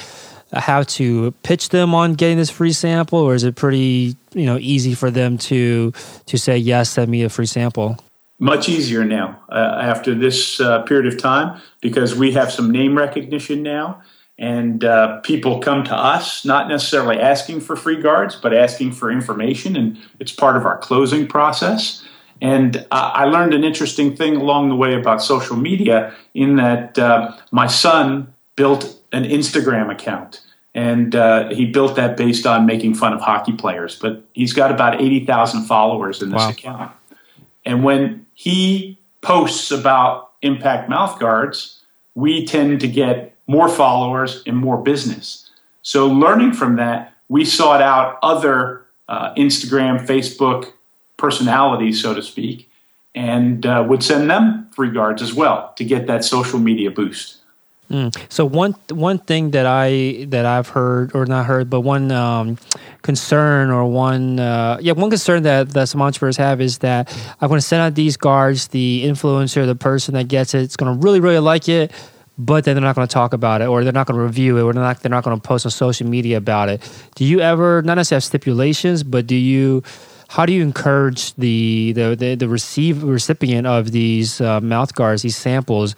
have 0.54 0.88
to 0.88 1.32
pitch 1.44 1.70
them 1.70 1.94
on 1.94 2.14
getting 2.14 2.38
this 2.38 2.50
free 2.50 2.74
sample, 2.74 3.20
or 3.20 3.36
is 3.36 3.44
it 3.44 3.56
pretty 3.56 4.16
you 4.34 4.46
know 4.46 4.58
easy 4.60 4.94
for 4.94 5.12
them 5.12 5.38
to 5.38 5.92
to 6.28 6.38
say 6.38 6.58
yes, 6.58 6.92
send 6.92 7.10
me 7.10 7.24
a 7.24 7.30
free 7.30 7.46
sample? 7.46 7.98
Much 8.40 8.70
easier 8.70 9.04
now 9.04 9.38
uh, 9.50 9.80
after 9.82 10.16
this 10.16 10.60
uh, 10.62 10.82
period 10.84 11.14
of 11.14 11.20
time 11.20 11.62
because 11.82 12.16
we 12.16 12.32
have 12.32 12.52
some 12.52 12.72
name 12.72 12.98
recognition 12.98 13.62
now 13.62 14.02
and 14.38 14.86
uh, 14.86 15.20
people 15.20 15.60
come 15.60 15.84
to 15.84 15.94
us 15.94 16.46
not 16.46 16.70
necessarily 16.70 17.20
asking 17.20 17.60
for 17.60 17.76
free 17.76 18.02
guards 18.02 18.36
but 18.38 18.54
asking 18.54 18.94
for 18.94 19.12
information 19.12 19.76
and 19.76 19.98
it's 20.20 20.32
part 20.32 20.56
of 20.56 20.66
our 20.66 20.78
closing 20.78 21.28
process 21.28 22.04
and 22.42 22.86
i 22.92 23.26
learned 23.26 23.54
an 23.54 23.66
interesting 23.66 24.16
thing 24.16 24.38
along 24.38 24.70
the 24.70 24.76
way 24.76 24.96
about 24.96 25.22
social 25.22 25.58
media 25.58 26.14
in 26.34 26.56
that 26.56 26.98
uh, 26.98 27.36
my 27.52 27.68
son 27.68 28.34
built 28.56 29.00
an 29.12 29.26
instagram 29.26 29.92
account 29.92 30.42
and 30.76 31.16
uh, 31.16 31.50
he 31.50 31.66
built 31.66 31.96
that 31.98 32.16
based 32.16 32.46
on 32.46 32.66
making 32.66 32.94
fun 32.94 33.12
of 33.12 33.20
hockey 33.20 33.52
players 33.52 33.98
but 33.98 34.24
he's 34.32 34.54
got 34.54 34.72
about 34.72 35.02
80000 35.02 35.66
followers 35.66 36.22
in 36.22 36.30
this 36.30 36.40
wow. 36.40 36.50
account 36.50 36.92
and 37.66 37.84
when 37.84 38.26
he 38.40 38.98
posts 39.20 39.70
about 39.70 40.32
impact 40.44 40.90
mouth 40.90 41.20
guards, 41.20 41.84
we 42.16 42.46
tend 42.46 42.80
to 42.80 42.88
get 42.88 43.36
more 43.48 43.68
followers 43.68 44.42
and 44.48 44.56
more 44.56 44.78
business. 44.82 45.52
So, 45.82 46.08
learning 46.08 46.54
from 46.54 46.78
that, 46.78 47.14
we 47.28 47.44
sought 47.44 47.82
out 47.82 48.18
other 48.24 48.86
uh, 49.10 49.34
Instagram, 49.34 50.08
Facebook 50.08 50.72
personalities, 51.18 52.02
so 52.02 52.14
to 52.14 52.22
speak, 52.22 52.72
and 53.14 53.66
uh, 53.66 53.86
would 53.90 54.04
send 54.04 54.30
them 54.30 54.70
free 54.74 54.92
guards 54.92 55.22
as 55.22 55.34
well 55.34 55.74
to 55.76 55.84
get 55.84 56.08
that 56.08 56.24
social 56.24 56.60
media 56.60 56.92
boost. 56.92 57.39
Mm. 57.90 58.16
So 58.32 58.46
one 58.46 58.76
one 58.92 59.18
thing 59.18 59.52
that 59.52 59.66
I 59.66 60.26
that 60.30 60.46
I've 60.46 60.68
heard 60.68 61.16
or 61.16 61.26
not 61.26 61.48
heard, 61.48 61.72
but 61.72 61.82
one 61.82 62.12
um, 62.12 62.58
concern 63.02 63.72
or 63.72 63.86
one 63.86 64.40
uh, 64.40 64.78
yeah 64.80 64.94
one 64.94 65.10
concern 65.10 65.44
that 65.44 65.72
that 65.72 65.90
some 65.90 66.02
entrepreneurs 66.02 66.38
have 66.38 66.62
is 66.62 66.80
that 66.80 67.12
I'm 67.42 67.48
going 67.48 67.58
to 67.60 67.66
send 67.66 67.82
out 67.82 67.96
these 67.96 68.16
guards, 68.16 68.68
the 68.68 69.04
influencer, 69.06 69.66
the 69.66 69.76
person 69.76 70.14
that 70.14 70.28
gets 70.28 70.54
it, 70.54 70.62
it's 70.62 70.76
going 70.76 70.94
to 70.94 71.04
really 71.04 71.20
really 71.20 71.40
like 71.40 71.68
it, 71.68 71.92
but 72.38 72.64
then 72.64 72.76
they're 72.76 72.84
not 72.84 72.96
going 72.96 73.08
to 73.08 73.14
talk 73.14 73.34
about 73.34 73.62
it 73.62 73.68
or 73.68 73.84
they're 73.84 73.92
not 73.92 74.06
going 74.06 74.18
to 74.18 74.24
review 74.24 74.58
it 74.58 74.62
or 74.62 74.72
they're 74.72 74.84
not 74.84 75.02
they're 75.02 75.10
not 75.10 75.24
going 75.24 75.40
to 75.40 75.48
post 75.48 75.66
on 75.66 75.72
social 75.72 76.08
media 76.08 76.38
about 76.38 76.70
it. 76.70 76.82
Do 77.16 77.26
you 77.26 77.40
ever 77.40 77.82
not 77.82 77.96
necessarily 77.96 78.18
have 78.18 78.24
stipulations, 78.24 79.04
but 79.04 79.28
do 79.28 79.36
you? 79.36 79.84
How 80.30 80.46
do 80.46 80.54
you 80.54 80.62
encourage 80.62 81.34
the 81.36 81.92
the 81.94 82.16
the, 82.16 82.36
the 82.36 82.48
receive 82.48 83.02
recipient 83.02 83.66
of 83.66 83.92
these 83.92 84.40
uh, 84.40 84.62
mouth 84.62 84.94
guards, 84.94 85.24
these 85.24 85.36
samples? 85.36 85.96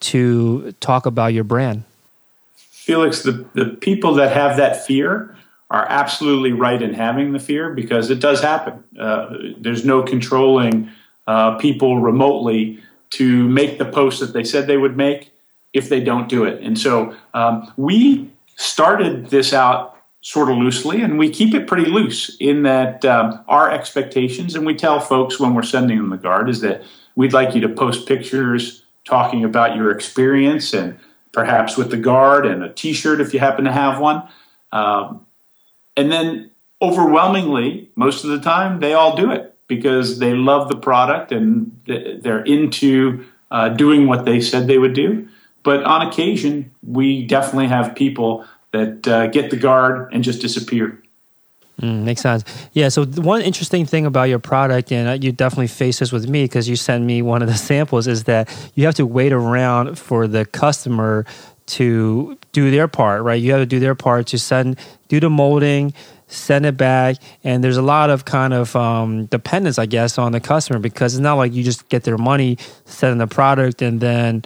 To 0.00 0.72
talk 0.80 1.06
about 1.06 1.32
your 1.34 1.44
brand? 1.44 1.84
Felix, 2.56 3.22
the, 3.22 3.44
the 3.54 3.66
people 3.80 4.14
that 4.14 4.32
have 4.32 4.56
that 4.56 4.86
fear 4.86 5.36
are 5.70 5.86
absolutely 5.88 6.52
right 6.52 6.80
in 6.80 6.94
having 6.94 7.32
the 7.32 7.38
fear 7.38 7.74
because 7.74 8.10
it 8.10 8.20
does 8.20 8.40
happen. 8.40 8.82
Uh, 8.98 9.34
there's 9.58 9.84
no 9.84 10.02
controlling 10.02 10.90
uh, 11.26 11.56
people 11.58 12.00
remotely 12.00 12.82
to 13.10 13.48
make 13.48 13.78
the 13.78 13.84
post 13.84 14.20
that 14.20 14.32
they 14.32 14.44
said 14.44 14.66
they 14.66 14.78
would 14.78 14.96
make 14.96 15.30
if 15.74 15.88
they 15.88 16.00
don't 16.00 16.28
do 16.28 16.44
it. 16.44 16.62
And 16.62 16.78
so 16.78 17.14
um, 17.34 17.70
we 17.76 18.30
started 18.56 19.26
this 19.28 19.52
out 19.52 19.96
sort 20.20 20.50
of 20.50 20.56
loosely, 20.56 21.02
and 21.02 21.18
we 21.18 21.30
keep 21.30 21.54
it 21.54 21.66
pretty 21.66 21.88
loose 21.90 22.36
in 22.40 22.62
that 22.62 23.04
um, 23.04 23.42
our 23.48 23.70
expectations, 23.70 24.54
and 24.54 24.66
we 24.66 24.74
tell 24.74 24.98
folks 24.98 25.38
when 25.38 25.54
we're 25.54 25.62
sending 25.62 25.98
them 25.98 26.10
the 26.10 26.16
guard, 26.16 26.48
is 26.48 26.60
that 26.60 26.82
we'd 27.14 27.32
like 27.32 27.54
you 27.54 27.60
to 27.60 27.68
post 27.68 28.08
pictures 28.08 28.82
talking 29.08 29.42
about 29.42 29.74
your 29.74 29.90
experience 29.90 30.74
and 30.74 30.98
perhaps 31.32 31.78
with 31.78 31.90
the 31.90 31.96
guard 31.96 32.44
and 32.44 32.62
a 32.62 32.72
t-shirt 32.72 33.20
if 33.20 33.32
you 33.32 33.40
happen 33.40 33.64
to 33.64 33.72
have 33.72 33.98
one. 33.98 34.22
Um, 34.70 35.26
and 35.96 36.12
then 36.12 36.50
overwhelmingly 36.82 37.90
most 37.96 38.22
of 38.22 38.30
the 38.30 38.38
time 38.38 38.80
they 38.80 38.92
all 38.92 39.16
do 39.16 39.30
it 39.30 39.54
because 39.66 40.18
they 40.18 40.34
love 40.34 40.68
the 40.68 40.76
product 40.76 41.32
and 41.32 41.80
they're 41.86 42.44
into 42.44 43.24
uh, 43.50 43.70
doing 43.70 44.06
what 44.06 44.26
they 44.26 44.40
said 44.40 44.66
they 44.66 44.78
would 44.78 44.94
do. 44.94 45.26
But 45.62 45.84
on 45.84 46.06
occasion 46.06 46.70
we 46.86 47.26
definitely 47.26 47.68
have 47.68 47.94
people 47.94 48.44
that 48.72 49.08
uh, 49.08 49.28
get 49.28 49.50
the 49.50 49.56
guard 49.56 50.12
and 50.12 50.22
just 50.22 50.42
disappear 50.42 51.02
Mm, 51.80 52.02
makes 52.02 52.22
sense. 52.22 52.44
Yeah. 52.72 52.88
So 52.88 53.04
one 53.04 53.40
interesting 53.40 53.86
thing 53.86 54.04
about 54.04 54.24
your 54.24 54.40
product, 54.40 54.90
and 54.90 55.08
uh, 55.08 55.12
you 55.12 55.30
definitely 55.30 55.68
face 55.68 56.00
this 56.00 56.10
with 56.10 56.28
me 56.28 56.44
because 56.44 56.68
you 56.68 56.74
sent 56.74 57.04
me 57.04 57.22
one 57.22 57.40
of 57.40 57.48
the 57.48 57.54
samples, 57.70 58.06
is 58.06 58.24
that 58.24 58.48
you 58.74 58.84
have 58.84 58.96
to 58.96 59.06
wait 59.06 59.32
around 59.32 59.96
for 59.98 60.26
the 60.26 60.44
customer 60.44 61.24
to 61.66 62.36
do 62.52 62.70
their 62.70 62.88
part, 62.88 63.22
right? 63.22 63.40
You 63.40 63.52
have 63.52 63.60
to 63.60 63.66
do 63.66 63.78
their 63.78 63.94
part 63.94 64.26
to 64.28 64.38
send, 64.38 64.78
do 65.08 65.20
the 65.20 65.30
molding, 65.30 65.92
send 66.26 66.66
it 66.66 66.76
back, 66.76 67.16
and 67.44 67.62
there's 67.62 67.76
a 67.76 67.82
lot 67.82 68.10
of 68.10 68.24
kind 68.24 68.54
of 68.54 68.74
um, 68.74 69.26
dependence, 69.26 69.78
I 69.78 69.86
guess, 69.86 70.18
on 70.18 70.32
the 70.32 70.40
customer 70.40 70.78
because 70.78 71.14
it's 71.14 71.20
not 71.20 71.34
like 71.34 71.52
you 71.52 71.62
just 71.62 71.88
get 71.88 72.04
their 72.04 72.18
money, 72.18 72.58
send 72.86 73.20
the 73.20 73.26
product, 73.26 73.82
and 73.82 74.00
then 74.00 74.42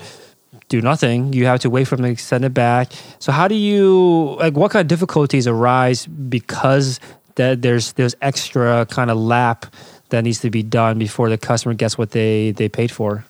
do 0.69 0.81
nothing. 0.81 1.33
You 1.33 1.47
have 1.47 1.61
to 1.61 1.71
wait 1.71 1.85
for 1.85 1.97
them 1.97 2.17
to 2.17 2.23
send 2.23 2.45
it 2.45 2.55
back. 2.55 2.93
So 3.19 3.31
how 3.31 3.47
do 3.47 3.55
you 3.55 4.37
like? 4.39 4.55
What 4.55 4.71
kind 4.71 4.81
of 4.81 4.89
difficulties 4.89 5.47
arise 5.47 6.07
because 6.07 6.99
that 7.37 7.63
there's 7.63 7.93
there's 7.95 8.15
extra 8.21 8.87
kind 8.87 9.11
of 9.11 9.19
lap 9.19 9.67
that 10.11 10.23
needs 10.23 10.41
to 10.41 10.51
be 10.51 10.63
done 10.63 10.99
before 10.99 11.29
the 11.29 11.39
customer 11.39 11.75
gets 11.75 11.97
what 11.97 12.11
they 12.11 12.53
they 12.53 12.69
paid 12.69 12.91
for. 12.91 13.25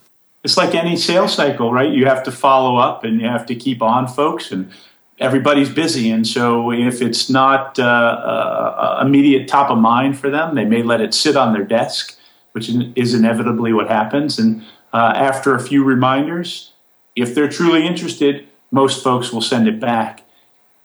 it's 0.45 0.57
like 0.57 0.75
any 0.75 0.97
sales 0.97 1.35
cycle, 1.35 1.73
right? 1.73 1.91
You 1.91 2.07
have 2.07 2.23
to 2.25 2.33
follow 2.33 2.77
up 2.77 3.05
and 3.05 3.21
you 3.21 3.29
have 3.29 3.47
to 3.47 3.55
keep 3.55 3.81
on 3.81 4.09
folks, 4.09 4.51
and 4.51 4.71
everybody's 5.19 5.71
busy. 5.71 6.11
And 6.11 6.27
so, 6.27 6.73
if 6.73 7.01
it's 7.01 7.31
not 7.31 7.79
uh, 7.79 7.85
uh, 7.85 9.03
immediate 9.07 9.49
top 9.49 9.71
of 9.71 9.79
mind 9.79 10.19
for 10.19 10.31
them, 10.31 10.55
they 10.55 10.65
may 10.65 10.83
let 10.83 11.01
it 11.01 11.15
sit 11.15 11.37
on 11.37 11.53
their 11.53 11.65
desk, 11.65 12.19
which 12.53 12.69
is 12.97 13.15
inevitably 13.15 13.73
what 13.73 13.88
happens. 13.88 14.38
And 14.38 14.62
uh, 14.93 15.12
after 15.15 15.55
a 15.55 15.61
few 15.61 15.85
reminders, 15.85 16.73
if 17.15 17.35
they're 17.35 17.49
truly 17.49 17.87
interested, 17.87 18.49
most 18.71 19.05
folks 19.05 19.33
will 19.33 19.41
send 19.43 19.69
it 19.69 19.79
back. 19.79 20.25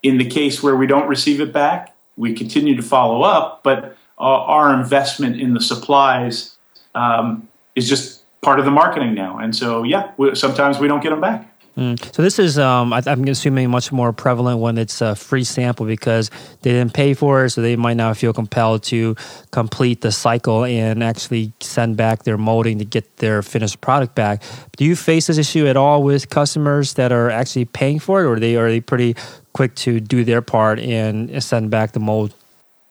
In 0.03 0.19
the 0.19 0.29
case 0.29 0.61
where 0.61 0.75
we 0.75 0.85
don't 0.85 1.07
receive 1.07 1.41
it 1.41 1.51
back, 1.51 1.96
we 2.17 2.33
continue 2.33 2.75
to 2.75 2.81
follow 2.81 3.21
up, 3.21 3.63
but 3.63 3.95
uh, 4.19 4.21
our 4.21 4.73
investment 4.73 5.39
in 5.39 5.53
the 5.53 5.61
supplies 5.61 6.57
um, 6.95 7.47
is 7.75 7.87
just 7.87 8.23
part 8.41 8.59
of 8.59 8.65
the 8.65 8.71
marketing 8.71 9.13
now. 9.13 9.37
And 9.37 9.55
so, 9.55 9.83
yeah, 9.83 10.11
we, 10.17 10.35
sometimes 10.35 10.79
we 10.79 10.87
don't 10.87 11.01
get 11.01 11.11
them 11.11 11.21
back. 11.21 11.53
Mm. 11.77 12.15
So 12.15 12.23
this 12.23 12.39
is, 12.39 12.57
um, 12.57 12.91
I, 12.91 13.03
am 13.05 13.23
assuming, 13.25 13.69
much 13.69 13.91
more 13.91 14.11
prevalent 14.11 14.59
when 14.59 14.79
it's 14.79 14.99
a 14.99 15.15
free 15.15 15.43
sample 15.43 15.85
because 15.85 16.31
they 16.63 16.71
didn't 16.71 16.93
pay 16.93 17.13
for 17.13 17.45
it, 17.45 17.51
so 17.51 17.61
they 17.61 17.75
might 17.75 17.97
not 17.97 18.17
feel 18.17 18.33
compelled 18.33 18.81
to 18.83 19.15
complete 19.51 20.01
the 20.01 20.11
cycle 20.11 20.65
and 20.65 21.03
actually 21.03 21.53
send 21.59 21.95
back 21.95 22.23
their 22.23 22.37
molding 22.37 22.79
to 22.79 22.85
get 22.85 23.17
their 23.17 23.43
finished 23.43 23.79
product 23.79 24.15
back. 24.15 24.41
Do 24.75 24.85
you 24.85 24.95
face 24.95 25.27
this 25.27 25.37
issue 25.37 25.67
at 25.67 25.77
all 25.77 26.01
with 26.01 26.31
customers 26.31 26.95
that 26.95 27.11
are 27.11 27.29
actually 27.29 27.65
paying 27.65 27.99
for 27.99 28.21
it, 28.21 28.25
or 28.25 28.33
are 28.33 28.39
they 28.39 28.55
are 28.55 28.69
they 28.69 28.81
pretty 28.81 29.15
quick 29.53 29.75
to 29.75 29.99
do 29.99 30.23
their 30.23 30.41
part 30.41 30.79
and 30.79 31.43
send 31.43 31.69
back 31.69 31.91
the 31.91 31.99
mold? 31.99 32.33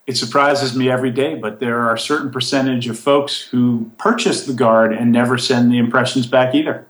it 0.07 0.17
surprises 0.17 0.77
me 0.77 0.89
every 0.89 1.11
day, 1.11 1.35
but 1.35 1.59
there 1.59 1.81
are 1.81 1.95
a 1.95 1.99
certain 1.99 2.31
percentage 2.31 2.87
of 2.87 2.97
folks 2.97 3.41
who 3.41 3.91
purchase 3.99 4.47
the 4.47 4.53
guard 4.53 4.93
and 4.93 5.11
never 5.11 5.37
send 5.37 5.73
the 5.73 5.79
impressions 5.79 6.29
back 6.29 6.55
either. 6.55 6.87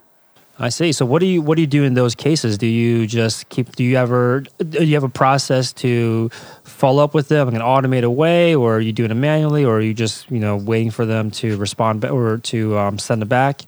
I 0.59 0.71
see. 0.71 0.92
So 0.92 1.05
what 1.05 1.21
do 1.21 1.27
you 1.27 1.42
what 1.42 1.57
do 1.57 1.61
you 1.61 1.66
do 1.66 1.85
in 1.85 1.95
those 1.95 2.14
cases? 2.14 2.57
Do 2.57 2.66
you 2.66 3.07
just 3.07 3.49
keep? 3.51 3.77
Do 3.77 3.85
you 3.85 3.97
ever 3.97 4.45
do 4.59 4.85
you 4.85 4.95
have 4.95 5.05
a 5.05 5.09
process 5.09 5.73
to 5.75 6.31
follow 6.64 7.05
up 7.05 7.12
with 7.12 7.29
them 7.29 7.49
in 7.49 7.57
an 7.57 7.62
automated 7.62 8.11
way, 8.11 8.55
or 8.55 8.77
are 8.77 8.81
you 8.81 8.92
doing 8.92 9.11
it 9.11 9.14
manually, 9.14 9.64
or 9.64 9.79
are 9.79 9.83
you 9.83 9.92
just 9.92 10.31
you 10.31 10.38
know 10.38 10.57
waiting 10.57 10.90
for 10.90 11.05
them 11.05 11.31
to 11.33 11.57
respond 11.59 12.05
or 12.07 12.38
to 12.38 12.79
um, 12.79 12.99
send 12.99 13.23
it 13.23 13.27
back? 13.27 13.62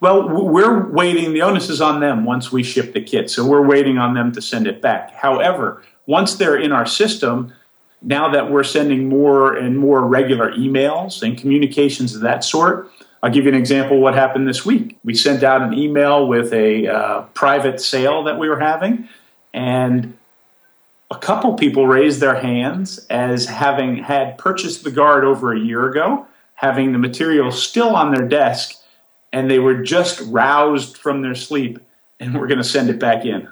Well, 0.00 0.28
we're 0.28 0.90
waiting. 0.90 1.32
The 1.32 1.42
onus 1.42 1.70
is 1.70 1.80
on 1.80 2.00
them 2.00 2.24
once 2.24 2.50
we 2.50 2.64
ship 2.64 2.92
the 2.92 3.00
kit, 3.00 3.30
so 3.30 3.46
we're 3.46 3.64
waiting 3.64 3.98
on 3.98 4.14
them 4.14 4.32
to 4.32 4.42
send 4.42 4.66
it 4.66 4.82
back. 4.82 5.14
However, 5.14 5.80
once 6.06 6.34
they're 6.34 6.56
in 6.56 6.72
our 6.72 6.86
system, 6.86 7.52
now 8.02 8.28
that 8.28 8.50
we're 8.50 8.64
sending 8.64 9.08
more 9.08 9.54
and 9.54 9.78
more 9.78 10.04
regular 10.04 10.50
emails 10.54 11.22
and 11.22 11.38
communications 11.38 12.16
of 12.16 12.22
that 12.22 12.42
sort, 12.42 12.90
I'll 13.22 13.30
give 13.30 13.44
you 13.44 13.50
an 13.50 13.56
example 13.56 13.96
of 13.96 14.02
what 14.02 14.14
happened 14.14 14.48
this 14.48 14.64
week. 14.64 14.98
We 15.04 15.14
sent 15.14 15.42
out 15.42 15.62
an 15.62 15.74
email 15.74 16.26
with 16.26 16.52
a 16.52 16.88
uh, 16.88 17.20
private 17.34 17.80
sale 17.80 18.24
that 18.24 18.38
we 18.38 18.48
were 18.48 18.58
having, 18.58 19.08
and 19.54 20.16
a 21.10 21.18
couple 21.18 21.54
people 21.54 21.86
raised 21.86 22.20
their 22.20 22.34
hands 22.34 23.06
as 23.10 23.46
having 23.46 23.96
had 23.96 24.38
purchased 24.38 24.82
the 24.82 24.90
guard 24.90 25.24
over 25.24 25.52
a 25.52 25.58
year 25.58 25.88
ago, 25.88 26.26
having 26.54 26.92
the 26.92 26.98
material 26.98 27.52
still 27.52 27.94
on 27.94 28.12
their 28.12 28.26
desk, 28.26 28.74
and 29.32 29.50
they 29.50 29.58
were 29.58 29.82
just 29.82 30.20
roused 30.22 30.96
from 30.96 31.22
their 31.22 31.34
sleep, 31.34 31.78
and 32.18 32.34
we're 32.38 32.48
going 32.48 32.58
to 32.58 32.64
send 32.64 32.90
it 32.90 32.98
back 32.98 33.24
in 33.24 33.48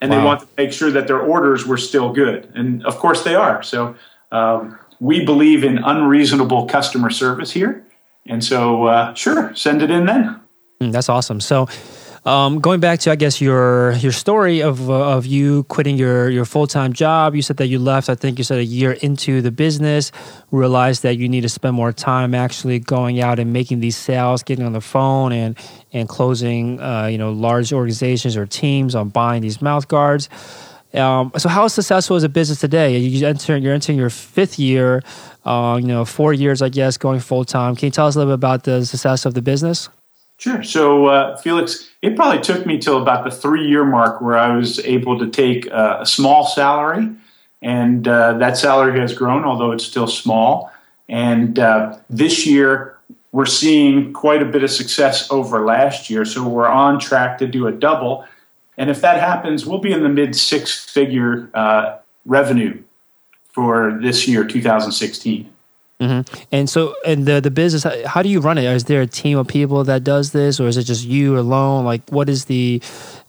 and 0.00 0.10
wow. 0.10 0.18
they 0.18 0.24
want 0.24 0.40
to 0.40 0.48
make 0.56 0.72
sure 0.72 0.90
that 0.90 1.06
their 1.06 1.20
orders 1.20 1.66
were 1.66 1.76
still 1.76 2.12
good. 2.12 2.50
And 2.54 2.84
of 2.84 2.96
course 2.96 3.24
they 3.24 3.34
are. 3.34 3.62
So 3.62 3.96
um, 4.32 4.78
we 5.00 5.24
believe 5.24 5.64
in 5.64 5.78
unreasonable 5.78 6.66
customer 6.66 7.10
service 7.10 7.50
here. 7.50 7.84
And 8.28 8.44
so, 8.44 8.84
uh, 8.84 9.14
sure, 9.14 9.54
send 9.54 9.82
it 9.82 9.90
in 9.90 10.06
then. 10.06 10.40
Mm, 10.80 10.92
that's 10.92 11.08
awesome. 11.08 11.40
So, 11.40 11.66
um, 12.24 12.60
going 12.60 12.78
back 12.80 13.00
to, 13.00 13.10
I 13.10 13.16
guess 13.16 13.40
your 13.40 13.92
your 13.92 14.12
story 14.12 14.60
of 14.60 14.90
uh, 14.90 15.16
of 15.16 15.24
you 15.24 15.64
quitting 15.64 15.96
your 15.96 16.28
your 16.28 16.44
full 16.44 16.66
time 16.66 16.92
job, 16.92 17.34
you 17.34 17.40
said 17.40 17.56
that 17.56 17.68
you 17.68 17.78
left. 17.78 18.10
I 18.10 18.14
think 18.14 18.36
you 18.36 18.44
said 18.44 18.58
a 18.58 18.64
year 18.64 18.92
into 18.92 19.40
the 19.40 19.50
business, 19.50 20.12
realized 20.50 21.02
that 21.04 21.16
you 21.16 21.28
need 21.28 21.40
to 21.40 21.48
spend 21.48 21.74
more 21.74 21.92
time 21.92 22.34
actually 22.34 22.80
going 22.80 23.20
out 23.20 23.38
and 23.38 23.52
making 23.52 23.80
these 23.80 23.96
sales, 23.96 24.42
getting 24.42 24.66
on 24.66 24.72
the 24.72 24.80
phone, 24.80 25.32
and 25.32 25.56
and 25.92 26.06
closing, 26.06 26.80
uh, 26.80 27.06
you 27.06 27.16
know, 27.16 27.32
large 27.32 27.72
organizations 27.72 28.36
or 28.36 28.46
teams 28.46 28.94
on 28.94 29.08
buying 29.08 29.40
these 29.40 29.62
mouth 29.62 29.88
guards. 29.88 30.28
Um, 30.94 31.32
so, 31.36 31.48
how 31.48 31.68
successful 31.68 32.16
is 32.16 32.24
a 32.24 32.28
business 32.28 32.60
today? 32.60 32.96
You 32.96 33.26
enter, 33.26 33.56
you're 33.56 33.74
entering 33.74 33.98
your 33.98 34.10
fifth 34.10 34.58
year, 34.58 35.02
uh, 35.44 35.78
you 35.80 35.86
know, 35.86 36.04
four 36.04 36.32
years, 36.32 36.62
I 36.62 36.70
guess, 36.70 36.96
going 36.96 37.20
full 37.20 37.44
time. 37.44 37.76
Can 37.76 37.86
you 37.86 37.90
tell 37.90 38.06
us 38.06 38.14
a 38.14 38.18
little 38.18 38.32
bit 38.32 38.34
about 38.34 38.64
the 38.64 38.84
success 38.86 39.26
of 39.26 39.34
the 39.34 39.42
business? 39.42 39.90
Sure. 40.38 40.62
So, 40.62 41.06
uh, 41.06 41.36
Felix, 41.38 41.90
it 42.00 42.14
probably 42.14 42.40
took 42.40 42.64
me 42.64 42.78
till 42.78 43.02
about 43.02 43.24
the 43.24 43.30
three 43.30 43.68
year 43.68 43.84
mark 43.84 44.20
where 44.20 44.38
I 44.38 44.54
was 44.56 44.78
able 44.80 45.18
to 45.18 45.28
take 45.28 45.66
a, 45.66 45.98
a 46.02 46.06
small 46.06 46.46
salary, 46.46 47.10
and 47.60 48.06
uh, 48.06 48.34
that 48.34 48.56
salary 48.56 48.98
has 49.00 49.12
grown, 49.12 49.44
although 49.44 49.72
it's 49.72 49.84
still 49.84 50.06
small. 50.06 50.72
And 51.08 51.58
uh, 51.58 51.98
this 52.08 52.46
year, 52.46 52.96
we're 53.32 53.46
seeing 53.46 54.12
quite 54.12 54.40
a 54.40 54.44
bit 54.44 54.62
of 54.62 54.70
success 54.70 55.30
over 55.30 55.66
last 55.66 56.08
year. 56.08 56.24
So, 56.24 56.48
we're 56.48 56.68
on 56.68 57.00
track 57.00 57.38
to 57.38 57.48
do 57.48 57.66
a 57.66 57.72
double. 57.72 58.24
And 58.78 58.88
if 58.88 59.00
that 59.00 59.20
happens, 59.20 59.66
we'll 59.66 59.80
be 59.80 59.92
in 59.92 60.02
the 60.02 60.08
mid 60.08 60.34
six 60.36 60.84
figure 60.84 61.50
uh, 61.52 61.98
revenue 62.24 62.82
for 63.50 63.98
this 64.00 64.28
year, 64.28 64.44
2016. 64.44 65.52
Mm-hmm. 66.00 66.42
And 66.52 66.70
so, 66.70 66.94
and 67.04 67.26
the 67.26 67.40
the 67.40 67.50
business, 67.50 67.84
how 68.06 68.22
do 68.22 68.28
you 68.28 68.38
run 68.38 68.56
it? 68.56 68.64
Is 68.64 68.84
there 68.84 69.02
a 69.02 69.06
team 69.06 69.36
of 69.36 69.48
people 69.48 69.82
that 69.82 70.04
does 70.04 70.30
this, 70.30 70.60
or 70.60 70.68
is 70.68 70.76
it 70.76 70.84
just 70.84 71.04
you 71.04 71.36
alone? 71.36 71.84
Like, 71.84 72.08
what 72.10 72.28
is 72.28 72.44
the 72.44 72.80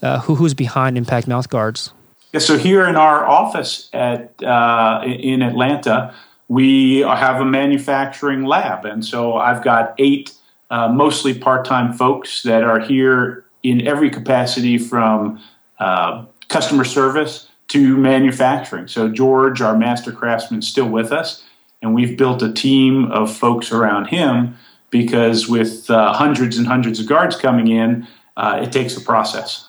uh, 0.03 0.19
who 0.19 0.35
who's 0.35 0.53
behind 0.53 0.95
Impact 0.95 1.27
Mouth 1.27 1.49
Guards? 1.49 1.93
Yeah, 2.31 2.41
so 2.41 2.59
here 2.59 2.88
in 2.88 2.95
our 2.95 3.25
office 3.27 3.89
at 3.91 4.41
uh, 4.43 5.01
in 5.03 5.41
Atlanta, 5.41 6.13
we 6.47 6.99
have 6.99 7.41
a 7.41 7.45
manufacturing 7.45 8.45
lab, 8.45 8.85
and 8.85 9.03
so 9.03 9.38
I've 9.38 9.63
got 9.63 9.95
eight 9.97 10.31
uh, 10.69 10.89
mostly 10.89 11.33
part 11.33 11.65
time 11.65 11.93
folks 11.93 12.43
that 12.43 12.62
are 12.62 12.79
here 12.79 13.45
in 13.63 13.87
every 13.87 14.09
capacity 14.09 14.77
from 14.77 15.41
uh, 15.79 16.25
customer 16.47 16.83
service 16.83 17.47
to 17.69 17.97
manufacturing. 17.97 18.87
So 18.87 19.09
George, 19.09 19.61
our 19.61 19.77
master 19.77 20.11
craftsman, 20.11 20.59
is 20.59 20.67
still 20.67 20.89
with 20.89 21.11
us 21.11 21.43
and 21.81 21.93
we've 21.93 22.17
built 22.17 22.41
a 22.41 22.51
team 22.51 23.11
of 23.11 23.35
folks 23.35 23.71
around 23.71 24.07
him 24.07 24.55
because 24.89 25.47
with 25.47 25.89
uh, 25.89 26.13
hundreds 26.13 26.57
and 26.57 26.67
hundreds 26.67 26.99
of 26.99 27.07
guards 27.07 27.35
coming 27.35 27.67
in, 27.67 28.07
uh, 28.35 28.59
it 28.61 28.71
takes 28.71 28.97
a 28.97 29.01
process. 29.01 29.67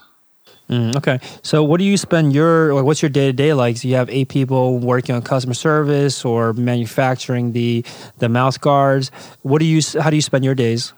Mm, 0.68 0.94
okay, 0.96 1.18
so 1.42 1.64
what 1.64 1.78
do 1.78 1.84
you 1.84 1.96
spend 1.96 2.32
your 2.32 2.82
what's 2.84 3.02
your 3.02 3.08
day 3.08 3.26
to 3.26 3.32
day 3.32 3.52
like? 3.54 3.76
So 3.76 3.88
you 3.88 3.96
have 3.96 4.08
eight 4.08 4.28
people 4.28 4.78
working 4.78 5.16
on 5.16 5.22
customer 5.22 5.54
service 5.54 6.24
or 6.24 6.52
manufacturing 6.52 7.52
the 7.52 7.84
the 8.18 8.28
mouth 8.28 8.60
guards. 8.60 9.10
What 9.42 9.58
do 9.58 9.64
you? 9.64 9.80
How 10.00 10.10
do 10.10 10.16
you 10.16 10.22
spend 10.22 10.44
your 10.44 10.54
days? 10.54 10.92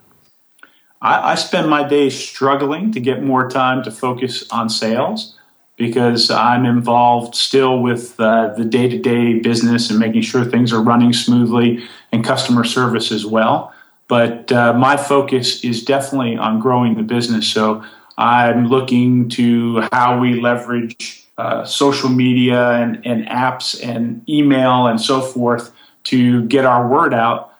I, 1.03 1.33
I 1.33 1.35
spend 1.35 1.69
my 1.69 1.87
days 1.87 2.19
struggling 2.19 2.93
to 2.93 3.01
get 3.01 3.23
more 3.23 3.51
time 3.51 3.83
to 3.83 3.91
focus 3.91 4.45
on 4.51 4.71
sales 4.71 5.37
because 5.77 6.31
I'm 6.31 6.65
involved 6.65 7.35
still 7.35 7.81
with 7.81 8.19
uh, 8.21 8.55
the 8.55 8.65
day 8.65 8.88
to 8.88 8.99
day 8.99 9.41
business 9.41 9.91
and 9.91 9.99
making 9.99 10.23
sure 10.23 10.45
things 10.45 10.73
are 10.73 10.81
running 10.81 11.12
smoothly 11.12 11.85
and 12.12 12.25
customer 12.25 12.65
service 12.65 13.11
as 13.11 13.27
well. 13.27 13.75
But 14.07 14.53
uh, 14.53 14.75
my 14.75 14.97
focus 14.97 15.65
is 15.65 15.85
definitely 15.85 16.37
on 16.37 16.61
growing 16.61 16.95
the 16.95 17.03
business. 17.03 17.49
So 17.49 17.85
I'm 18.17 18.69
looking 18.69 19.29
to 19.31 19.88
how 19.93 20.21
we 20.21 20.41
leverage 20.41 21.27
uh, 21.38 21.65
social 21.65 22.11
media 22.11 22.73
and, 22.73 23.05
and, 23.07 23.27
apps 23.27 23.83
and 23.83 24.23
email 24.29 24.87
and 24.87 25.01
so 25.01 25.23
forth 25.23 25.73
to 26.05 26.45
get 26.45 26.67
our 26.67 26.87
word 26.87 27.15
out 27.15 27.55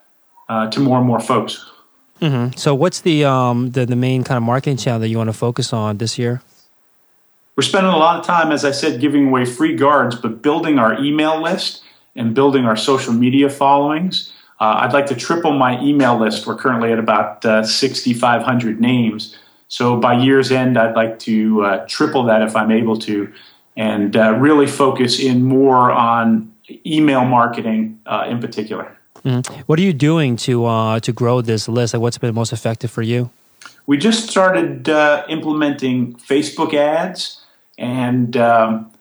uh, 0.51 0.71
to 0.71 0.79
more 0.79 0.99
and 0.99 1.07
more 1.07 1.21
folks. 1.21 1.72
Mm-hmm. 2.23 2.57
So, 2.57 2.73
what's 2.75 3.01
the, 3.01 3.25
um, 3.25 3.73
the 3.73 3.85
the 3.85 3.97
main 3.97 4.23
kind 4.23 4.37
of 4.37 4.45
marketing 4.45 4.77
channel 4.77 5.01
that 5.01 5.09
you 5.09 5.19
want 5.19 5.29
to 5.29 5.35
focus 5.35 5.73
on 5.73 5.99
this 5.99 6.19
year? 6.19 6.41
We're 7.57 7.65
spending 7.65 7.93
a 7.93 7.97
lot 7.97 8.19
of 8.19 8.25
time, 8.25 8.53
as 8.53 8.65
I 8.65 8.71
said, 8.71 9.01
giving 9.01 9.29
away 9.29 9.45
free 9.45 9.77
guards, 9.77 10.15
but 10.15 10.41
building 10.41 10.79
our 10.79 10.99
email 11.03 11.43
list 11.43 11.83
and 12.15 12.35
building 12.35 12.65
our 12.65 12.77
social 12.77 13.13
media 13.13 13.51
followings. 13.51 14.33
Uh, 14.61 14.77
I'd 14.79 14.93
like 14.93 15.07
to 15.07 15.17
triple 15.17 15.53
my 15.53 15.81
email 15.83 16.17
list. 16.17 16.47
We're 16.47 16.57
currently 16.57 16.93
at 16.93 16.99
about 16.99 17.45
uh, 17.45 17.65
6,500 17.65 18.81
names. 18.81 19.37
So 19.69 19.97
by 19.97 20.15
year's 20.23 20.53
end, 20.53 20.79
I'd 20.79 20.95
like 20.95 21.19
to 21.21 21.65
uh, 21.65 21.87
triple 21.89 22.25
that 22.25 22.43
if 22.43 22.55
I'm 22.55 22.71
able 22.71 22.97
to, 23.01 23.33
and 23.77 24.17
uh, 24.17 24.35
really 24.35 24.67
focus 24.67 25.19
in 25.19 25.43
more 25.43 25.91
on 25.91 26.55
email 26.87 27.25
marketing 27.25 28.01
uh, 28.07 28.27
in 28.29 28.41
particular. 28.41 28.97
Mm-hmm. 29.25 29.61
What 29.67 29.79
are 29.79 29.83
you 29.83 29.93
doing 29.93 30.37
to 30.37 30.65
uh, 30.65 31.01
to 31.01 31.13
grow 31.13 31.41
this 31.41 31.69
list? 31.69 31.95
Like, 31.95 32.03
what's 32.03 32.19
been 32.19 32.35
most 32.35 32.53
effective 32.53 32.91
for 32.91 33.03
you? 33.03 33.31
We 33.87 33.99
just 33.99 34.29
started 34.29 34.89
implementing 35.29 36.15
Facebook 36.15 36.75
ads 36.75 37.41
and 37.79 38.37
um, 38.37 38.93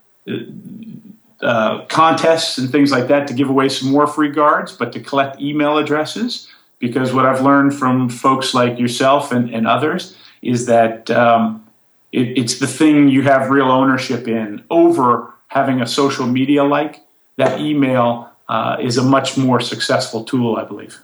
uh, 1.42 1.86
contests 1.86 2.58
and 2.58 2.72
things 2.72 2.92
like 2.92 3.08
that 3.08 3.28
to 3.28 3.34
give 3.34 3.50
away 3.50 3.70
some 3.70 3.90
more 3.90 4.08
free 4.08 4.30
guards, 4.30 4.72
but 4.72 4.94
to 4.94 5.00
collect 5.00 5.40
email 5.42 5.78
addresses 5.78 6.48
because 6.80 7.14
what 7.14 7.26
I've 7.26 7.42
learned 7.42 7.74
from 7.74 8.10
folks 8.10 8.54
like 8.54 8.80
yourself 8.80 9.32
and, 9.32 9.50
and 9.54 9.68
others 9.68 10.18
is 10.42 10.66
that 10.66 11.10
um, 11.12 11.66
it, 12.12 12.38
it's 12.38 12.60
the 12.60 12.68
thing 12.68 13.08
you 13.08 13.22
have 13.22 13.50
real 13.50 13.72
ownership 13.72 14.28
in 14.28 14.64
over 14.70 15.32
having 15.48 15.82
a 15.82 15.88
social 15.88 16.26
media 16.26 16.64
like 16.64 17.02
that 17.38 17.60
email 17.60 18.31
uh, 18.52 18.76
is 18.82 18.98
a 18.98 19.04
much 19.04 19.38
more 19.38 19.62
successful 19.62 20.26
tool, 20.26 20.58
I 20.58 20.66
believe. 20.66 21.00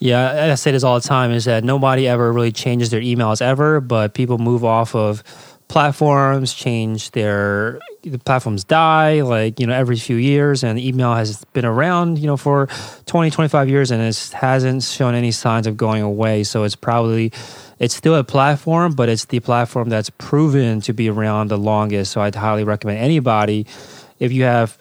Yeah, 0.00 0.50
I 0.50 0.54
say 0.56 0.72
this 0.72 0.82
all 0.82 0.98
the 0.98 1.06
time 1.06 1.30
is 1.30 1.44
that 1.44 1.62
nobody 1.62 2.08
ever 2.08 2.32
really 2.32 2.50
changes 2.50 2.90
their 2.90 3.00
emails 3.00 3.40
ever, 3.40 3.80
but 3.80 4.14
people 4.14 4.38
move 4.38 4.64
off 4.64 4.96
of 4.96 5.22
platforms, 5.68 6.52
change 6.52 7.12
their 7.12 7.78
the 8.02 8.18
platforms 8.18 8.64
die 8.64 9.20
like, 9.20 9.60
you 9.60 9.66
know, 9.66 9.74
every 9.74 9.96
few 9.96 10.16
years 10.16 10.64
and 10.64 10.78
email 10.78 11.14
has 11.14 11.44
been 11.52 11.64
around, 11.64 12.18
you 12.18 12.26
know, 12.26 12.36
for 12.36 12.68
20, 13.06 13.30
25 13.30 13.68
years 13.68 13.90
and 13.92 14.02
it 14.02 14.30
hasn't 14.32 14.82
shown 14.82 15.14
any 15.14 15.30
signs 15.30 15.66
of 15.66 15.76
going 15.76 16.02
away. 16.02 16.42
So 16.42 16.64
it's 16.64 16.76
probably 16.76 17.32
it's 17.78 17.94
still 17.94 18.16
a 18.16 18.24
platform, 18.24 18.94
but 18.94 19.08
it's 19.08 19.26
the 19.26 19.38
platform 19.38 19.88
that's 19.88 20.10
proven 20.10 20.80
to 20.80 20.92
be 20.92 21.08
around 21.08 21.48
the 21.48 21.58
longest. 21.58 22.10
So 22.10 22.22
I'd 22.22 22.34
highly 22.34 22.64
recommend 22.64 22.98
anybody 22.98 23.66
if 24.18 24.32
you 24.32 24.44
have 24.44 24.76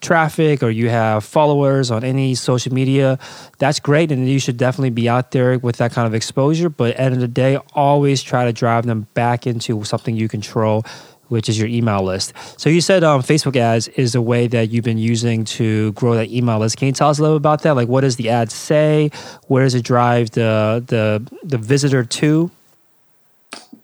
traffic 0.00 0.62
or 0.62 0.70
you 0.70 0.88
have 0.88 1.24
followers 1.24 1.90
on 1.90 2.04
any 2.04 2.34
social 2.34 2.72
media, 2.72 3.18
that's 3.58 3.80
great. 3.80 4.10
And 4.10 4.28
you 4.28 4.38
should 4.38 4.56
definitely 4.56 4.90
be 4.90 5.08
out 5.08 5.30
there 5.30 5.58
with 5.58 5.76
that 5.76 5.92
kind 5.92 6.06
of 6.06 6.14
exposure. 6.14 6.68
But 6.68 6.92
at 6.92 6.96
the 6.96 7.02
end 7.02 7.14
of 7.14 7.20
the 7.20 7.28
day, 7.28 7.58
always 7.74 8.22
try 8.22 8.44
to 8.44 8.52
drive 8.52 8.86
them 8.86 9.06
back 9.14 9.46
into 9.46 9.84
something 9.84 10.16
you 10.16 10.28
control, 10.28 10.84
which 11.28 11.48
is 11.48 11.58
your 11.58 11.68
email 11.68 12.02
list. 12.02 12.32
So 12.58 12.68
you 12.68 12.80
said 12.80 13.04
um, 13.04 13.22
Facebook 13.22 13.56
ads 13.56 13.88
is 13.88 14.14
a 14.14 14.22
way 14.22 14.46
that 14.48 14.70
you've 14.70 14.84
been 14.84 14.98
using 14.98 15.44
to 15.44 15.92
grow 15.92 16.14
that 16.14 16.30
email 16.30 16.58
list. 16.58 16.76
Can 16.76 16.86
you 16.86 16.92
tell 16.92 17.08
us 17.08 17.18
a 17.18 17.22
little 17.22 17.36
about 17.36 17.62
that? 17.62 17.76
Like, 17.76 17.88
what 17.88 18.00
does 18.00 18.16
the 18.16 18.30
ad 18.30 18.50
say? 18.50 19.10
Where 19.46 19.64
does 19.64 19.74
it 19.74 19.84
drive 19.84 20.30
the 20.32 20.82
the 20.86 21.22
the 21.44 21.58
visitor 21.58 22.04
to? 22.04 22.50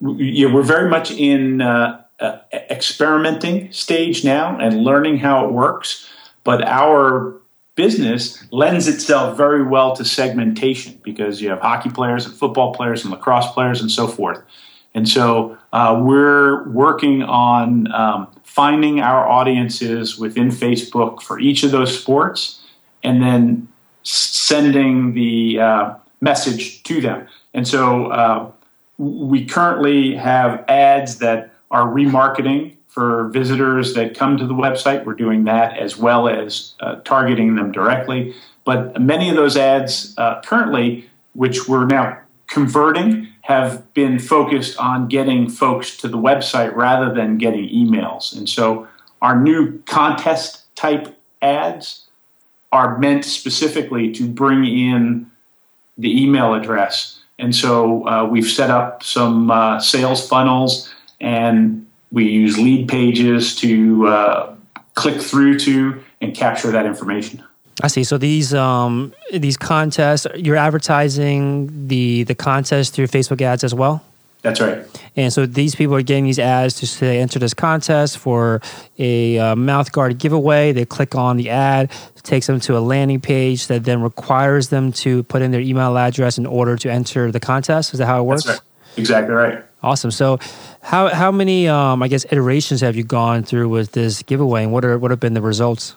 Yeah, 0.01 0.53
we're 0.53 0.63
very 0.63 0.91
much 0.91 1.11
in 1.11 1.63
uh, 1.63 2.03
uh, 2.21 2.39
experimenting 2.53 3.71
stage 3.73 4.25
now 4.25 4.59
and 4.59 4.83
learning 4.83 5.19
how 5.19 5.45
it 5.45 5.53
works. 5.53 6.09
But 6.45 6.67
our 6.67 7.35
business 7.75 8.43
lends 8.51 8.89
itself 8.89 9.37
very 9.37 9.63
well 9.63 9.95
to 9.97 10.05
segmentation 10.05 10.99
because 11.03 11.43
you 11.43 11.51
have 11.51 11.61
hockey 11.61 11.91
players 11.91 12.25
and 12.25 12.35
football 12.35 12.73
players 12.75 13.05
and 13.05 13.13
lacrosse 13.13 13.53
players 13.53 13.81
and 13.81 13.91
so 13.91 14.09
forth. 14.09 14.43
And 14.95 15.07
so 15.07 15.59
uh, 15.75 16.01
we're 16.03 16.67
working 16.71 17.23
on 17.23 17.93
um, 17.93 18.29
finding 18.45 19.01
our 19.01 19.29
audiences 19.29 20.19
within 20.19 20.49
Facebook 20.49 21.21
for 21.21 21.39
each 21.39 21.63
of 21.65 21.71
those 21.71 21.97
sports 21.97 22.61
and 23.03 23.23
then 23.23 23.69
sending 24.05 25.13
the 25.13 25.61
uh, 25.61 25.95
message 26.23 26.83
to 26.85 27.03
them. 27.03 27.27
And 27.53 27.69
so 27.69 28.07
uh, 28.07 28.51
we 28.97 29.45
currently 29.45 30.15
have 30.15 30.65
ads 30.69 31.19
that 31.19 31.53
are 31.71 31.87
remarketing 31.87 32.77
for 32.89 33.29
visitors 33.29 33.95
that 33.95 34.17
come 34.17 34.39
to 34.39 34.47
the 34.47 34.55
website. 34.55 35.05
We're 35.05 35.15
doing 35.15 35.45
that 35.45 35.77
as 35.79 35.99
well 35.99 36.29
as 36.29 36.75
uh, 36.81 36.97
targeting 37.05 37.55
them 37.55 37.71
directly. 37.71 38.35
But 38.65 39.01
many 39.01 39.29
of 39.29 39.37
those 39.37 39.57
ads 39.57 40.15
uh, 40.19 40.41
currently, 40.43 41.09
which 41.35 41.69
we're 41.69 41.87
now 41.87 42.19
converting, 42.47 43.29
have 43.43 43.93
been 43.95 44.19
focused 44.19 44.79
on 44.79 45.09
getting 45.09 45.49
folks 45.49 45.97
to 45.99 46.09
the 46.09 46.19
website 46.19 46.75
rather 46.75 47.13
than 47.13 47.39
getting 47.39 47.69
emails. 47.69 48.37
And 48.37 48.49
so 48.49 48.89
our 49.23 49.39
new 49.39 49.79
contest 49.83 50.75
type 50.75 51.17
ads 51.43 52.07
are 52.73 52.99
meant 52.99 53.25
specifically 53.25 54.11
to 54.13 54.27
bring 54.27 54.65
in 54.65 55.31
the 55.99 56.23
email 56.23 56.55
address. 56.55 57.21
And 57.39 57.55
so 57.55 58.07
uh, 58.09 58.25
we've 58.25 58.49
set 58.49 58.71
up 58.71 59.03
some 59.03 59.51
uh, 59.51 59.79
sales 59.81 60.27
funnels 60.27 60.93
and 61.21 61.87
we 62.11 62.29
use 62.29 62.57
Leadpages 62.57 63.59
to 63.59 64.07
uh, 64.07 64.57
click 64.95 65.21
through 65.21 65.59
to 65.61 66.03
and 66.21 66.35
capture 66.35 66.71
that 66.71 66.87
information. 66.87 67.43
I 67.83 67.89
see. 67.89 68.05
So 68.05 68.17
these 68.17 68.55
um, 68.55 69.13
these 69.33 69.57
contests, 69.57 70.27
you're 70.35 70.57
advertising 70.57 71.89
the 71.89 72.25
the 72.25 72.35
contest 72.35 72.95
through 72.95 73.09
Facebook 73.09 73.43
ads 73.43 73.65
as 73.65 73.75
well. 73.75 74.03
That's 74.47 74.61
right. 74.61 74.87
And 75.17 75.33
so 75.33 75.45
these 75.45 75.75
people 75.75 75.97
are 75.97 76.03
getting 76.03 76.25
these 76.25 76.39
ads 76.39 76.75
to 76.75 76.87
say 76.87 77.19
enter 77.19 77.41
this 77.41 77.53
contest 77.53 78.19
for 78.19 78.63
a 78.97 79.39
uh, 79.39 79.57
mouth 79.57 79.91
guard 79.91 80.19
giveaway. 80.19 80.71
They 80.71 80.85
click 80.85 81.17
on 81.17 81.37
the 81.37 81.51
ad, 81.51 81.91
takes 82.23 82.47
them 82.47 82.61
to 82.61 82.79
a 82.79 82.81
landing 82.81 83.21
page 83.21 83.67
that 83.67 83.85
then 83.85 84.03
requires 84.03 84.69
them 84.69 84.93
to 84.93 85.25
put 85.25 85.43
in 85.43 85.51
their 85.51 85.61
email 85.61 85.99
address 85.99 86.39
in 86.39 86.47
order 86.47 86.77
to 86.77 86.91
enter 86.91 87.33
the 87.33 87.41
contest. 87.41 87.93
Is 87.93 87.99
that 87.99 88.07
how 88.07 88.21
it 88.21 88.25
works? 88.25 88.47
Right. 88.47 88.61
Exactly 88.97 89.35
right. 89.35 89.65
Awesome. 89.83 90.11
So, 90.11 90.39
how 90.83 91.09
how 91.09 91.31
many 91.31 91.69
um, 91.69 92.03
I 92.03 92.09
guess 92.09 92.25
iterations 92.31 92.81
have 92.81 92.97
you 92.97 93.05
gone 93.05 93.43
through 93.43 93.69
with 93.69 93.93
this 93.93 94.23
giveaway, 94.23 94.65
and 94.65 94.73
what 94.73 94.85
are 94.85 94.99
what 94.99 95.11
have 95.11 95.21
been 95.21 95.35
the 95.35 95.43
results? 95.43 95.95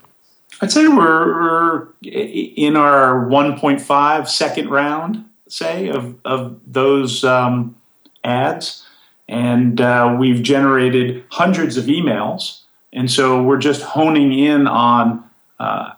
I'd 0.61 0.71
say 0.71 0.87
we're, 0.87 1.41
we're 1.41 1.87
in 2.01 2.75
our 2.75 3.25
1.5 3.29 4.27
second 4.27 4.69
round, 4.69 5.23
say 5.47 5.89
of 5.89 6.15
of 6.25 6.59
those 6.67 7.23
um, 7.23 7.75
ads, 8.23 8.85
and 9.29 9.79
uh, 9.79 10.15
we've 10.19 10.43
generated 10.43 11.23
hundreds 11.29 11.77
of 11.77 11.85
emails, 11.85 12.61
and 12.91 13.09
so 13.09 13.41
we're 13.41 13.57
just 13.57 13.81
honing 13.81 14.37
in 14.37 14.67
on 14.67 15.23
uh, 15.59 15.93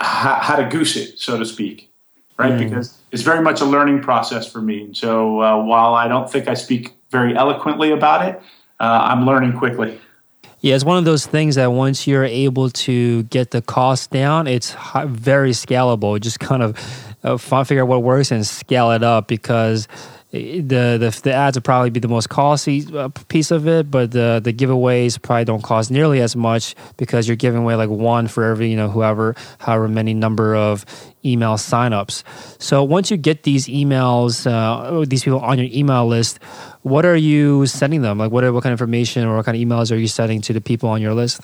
how, 0.00 0.34
how 0.34 0.56
to 0.56 0.68
goose 0.68 0.96
it, 0.96 1.18
so 1.18 1.38
to 1.38 1.46
speak 1.46 1.90
right? 2.38 2.52
Mm. 2.52 2.68
Because 2.68 2.98
it's 3.12 3.22
very 3.22 3.42
much 3.42 3.60
a 3.60 3.64
learning 3.64 4.02
process 4.02 4.50
for 4.50 4.60
me. 4.60 4.82
And 4.82 4.96
so 4.96 5.40
uh, 5.40 5.62
while 5.62 5.94
I 5.94 6.08
don't 6.08 6.30
think 6.30 6.48
I 6.48 6.54
speak 6.54 6.92
very 7.16 7.34
eloquently 7.34 7.90
about 7.92 8.28
it, 8.28 8.40
uh, 8.78 9.08
I'm 9.10 9.24
learning 9.24 9.56
quickly. 9.58 9.98
Yeah, 10.60 10.74
it's 10.74 10.84
one 10.84 10.98
of 10.98 11.04
those 11.04 11.26
things 11.26 11.54
that 11.54 11.72
once 11.72 12.06
you're 12.06 12.24
able 12.24 12.70
to 12.70 13.22
get 13.24 13.50
the 13.50 13.62
cost 13.62 14.10
down, 14.10 14.46
it's 14.46 14.74
very 15.06 15.52
scalable. 15.52 16.20
Just 16.20 16.40
kind 16.40 16.62
of 16.62 16.76
uh, 17.22 17.36
figure 17.36 17.82
out 17.82 17.88
what 17.88 18.02
works 18.02 18.30
and 18.30 18.46
scale 18.46 18.90
it 18.92 19.02
up 19.02 19.28
because 19.28 19.88
the, 20.30 20.98
the 20.98 21.20
the 21.22 21.32
ads 21.32 21.56
would 21.56 21.64
probably 21.64 21.90
be 21.90 22.00
the 22.00 22.08
most 22.08 22.28
costly 22.28 22.84
uh, 22.94 23.08
piece 23.28 23.50
of 23.50 23.68
it, 23.68 23.90
but 23.90 24.10
the 24.10 24.40
the 24.42 24.52
giveaways 24.52 25.20
probably 25.20 25.44
don't 25.44 25.62
cost 25.62 25.90
nearly 25.90 26.20
as 26.20 26.34
much 26.34 26.74
because 26.96 27.28
you're 27.28 27.36
giving 27.36 27.62
away 27.62 27.76
like 27.76 27.88
one 27.88 28.26
for 28.26 28.44
every 28.44 28.68
you 28.68 28.76
know 28.76 28.88
whoever 28.88 29.34
however 29.58 29.88
many 29.88 30.14
number 30.14 30.56
of 30.56 30.84
email 31.24 31.54
signups. 31.54 32.22
So 32.60 32.82
once 32.82 33.10
you 33.10 33.16
get 33.16 33.44
these 33.44 33.66
emails, 33.66 34.46
uh, 34.50 35.04
these 35.06 35.24
people 35.24 35.40
on 35.40 35.58
your 35.58 35.68
email 35.72 36.06
list, 36.06 36.42
what 36.82 37.04
are 37.04 37.16
you 37.16 37.66
sending 37.66 38.02
them? 38.02 38.18
Like 38.18 38.30
what 38.30 38.44
are, 38.44 38.52
what 38.52 38.62
kind 38.62 38.72
of 38.72 38.80
information 38.80 39.24
or 39.24 39.36
what 39.36 39.46
kind 39.46 39.60
of 39.60 39.68
emails 39.68 39.92
are 39.92 39.96
you 39.96 40.08
sending 40.08 40.40
to 40.42 40.52
the 40.52 40.60
people 40.60 40.88
on 40.88 41.00
your 41.00 41.14
list? 41.14 41.40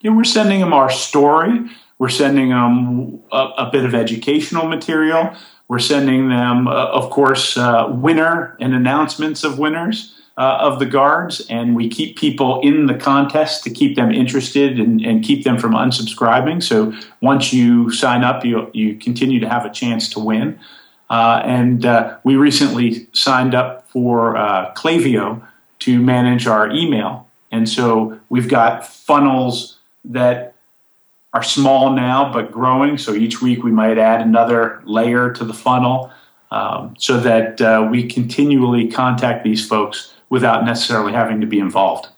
Yeah, 0.00 0.14
we're 0.14 0.24
sending 0.24 0.60
them 0.60 0.72
our 0.72 0.90
story. 0.90 1.60
We're 1.98 2.08
sending 2.08 2.48
them 2.48 3.20
a, 3.30 3.50
a 3.58 3.70
bit 3.70 3.84
of 3.84 3.94
educational 3.94 4.66
material. 4.66 5.36
We're 5.72 5.78
sending 5.78 6.28
them, 6.28 6.68
uh, 6.68 6.88
of 6.88 7.08
course, 7.08 7.56
uh, 7.56 7.86
winner 7.88 8.58
and 8.60 8.74
announcements 8.74 9.42
of 9.42 9.58
winners 9.58 10.20
uh, 10.36 10.58
of 10.60 10.78
the 10.78 10.84
guards, 10.84 11.40
and 11.48 11.74
we 11.74 11.88
keep 11.88 12.18
people 12.18 12.60
in 12.60 12.84
the 12.84 12.94
contest 12.94 13.64
to 13.64 13.70
keep 13.70 13.96
them 13.96 14.12
interested 14.12 14.78
and, 14.78 15.00
and, 15.00 15.24
keep 15.24 15.44
them 15.44 15.56
from 15.56 15.72
unsubscribing. 15.72 16.62
So 16.62 16.92
once 17.22 17.54
you 17.54 17.90
sign 17.90 18.22
up, 18.22 18.44
you 18.44 18.70
you 18.74 18.96
continue 18.96 19.40
to 19.40 19.48
have 19.48 19.64
a 19.64 19.70
chance 19.70 20.10
to 20.10 20.20
win. 20.20 20.60
Uh, 21.08 21.40
and 21.42 21.86
uh, 21.86 22.18
we 22.22 22.36
recently 22.36 23.08
signed 23.14 23.54
up 23.54 23.88
for 23.88 24.36
uh, 24.36 24.74
Klaviyo 24.74 25.40
to 25.78 26.02
manage 26.02 26.46
our 26.46 26.70
email, 26.70 27.30
and 27.50 27.66
so 27.66 28.20
we've 28.28 28.50
got 28.50 28.86
funnels 28.86 29.78
that 30.04 30.51
are 31.32 31.42
small 31.42 31.92
now 31.92 32.32
but 32.32 32.52
growing. 32.52 32.98
So 32.98 33.14
each 33.14 33.40
week 33.40 33.62
we 33.62 33.70
might 33.70 33.98
add 33.98 34.20
another 34.20 34.82
layer 34.84 35.32
to 35.32 35.44
the 35.44 35.54
funnel 35.54 36.12
um, 36.50 36.94
so 36.98 37.18
that 37.20 37.60
uh, 37.60 37.88
we 37.90 38.06
continually 38.06 38.88
contact 38.88 39.42
these 39.42 39.66
folks 39.66 40.14
without 40.28 40.64
necessarily 40.64 41.12
having 41.12 41.40
to 41.40 41.46
be 41.46 41.58
involved. 41.58 42.08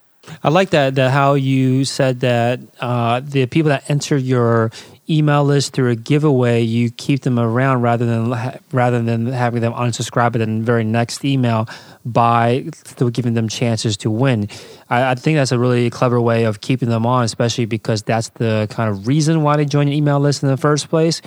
I 0.43 0.49
like 0.51 0.71
that, 0.71 0.95
that 0.97 1.11
how 1.11 1.35
you 1.35 1.85
said 1.85 2.21
that 2.21 2.61
uh, 2.81 3.21
the 3.21 3.47
people 3.47 3.71
that 3.71 3.89
enter 3.91 4.17
your 4.17 4.71
email 5.09 5.45
list 5.45 5.73
through 5.73 5.91
a 5.91 5.97
giveaway, 5.97 6.63
you 6.63 6.91
keep 6.91 7.23
them 7.23 7.39
around 7.39 7.83
rather 7.83 8.07
than 8.07 8.59
rather 8.73 9.03
than 9.03 9.27
having 9.27 9.61
them 9.61 9.73
unsubscribe 9.73 10.35
in 10.37 10.61
the 10.61 10.65
very 10.65 10.85
next 10.85 11.25
email 11.25 11.69
by 12.05 12.65
still 12.85 13.11
giving 13.11 13.35
them 13.35 13.49
chances 13.49 13.97
to 13.99 14.11
win. 14.11 14.49
I, 14.89 15.11
I, 15.11 15.15
think 15.15 15.37
that's 15.37 15.53
a 15.53 15.59
really 15.59 15.91
clever 15.91 16.21
way 16.21 16.45
of 16.45 16.61
keeping 16.61 16.89
them 16.89 17.07
on, 17.07 17.25
especially 17.25 17.67
because 17.67 18.03
that's 18.03 18.31
the 18.31 18.67
kind 18.71 18.91
of 18.91 19.07
reason 19.07 19.43
why 19.43 19.57
they 19.57 19.65
join 19.65 19.89
your 19.89 19.97
email 19.97 20.21
list 20.21 20.43
in 20.43 20.49
the 20.49 20.57
first 20.57 20.89
place. 20.89 21.21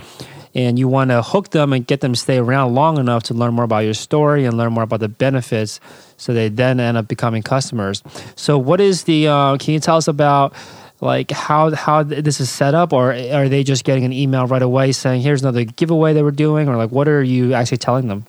And 0.56 0.80
you 0.80 0.88
want 0.88 1.12
to 1.12 1.22
hook 1.22 1.52
them 1.52 1.72
and 1.72 1.86
get 1.86 2.02
them 2.02 2.14
to 2.14 2.20
stay 2.20 2.38
around 2.38 2.74
long 2.74 2.98
enough 2.98 3.24
to 3.24 3.36
learn 3.36 3.54
more 3.54 3.66
about 3.66 3.80
your 3.80 3.94
story 3.94 4.46
and 4.46 4.58
learn 4.58 4.74
more 4.74 4.84
about 4.84 5.02
the 5.02 5.10
benefits 5.10 5.80
so 6.18 6.34
they 6.34 6.50
then 6.50 6.80
end 6.80 6.98
up 6.98 7.08
becoming 7.08 7.44
customers. 7.44 8.04
So, 8.36 8.58
what 8.58 8.82
is 8.82 9.04
the, 9.04 9.28
uh, 9.28 9.58
can 9.58 9.74
you 9.74 9.80
tell 9.80 9.98
us 9.98 10.08
about 10.08 10.54
like 11.00 11.32
how 11.32 11.76
how 11.76 12.04
this 12.04 12.40
is 12.40 12.50
set 12.50 12.74
up, 12.74 12.92
or 12.92 13.14
are 13.14 13.48
they 13.48 13.64
just 13.64 13.84
getting 13.84 14.04
an 14.04 14.14
email 14.14 14.48
right 14.48 14.62
away 14.62 14.92
saying, 14.92 15.22
"Here's 15.22 15.42
another 15.42 15.64
giveaway 15.64 16.14
that 16.14 16.24
we're 16.24 16.32
doing," 16.32 16.68
or 16.68 16.76
like 16.76 16.92
what 16.92 17.08
are 17.08 17.22
you 17.22 17.54
actually 17.54 17.78
telling 17.78 18.08
them? 18.08 18.26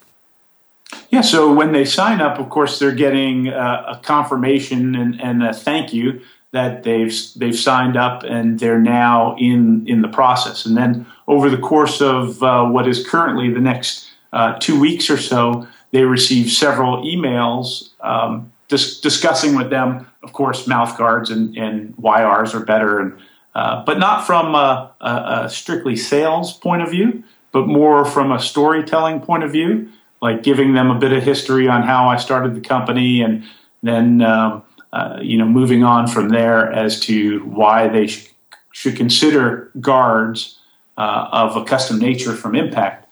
Yeah, 1.09 1.21
so 1.21 1.51
when 1.53 1.71
they 1.71 1.85
sign 1.85 2.21
up, 2.21 2.39
of 2.39 2.49
course, 2.49 2.79
they're 2.79 2.91
getting 2.91 3.49
uh, 3.49 3.95
a 3.97 3.99
confirmation 4.03 4.95
and, 4.95 5.19
and 5.21 5.43
a 5.43 5.53
thank 5.53 5.93
you 5.93 6.21
that 6.51 6.83
they've 6.83 7.15
they've 7.35 7.57
signed 7.57 7.97
up 7.97 8.23
and 8.23 8.59
they're 8.59 8.79
now 8.79 9.35
in 9.37 9.87
in 9.87 10.01
the 10.01 10.07
process. 10.07 10.65
And 10.65 10.77
then 10.77 11.05
over 11.27 11.49
the 11.49 11.57
course 11.57 12.01
of 12.01 12.41
uh, 12.43 12.65
what 12.65 12.87
is 12.87 13.07
currently 13.07 13.51
the 13.51 13.59
next 13.59 14.07
uh, 14.33 14.57
two 14.59 14.79
weeks 14.79 15.09
or 15.09 15.17
so, 15.17 15.67
they 15.91 16.03
receive 16.03 16.51
several 16.51 17.03
emails 17.03 17.89
um, 18.01 18.51
dis- 18.67 18.99
discussing 18.99 19.55
with 19.55 19.69
them, 19.69 20.07
of 20.23 20.33
course, 20.33 20.67
mouth 20.67 20.97
guards 20.97 21.29
and, 21.29 21.57
and 21.57 21.93
why 21.97 22.23
ours 22.23 22.53
are 22.53 22.63
better, 22.63 22.99
and 22.99 23.17
uh, 23.55 23.83
but 23.85 23.97
not 23.97 24.25
from 24.25 24.55
a, 24.55 24.91
a, 25.01 25.43
a 25.45 25.49
strictly 25.49 25.95
sales 25.95 26.53
point 26.53 26.81
of 26.81 26.89
view, 26.89 27.23
but 27.51 27.67
more 27.67 28.05
from 28.05 28.31
a 28.31 28.39
storytelling 28.39 29.19
point 29.19 29.43
of 29.43 29.51
view 29.51 29.89
like 30.21 30.43
giving 30.43 30.73
them 30.73 30.91
a 30.91 30.99
bit 30.99 31.11
of 31.11 31.23
history 31.23 31.67
on 31.67 31.83
how 31.83 32.07
I 32.07 32.17
started 32.17 32.55
the 32.55 32.61
company, 32.61 33.21
and 33.21 33.43
then 33.83 34.21
um, 34.21 34.63
uh, 34.91 35.19
you 35.21 35.37
know 35.37 35.45
moving 35.45 35.83
on 35.83 36.07
from 36.07 36.29
there 36.29 36.71
as 36.71 36.99
to 37.01 37.39
why 37.45 37.87
they 37.87 38.07
sh- 38.07 38.29
should 38.71 38.95
consider 38.95 39.71
guards 39.79 40.59
uh, 40.97 41.29
of 41.31 41.55
a 41.55 41.63
custom 41.63 41.99
nature 41.99 42.33
from 42.33 42.55
Impact, 42.55 43.08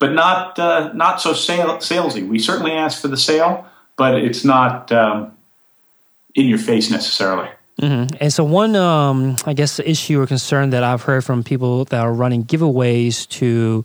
but 0.00 0.12
not 0.12 0.58
uh, 0.58 0.92
not 0.94 1.20
so 1.20 1.32
sale- 1.32 1.76
salesy. 1.76 2.26
We 2.26 2.40
certainly 2.40 2.72
ask 2.72 3.00
for 3.00 3.06
the 3.06 3.16
sale, 3.16 3.66
but 3.96 4.16
it's 4.16 4.44
not 4.44 4.90
um, 4.90 5.36
in 6.34 6.48
your 6.48 6.58
face 6.58 6.90
necessarily. 6.90 7.48
Mm-hmm. 7.80 8.16
And 8.20 8.32
so, 8.32 8.44
one, 8.44 8.76
um, 8.76 9.36
I 9.46 9.54
guess, 9.54 9.78
issue 9.80 10.20
or 10.20 10.26
concern 10.26 10.70
that 10.70 10.84
I've 10.84 11.02
heard 11.02 11.24
from 11.24 11.42
people 11.42 11.86
that 11.86 12.00
are 12.00 12.12
running 12.12 12.44
giveaways 12.44 13.26
to 13.30 13.84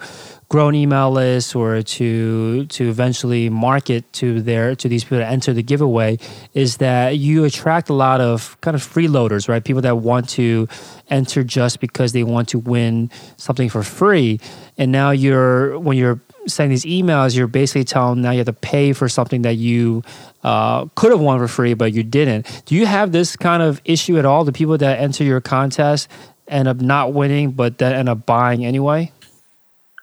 grow 0.49 0.67
an 0.67 0.75
email 0.75 1.11
list 1.11 1.55
or 1.55 1.81
to 1.81 2.65
to 2.65 2.89
eventually 2.89 3.49
market 3.49 4.11
to 4.13 4.41
their 4.41 4.75
to 4.75 4.87
these 4.87 5.03
people 5.03 5.17
to 5.19 5.25
enter 5.25 5.53
the 5.53 5.63
giveaway 5.63 6.17
is 6.53 6.77
that 6.77 7.17
you 7.17 7.45
attract 7.45 7.89
a 7.89 7.93
lot 7.93 8.21
of 8.21 8.59
kind 8.61 8.75
of 8.75 8.81
freeloaders, 8.81 9.47
right? 9.47 9.63
People 9.63 9.81
that 9.81 9.97
want 9.97 10.29
to 10.29 10.67
enter 11.09 11.43
just 11.43 11.79
because 11.79 12.11
they 12.11 12.23
want 12.23 12.49
to 12.49 12.59
win 12.59 13.09
something 13.37 13.69
for 13.69 13.81
free. 13.81 14.39
And 14.77 14.91
now 14.91 15.11
you're 15.11 15.79
when 15.79 15.97
you're 15.97 16.19
sending 16.47 16.71
these 16.71 16.85
emails, 16.85 17.35
you're 17.35 17.47
basically 17.47 17.83
telling 17.83 18.15
them 18.15 18.23
now 18.23 18.31
you 18.31 18.39
have 18.39 18.47
to 18.47 18.53
pay 18.53 18.93
for 18.93 19.09
something 19.09 19.43
that 19.43 19.55
you 19.55 20.03
uh, 20.43 20.85
could 20.95 21.11
have 21.11 21.19
won 21.19 21.39
for 21.39 21.47
free, 21.47 21.73
but 21.73 21.93
you 21.93 22.03
didn't. 22.03 22.63
Do 22.65 22.75
you 22.75 22.85
have 22.85 23.11
this 23.11 23.35
kind 23.35 23.63
of 23.63 23.81
issue 23.85 24.17
at 24.17 24.25
all? 24.25 24.43
The 24.43 24.51
people 24.51 24.77
that 24.77 24.99
enter 24.99 25.23
your 25.23 25.41
contest 25.41 26.07
end 26.47 26.67
up 26.67 26.77
not 26.77 27.13
winning, 27.13 27.51
but 27.51 27.77
then 27.77 27.93
end 27.93 28.09
up 28.09 28.25
buying 28.25 28.65
anyway? 28.65 29.11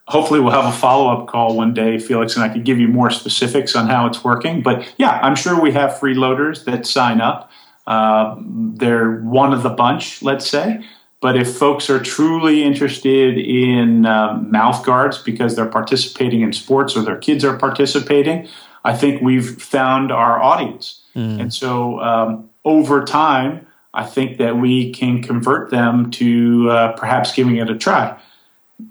hopefully 0.09 0.40
we'll 0.40 0.53
have 0.53 0.66
a 0.66 0.76
follow-up 0.76 1.28
call 1.28 1.57
one 1.57 1.72
day 1.72 1.99
felix 1.99 2.34
and 2.34 2.45
i 2.45 2.49
could 2.49 2.64
give 2.64 2.78
you 2.78 2.88
more 2.88 3.11
specifics 3.11 3.74
on 3.76 3.86
how 3.86 4.07
it's 4.07 4.24
working 4.24 4.62
but 4.62 4.93
yeah 4.99 5.18
i'm 5.22 5.34
sure 5.34 5.61
we 5.61 5.72
have 5.72 5.90
freeloaders 5.93 6.64
that 6.64 6.86
sign 6.86 7.20
up 7.20 7.51
uh, 7.86 8.36
they're 8.38 9.20
one 9.22 9.53
of 9.53 9.62
the 9.62 9.70
bunch 9.70 10.22
let's 10.22 10.49
say 10.49 10.84
but 11.23 11.37
if 11.37 11.57
folks 11.57 11.89
are 11.89 12.01
truly 12.01 12.62
interested 12.62 13.39
in 13.39 14.05
um, 14.05 14.51
mouth 14.51 14.85
guards 14.85 15.18
because 15.18 15.57
they're 15.57 15.64
participating 15.64 16.43
in 16.43 16.53
sports 16.53 16.97
or 16.97 17.03
their 17.03 17.16
kids 17.16 17.45
are 17.45 17.57
participating 17.57 18.47
i 18.85 18.95
think 18.95 19.23
we've 19.23 19.62
found 19.62 20.12
our 20.12 20.43
audience 20.43 21.03
mm. 21.14 21.41
and 21.41 21.55
so 21.55 21.99
um, 22.01 22.51
over 22.64 23.05
time 23.05 23.66
i 23.95 24.05
think 24.05 24.39
that 24.39 24.57
we 24.57 24.93
can 24.93 25.23
convert 25.23 25.70
them 25.70 26.11
to 26.11 26.68
uh, 26.70 26.93
perhaps 26.93 27.33
giving 27.33 27.57
it 27.57 27.70
a 27.70 27.79
try 27.79 28.18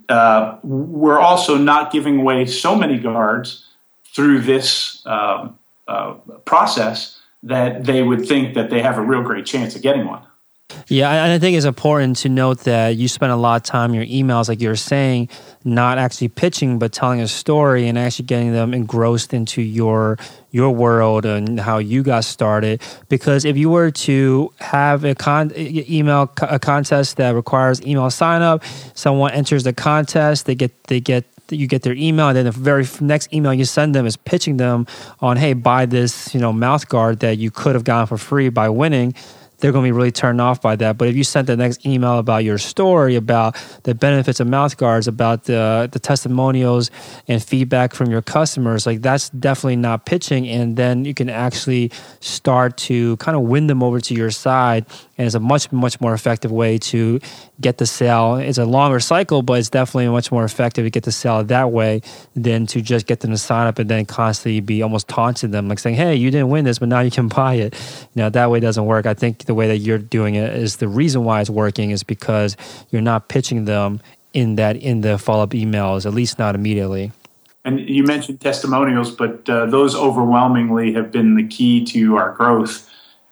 uh, 0.10 0.58
we're 0.64 1.20
also 1.20 1.58
not 1.58 1.92
giving 1.92 2.20
away 2.20 2.46
so 2.46 2.76
many 2.76 2.98
guards 2.98 3.68
through 4.14 4.42
this 4.42 5.06
um, 5.06 5.58
uh, 5.88 6.14
process 6.46 7.20
that 7.44 7.86
they 7.86 8.04
would 8.04 8.26
think 8.26 8.54
that 8.54 8.70
they 8.70 8.82
have 8.82 8.98
a 8.98 9.02
real 9.02 9.22
great 9.22 9.46
chance 9.46 9.76
of 9.76 9.82
getting 9.82 10.06
one. 10.06 10.22
Yeah, 10.88 11.10
and 11.10 11.34
I 11.34 11.40
think 11.40 11.56
it's 11.56 11.66
important 11.66 12.18
to 12.18 12.30
note 12.30 12.62
that 12.62 12.96
you 12.96 13.08
spend 13.08 13.32
a 13.32 13.36
lot 13.36 13.56
of 13.58 13.64
time 13.64 13.94
in 13.94 13.96
your 13.96 14.06
emails, 14.06 14.50
like 14.50 14.62
you're 14.62 14.76
saying, 14.76 15.30
not 15.64 15.98
actually 15.98 16.30
pitching, 16.30 16.80
but 16.80 16.92
telling 16.92 17.22
a 17.22 17.28
story 17.28 17.88
and 17.88 17.98
actually 17.98 18.26
getting 18.26 18.52
them 18.52 18.74
engrossed 18.74 19.34
into 19.34 19.62
your 19.62 20.18
your 20.54 20.72
world 20.72 21.26
and 21.26 21.60
how 21.60 21.78
you 21.78 22.04
got 22.04 22.26
started. 22.26 22.82
Because 23.08 23.46
if 23.46 23.58
you 23.58 23.70
were 23.70 23.90
to 23.92 24.54
have 24.60 25.06
a 25.06 25.16
con 25.16 25.52
email 25.56 26.32
a 26.42 26.60
contest 26.60 27.18
that 27.18 27.36
requires 27.36 27.82
email 27.82 28.10
sign 28.10 28.42
up, 28.42 28.64
someone 28.94 29.32
enters 29.32 29.64
the 29.64 29.74
contest, 29.74 30.46
they 30.46 30.56
get 30.56 30.84
they 30.86 31.00
get 31.00 31.26
you 31.52 31.68
get 31.68 31.84
their 31.84 31.94
email 31.94 32.30
and 32.30 32.38
then 32.38 32.46
the 32.46 32.52
very 32.52 32.86
next 33.00 33.34
email 33.34 33.54
you 33.54 33.66
send 33.66 33.94
them 33.94 34.06
is 34.06 34.16
pitching 34.18 34.58
them 34.58 34.88
on 35.20 35.38
hey 35.38 35.54
buy 35.54 35.86
this 35.86 36.34
you 36.34 36.40
know 36.40 36.54
mouth 36.54 36.88
guard 36.88 37.20
that 37.20 37.38
you 37.38 37.52
could 37.52 37.76
have 37.76 37.84
gotten 37.84 38.08
for 38.08 38.18
free 38.18 38.50
by 38.50 38.70
winning 38.70 39.14
they're 39.62 39.72
going 39.72 39.84
to 39.84 39.88
be 39.88 39.92
really 39.92 40.12
turned 40.12 40.42
off 40.42 40.62
by 40.62 40.76
that. 40.76 40.98
But 40.98 41.08
if 41.08 41.16
you 41.16 41.24
sent 41.24 41.48
the 41.48 41.56
next 41.56 41.86
email 41.86 42.18
about 42.18 42.44
your 42.44 42.58
story, 42.58 43.16
about 43.16 43.56
the 43.84 43.96
benefits 43.96 44.40
of 44.40 44.48
mouth 44.48 44.76
guards, 44.76 45.08
about 45.08 45.46
the 45.46 45.90
the 45.92 46.00
testimonials 46.00 46.92
and 47.28 47.42
feedback 47.42 47.94
from 47.94 48.12
your 48.12 48.22
customers, 48.22 48.86
like 48.86 49.02
that's 49.02 49.30
definitely 49.30 49.78
not 49.78 50.06
pitching. 50.06 50.48
And 50.48 50.76
then 50.76 51.06
you 51.06 51.14
can 51.14 51.30
actually 51.30 51.92
start 52.20 52.78
to 52.78 53.18
kind 53.18 53.38
of 53.38 53.44
win 53.44 53.68
them 53.68 53.82
over 53.84 54.02
to 54.02 54.14
your 54.14 54.32
side. 54.32 54.86
And 55.22 55.28
it's 55.28 55.36
a 55.36 55.40
much, 55.40 55.72
much 55.72 56.02
more 56.02 56.16
effective 56.16 56.52
way 56.52 56.80
to 56.80 57.20
get 57.62 57.78
the 57.78 57.86
sale. 57.86 58.38
It's 58.38 58.58
a 58.58 58.66
longer 58.66 59.00
cycle, 59.00 59.44
but 59.44 59.60
it's 59.60 59.70
definitely 59.70 60.08
much 60.08 60.32
more 60.32 60.44
effective 60.44 60.84
to 60.84 60.90
get 60.90 61.04
the 61.04 61.12
sale 61.12 61.44
that 61.44 61.72
way 61.72 62.02
than 62.36 62.66
to 62.66 62.82
just 62.82 63.06
get 63.06 63.20
them 63.20 63.30
to 63.30 63.38
sign 63.38 63.68
up 63.68 63.78
and 63.78 63.88
then 63.88 64.08
constantly 64.08 64.62
be 64.62 64.82
almost 64.82 65.08
taunting 65.08 65.52
them, 65.52 65.68
like 65.68 65.78
saying, 65.78 65.96
hey, 65.96 66.16
you 66.16 66.32
didn't 66.32 66.50
win 66.50 66.66
this, 66.66 66.80
but 66.80 66.90
now 66.90 67.02
you 67.02 67.12
can 67.12 67.28
buy 67.42 67.54
it. 67.54 67.76
You 68.16 68.24
know, 68.24 68.30
that 68.32 68.50
way 68.50 68.60
doesn't 68.60 68.84
work. 68.84 69.06
I 69.06 69.14
think 69.14 69.46
the 69.46 69.54
way 69.54 69.68
that 69.68 69.78
you're 69.78 70.00
doing 70.00 70.34
it 70.34 70.56
is 70.56 70.78
the 70.78 70.88
reason 70.88 71.24
why 71.24 71.40
it's 71.40 71.52
working 71.52 71.92
is 71.92 72.02
because 72.02 72.58
you're 72.90 73.04
not 73.04 73.28
pitching 73.28 73.66
them 73.66 74.02
in 74.34 74.56
that 74.56 74.76
in 74.76 75.02
the 75.02 75.20
follow 75.20 75.44
up 75.44 75.52
emails, 75.52 76.08
at 76.08 76.16
least 76.16 76.40
not 76.40 76.56
immediately. 76.56 77.12
And 77.64 77.80
you 77.88 78.04
mentioned 78.04 78.42
testimonials, 78.42 79.12
but 79.12 79.48
uh, 79.48 79.68
those 79.68 79.96
overwhelmingly 79.96 80.94
have 80.94 81.12
been 81.12 81.36
the 81.36 81.48
key 81.48 81.86
to 81.86 82.18
our 82.18 82.32
growth. 82.32 82.91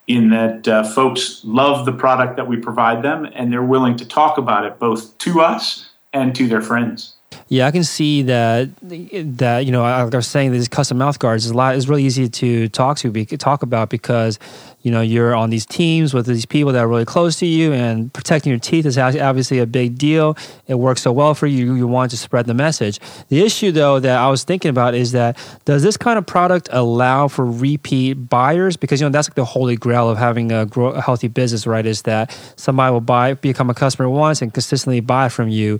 In 0.09 0.31
that 0.31 0.67
uh, 0.67 0.83
folks 0.83 1.41
love 1.45 1.85
the 1.85 1.91
product 1.91 2.35
that 2.37 2.47
we 2.47 2.57
provide 2.57 3.03
them, 3.03 3.29
and 3.35 3.53
they're 3.53 3.63
willing 3.63 3.95
to 3.97 4.05
talk 4.05 4.39
about 4.39 4.65
it 4.65 4.79
both 4.79 5.15
to 5.19 5.39
us 5.39 5.91
and 6.11 6.35
to 6.35 6.47
their 6.47 6.61
friends. 6.61 7.15
Yeah, 7.47 7.67
I 7.67 7.71
can 7.71 7.83
see 7.83 8.23
that. 8.23 8.69
That 8.81 9.65
you 9.65 9.71
know, 9.71 9.81
like 9.81 10.13
I 10.13 10.17
was 10.17 10.27
saying, 10.27 10.51
these 10.51 10.67
custom 10.67 10.97
mouth 10.97 11.19
guards 11.19 11.45
is 11.45 11.51
a 11.51 11.53
lot. 11.53 11.75
is 11.75 11.87
really 11.87 12.03
easy 12.03 12.27
to 12.27 12.69
talk 12.69 12.97
to, 12.97 13.11
be, 13.11 13.25
talk 13.25 13.61
about 13.61 13.89
because 13.89 14.39
you 14.81 14.91
know 14.91 15.01
you're 15.01 15.35
on 15.35 15.49
these 15.49 15.65
teams 15.65 16.13
with 16.13 16.25
these 16.25 16.45
people 16.45 16.71
that 16.73 16.79
are 16.79 16.87
really 16.87 17.05
close 17.05 17.37
to 17.39 17.45
you, 17.45 17.73
and 17.73 18.11
protecting 18.13 18.49
your 18.49 18.59
teeth 18.59 18.85
is 18.85 18.97
obviously 18.97 19.59
a 19.59 19.65
big 19.65 19.97
deal. 19.97 20.37
It 20.67 20.75
works 20.75 21.01
so 21.01 21.11
well 21.11 21.33
for 21.33 21.47
you. 21.47 21.75
You 21.75 21.87
want 21.87 22.11
to 22.11 22.17
spread 22.17 22.45
the 22.45 22.53
message. 22.53 22.99
The 23.29 23.41
issue, 23.41 23.71
though, 23.71 23.99
that 23.99 24.17
I 24.17 24.29
was 24.29 24.43
thinking 24.43 24.69
about 24.69 24.93
is 24.95 25.11
that 25.11 25.37
does 25.65 25.83
this 25.83 25.97
kind 25.97 26.17
of 26.17 26.25
product 26.25 26.69
allow 26.71 27.27
for 27.27 27.45
repeat 27.45 28.13
buyers? 28.13 28.77
Because 28.77 29.01
you 29.01 29.05
know 29.05 29.11
that's 29.11 29.29
like 29.29 29.35
the 29.35 29.45
holy 29.45 29.75
grail 29.75 30.09
of 30.09 30.17
having 30.17 30.51
a, 30.51 30.65
grow, 30.65 30.89
a 30.89 31.01
healthy 31.01 31.27
business, 31.27 31.67
right? 31.67 31.85
Is 31.85 32.03
that 32.03 32.37
somebody 32.55 32.91
will 32.91 33.01
buy, 33.01 33.33
become 33.33 33.69
a 33.69 33.73
customer 33.73 34.09
once, 34.09 34.41
and 34.41 34.53
consistently 34.53 34.99
buy 34.99 35.29
from 35.29 35.49
you 35.49 35.79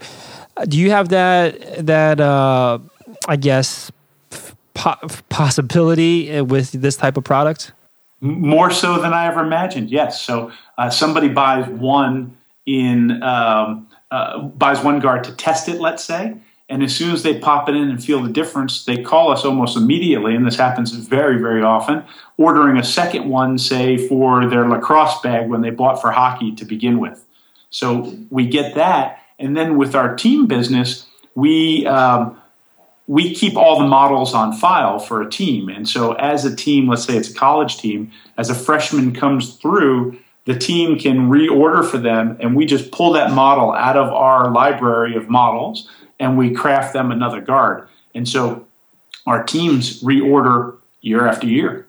do 0.68 0.78
you 0.78 0.91
have 0.91 1.10
that 1.10 1.86
that 1.86 2.20
uh, 2.20 2.80
I 3.28 3.36
guess 3.36 3.91
po- 4.74 4.97
possibility 5.30 6.41
with 6.41 6.72
this 6.72 6.97
type 6.97 7.18
of 7.18 7.24
product? 7.24 7.72
More 8.22 8.70
so 8.70 9.01
than 9.01 9.13
I 9.13 9.28
ever 9.28 9.41
imagined. 9.41 9.89
Yes. 9.89 10.22
So 10.22 10.51
uh, 10.78 10.89
somebody 10.89 11.30
buys 11.30 11.67
one 11.70 12.38
in 12.65 13.24
um, 13.24 13.88
uh, 14.11 14.41
buys 14.41 14.84
one 14.84 14.99
guard 14.99 15.24
to 15.24 15.34
test 15.34 15.70
it, 15.70 15.80
let's 15.80 16.03
say, 16.03 16.36
and 16.67 16.84
as 16.84 16.95
soon 16.95 17.11
as 17.11 17.24
they 17.24 17.39
pop 17.39 17.67
it 17.67 17.76
in 17.76 17.89
and 17.89 18.03
feel 18.03 18.22
the 18.22 18.30
difference, 18.30 18.86
they 18.86 19.01
call 19.01 19.32
us 19.32 19.43
almost 19.43 19.76
immediately, 19.76 20.36
and 20.36 20.45
this 20.45 20.55
happens 20.55 20.91
very, 20.91 21.39
very 21.39 21.63
often, 21.63 22.03
ordering 22.38 22.78
a 22.78 22.84
second 22.84 23.28
one, 23.28 23.57
say, 23.57 23.97
for 23.97 24.47
their 24.47 24.67
lacrosse 24.67 25.20
bag 25.22 25.49
when 25.49 25.61
they 25.61 25.72
bought 25.72 25.99
for 25.99 26.11
hockey 26.11 26.51
to 26.55 26.65
begin 26.65 26.99
with. 26.99 27.26
So 27.72 28.15
we 28.30 28.47
get 28.47 28.76
that, 28.76 29.20
and 29.39 29.57
then 29.57 29.78
with 29.78 29.95
our 29.95 30.15
team 30.15 30.45
business, 30.47 31.07
we 31.36 31.88
um, 31.88 32.38
we 33.10 33.34
keep 33.34 33.57
all 33.57 33.80
the 33.80 33.88
models 33.88 34.36
on 34.36 34.53
file 34.53 34.99
for 34.99 35.20
a 35.20 35.28
team. 35.28 35.68
And 35.68 35.89
so 35.89 36.14
as 36.14 36.45
a 36.45 36.55
team, 36.55 36.88
let's 36.88 37.05
say 37.05 37.18
it's 37.18 37.32
a 37.32 37.34
college 37.34 37.78
team, 37.78 38.12
as 38.38 38.51
a 38.51 38.55
freshman 38.55 39.16
comes 39.16 39.55
through, 39.55 40.20
the 40.45 40.55
team 40.55 40.97
can 40.99 41.28
reorder 41.28 41.84
for 41.84 41.97
them, 41.97 42.38
and 42.39 42.55
we 42.55 42.68
just 42.68 42.91
pull 42.91 43.14
that 43.14 43.32
model 43.32 43.74
out 43.74 43.97
of 43.97 44.10
our 44.10 44.51
library 44.51 45.16
of 45.16 45.28
models 45.28 45.89
and 46.20 46.38
we 46.38 46.51
craft 46.53 46.93
them 46.93 47.12
another 47.12 47.41
guard. 47.41 47.88
And 48.14 48.30
so 48.30 48.68
our 49.26 49.43
teams 49.43 50.03
reorder 50.03 50.78
year 51.01 51.26
after 51.26 51.47
year. 51.47 51.88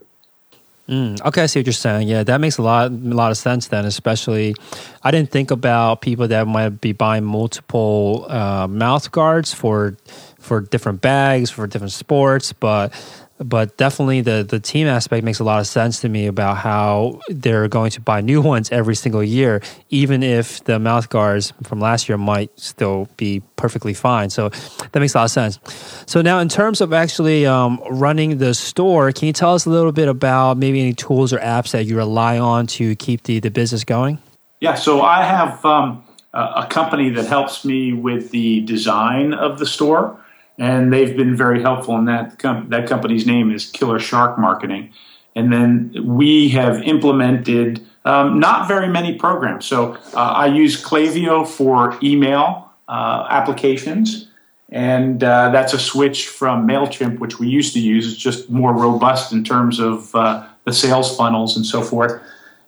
Mm, 0.88 1.24
okay, 1.24 1.42
I 1.42 1.46
see 1.46 1.60
what 1.60 1.66
you're 1.66 1.72
saying. 1.72 2.08
Yeah, 2.08 2.24
that 2.24 2.40
makes 2.40 2.58
a 2.58 2.62
lot 2.62 2.90
a 2.90 2.94
lot 2.94 3.30
of 3.30 3.36
sense. 3.36 3.68
Then, 3.68 3.84
especially, 3.84 4.56
I 5.04 5.12
didn't 5.12 5.30
think 5.30 5.52
about 5.52 6.00
people 6.00 6.26
that 6.26 6.48
might 6.48 6.80
be 6.80 6.90
buying 6.90 7.22
multiple 7.22 8.26
uh, 8.28 8.66
mouth 8.66 9.12
guards 9.12 9.54
for 9.54 9.96
for 10.40 10.62
different 10.62 11.00
bags 11.00 11.50
for 11.50 11.66
different 11.66 11.92
sports, 11.92 12.52
but 12.52 12.92
but 13.38 13.76
definitely 13.78 14.20
the 14.20 14.44
the 14.46 14.60
team 14.60 14.86
aspect 14.86 15.24
makes 15.24 15.38
a 15.38 15.44
lot 15.44 15.60
of 15.60 15.66
sense 15.66 16.00
to 16.00 16.08
me 16.08 16.26
about 16.26 16.58
how 16.58 17.20
they're 17.28 17.68
going 17.68 17.90
to 17.92 18.00
buy 18.00 18.20
new 18.20 18.40
ones 18.52 18.70
every 18.70 18.94
single 18.94 19.22
year, 19.22 19.62
even 19.88 20.22
if 20.22 20.62
the 20.64 20.78
mouth 20.78 21.08
guards 21.08 21.52
from 21.62 21.80
last 21.80 22.08
year 22.08 22.18
might 22.18 22.50
still 22.58 23.08
be 23.16 23.42
perfectly 23.56 23.94
fine. 23.94 24.28
So 24.30 24.48
that 24.48 25.00
makes 25.00 25.14
a 25.14 25.18
lot 25.18 25.24
of 25.24 25.30
sense. 25.30 25.58
So 26.06 26.20
now, 26.20 26.38
in 26.40 26.48
terms 26.48 26.80
of 26.80 26.92
actually 26.92 27.46
um, 27.46 27.80
running 27.90 28.38
the 28.38 28.54
store, 28.54 29.12
can 29.12 29.26
you 29.26 29.32
tell 29.32 29.54
us 29.54 29.66
a 29.66 29.70
little 29.70 29.92
bit 29.92 30.08
about 30.08 30.56
maybe 30.56 30.80
any 30.80 30.94
tools 30.94 31.32
or 31.32 31.38
apps 31.38 31.72
that 31.72 31.84
you 31.86 31.96
rely 31.96 32.38
on 32.38 32.66
to 32.78 32.96
keep 32.96 33.22
the 33.22 33.40
the 33.40 33.50
business 33.50 33.84
going? 33.84 34.18
Yeah, 34.60 34.74
so 34.74 35.00
I 35.00 35.22
have 35.22 35.64
um, 35.64 36.04
a 36.34 36.66
company 36.68 37.08
that 37.10 37.26
helps 37.26 37.64
me 37.64 37.92
with 37.92 38.30
the 38.30 38.60
design 38.60 39.32
of 39.32 39.58
the 39.58 39.66
store 39.66 40.20
and 40.58 40.92
they've 40.92 41.16
been 41.16 41.36
very 41.36 41.62
helpful 41.62 41.96
in 41.96 42.04
that. 42.06 42.38
Com- 42.38 42.68
that 42.70 42.88
company's 42.88 43.26
name 43.26 43.50
is 43.50 43.70
Killer 43.70 43.98
Shark 43.98 44.38
Marketing, 44.38 44.92
and 45.34 45.52
then 45.52 45.94
we 46.04 46.48
have 46.50 46.82
implemented 46.82 47.86
um, 48.04 48.40
not 48.40 48.68
very 48.68 48.88
many 48.88 49.14
programs. 49.14 49.66
So 49.66 49.94
uh, 50.14 50.16
I 50.16 50.46
use 50.46 50.82
Klaviyo 50.82 51.46
for 51.46 51.98
email 52.02 52.70
uh, 52.88 53.26
applications, 53.30 54.28
and 54.70 55.22
uh, 55.22 55.50
that's 55.50 55.72
a 55.72 55.78
switch 55.78 56.28
from 56.28 56.66
Mailchimp, 56.66 57.18
which 57.18 57.38
we 57.38 57.48
used 57.48 57.72
to 57.74 57.80
use. 57.80 58.12
It's 58.12 58.20
just 58.20 58.50
more 58.50 58.72
robust 58.72 59.32
in 59.32 59.44
terms 59.44 59.78
of 59.78 60.14
uh, 60.14 60.46
the 60.64 60.72
sales 60.72 61.16
funnels 61.16 61.56
and 61.56 61.66
so 61.66 61.82
forth. 61.82 62.20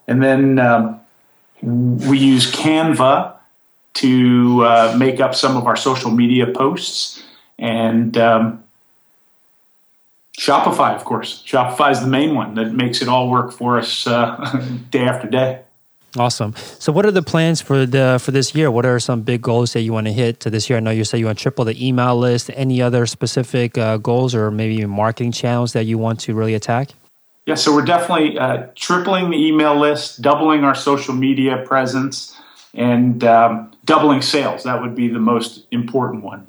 And 0.07 0.21
then 0.21 0.59
um, 0.59 0.99
we 1.61 2.17
use 2.17 2.51
Canva 2.51 3.33
to 3.95 4.63
uh, 4.65 4.95
make 4.97 5.19
up 5.19 5.35
some 5.35 5.55
of 5.55 5.67
our 5.67 5.75
social 5.75 6.11
media 6.11 6.47
posts 6.47 7.23
and 7.57 8.17
um, 8.17 8.63
Shopify, 10.37 10.95
of 10.95 11.05
course. 11.05 11.43
Shopify 11.45 11.91
is 11.91 12.01
the 12.01 12.07
main 12.07 12.35
one 12.35 12.55
that 12.55 12.73
makes 12.73 13.01
it 13.01 13.07
all 13.07 13.29
work 13.29 13.51
for 13.51 13.77
us 13.77 14.07
uh, 14.07 14.61
day 14.89 15.05
after 15.05 15.27
day. 15.27 15.61
Awesome. 16.15 16.53
So, 16.77 16.91
what 16.91 17.07
are 17.07 17.11
the 17.11 17.23
plans 17.23 17.59
for 17.59 17.87
the 17.87 18.19
for 18.21 18.29
this 18.31 18.53
year? 18.53 18.69
What 18.69 18.85
are 18.85 18.99
some 18.99 19.21
big 19.21 19.41
goals 19.41 19.73
that 19.73 19.81
you 19.81 19.93
want 19.93 20.05
to 20.05 20.13
hit 20.13 20.39
to 20.41 20.51
this 20.51 20.69
year? 20.69 20.77
I 20.77 20.79
know 20.79 20.91
you 20.91 21.05
said 21.05 21.19
you 21.19 21.25
want 21.25 21.39
to 21.39 21.41
triple 21.41 21.65
the 21.65 21.87
email 21.87 22.15
list. 22.15 22.51
Any 22.53 22.83
other 22.83 23.07
specific 23.07 23.77
uh, 23.79 23.97
goals 23.97 24.35
or 24.35 24.51
maybe 24.51 24.75
even 24.75 24.91
marketing 24.91 25.31
channels 25.31 25.73
that 25.73 25.85
you 25.85 25.97
want 25.97 26.19
to 26.21 26.35
really 26.35 26.53
attack? 26.53 26.91
Yeah, 27.47 27.55
so 27.55 27.73
we're 27.73 27.83
definitely 27.83 28.37
uh, 28.37 28.67
tripling 28.75 29.31
the 29.31 29.37
email 29.37 29.77
list, 29.77 30.21
doubling 30.21 30.63
our 30.63 30.75
social 30.75 31.15
media 31.15 31.63
presence, 31.65 32.39
and 32.75 33.23
um, 33.23 33.71
doubling 33.83 34.21
sales. 34.21 34.63
That 34.63 34.81
would 34.81 34.95
be 34.95 35.07
the 35.07 35.19
most 35.19 35.65
important 35.71 36.23
one. 36.23 36.47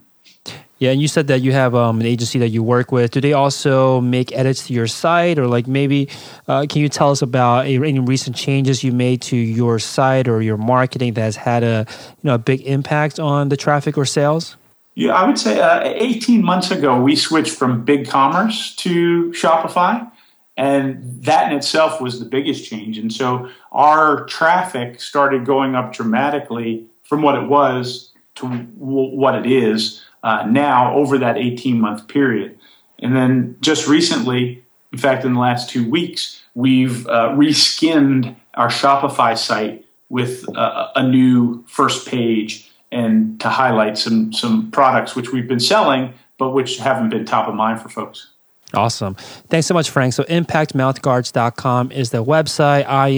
Yeah, 0.79 0.91
and 0.91 1.01
you 1.01 1.07
said 1.07 1.29
that 1.29 1.41
you 1.41 1.53
have 1.53 1.75
um, 1.75 2.01
an 2.01 2.07
agency 2.07 2.39
that 2.41 2.49
you 2.49 2.63
work 2.63 2.91
with. 2.91 3.13
Do 3.13 3.21
they 3.21 3.33
also 3.33 4.01
make 4.01 4.37
edits 4.37 4.67
to 4.67 4.73
your 4.73 4.89
site, 4.89 5.39
or 5.39 5.47
like 5.47 5.69
maybe 5.69 6.09
uh, 6.49 6.67
can 6.69 6.83
you 6.83 6.89
tell 6.89 7.11
us 7.11 7.23
about 7.23 7.67
any 7.67 7.99
recent 8.01 8.35
changes 8.35 8.83
you 8.83 8.91
made 8.91 9.23
to 9.23 9.37
your 9.37 9.79
site 9.79 10.27
or 10.27 10.43
your 10.43 10.57
marketing 10.57 11.15
that 11.15 11.23
has 11.23 11.37
had 11.37 11.63
a 11.63 11.87
you 11.89 12.29
know 12.29 12.35
a 12.35 12.39
big 12.39 12.63
impact 12.63 13.21
on 13.21 13.51
the 13.51 13.57
traffic 13.57 13.97
or 13.97 14.05
sales? 14.05 14.57
Yeah, 14.97 15.13
I 15.13 15.27
would 15.27 15.39
say 15.39 15.61
uh, 15.61 15.83
18 15.85 16.45
months 16.45 16.71
ago 16.71 17.01
we 17.01 17.17
switched 17.17 17.55
from 17.55 17.85
BigCommerce 17.87 18.77
to 18.77 19.31
Shopify, 19.31 20.11
and 20.57 21.23
that 21.23 21.51
in 21.51 21.57
itself 21.57 22.01
was 22.01 22.19
the 22.19 22.27
biggest 22.27 22.69
change. 22.69 22.99
And 22.99 23.13
so 23.13 23.49
our 23.71 24.25
traffic 24.27 25.01
started 25.01 25.45
going 25.45 25.77
up 25.77 25.93
dramatically 25.93 26.85
from 27.05 27.23
what 27.23 27.37
it 27.37 27.49
was 27.49 28.11
to 28.37 28.49
w- 28.49 29.17
what 29.17 29.35
it 29.35 29.47
is 29.47 30.04
uh, 30.25 30.45
now 30.49 30.93
over 30.95 31.19
that 31.19 31.37
18 31.37 31.81
month 31.81 32.09
period. 32.09 32.59
And 32.99 33.15
then 33.15 33.57
just 33.61 33.87
recently, 33.87 34.65
in 34.93 34.99
fact, 34.99 35.25
in 35.25 35.35
the 35.35 35.41
last 35.41 35.69
two 35.69 35.89
weeks, 35.89 36.43
we've 36.55 37.07
uh, 37.07 37.29
reskinned 37.31 38.35
our 38.55 38.69
Shopify 38.69 39.39
site 39.39 39.85
with 40.09 40.45
uh, 40.57 40.89
a 40.97 41.07
new 41.07 41.65
first 41.69 42.09
page 42.09 42.69
and 42.91 43.41
to 43.41 43.49
highlight 43.49 43.99
some 43.99 44.33
some 44.33 44.71
products 44.71 45.15
which 45.17 45.33
we've 45.33 45.49
been 45.49 45.61
selling 45.61 46.15
but 46.39 46.51
which 46.51 46.79
haven't 46.79 47.11
been 47.11 47.25
top 47.25 47.49
of 47.49 47.55
mind 47.55 47.81
for 47.81 47.89
folks. 47.89 48.29
Awesome. 48.73 49.15
Thanks 49.49 49.67
so 49.69 49.75
much, 49.75 49.91
Frank. 49.91 50.15
So, 50.15 50.25
impactmouthguards.com 50.25 51.93
is 51.93 52.11
the 52.11 52.25
website. 52.25 52.87
I 52.89 53.09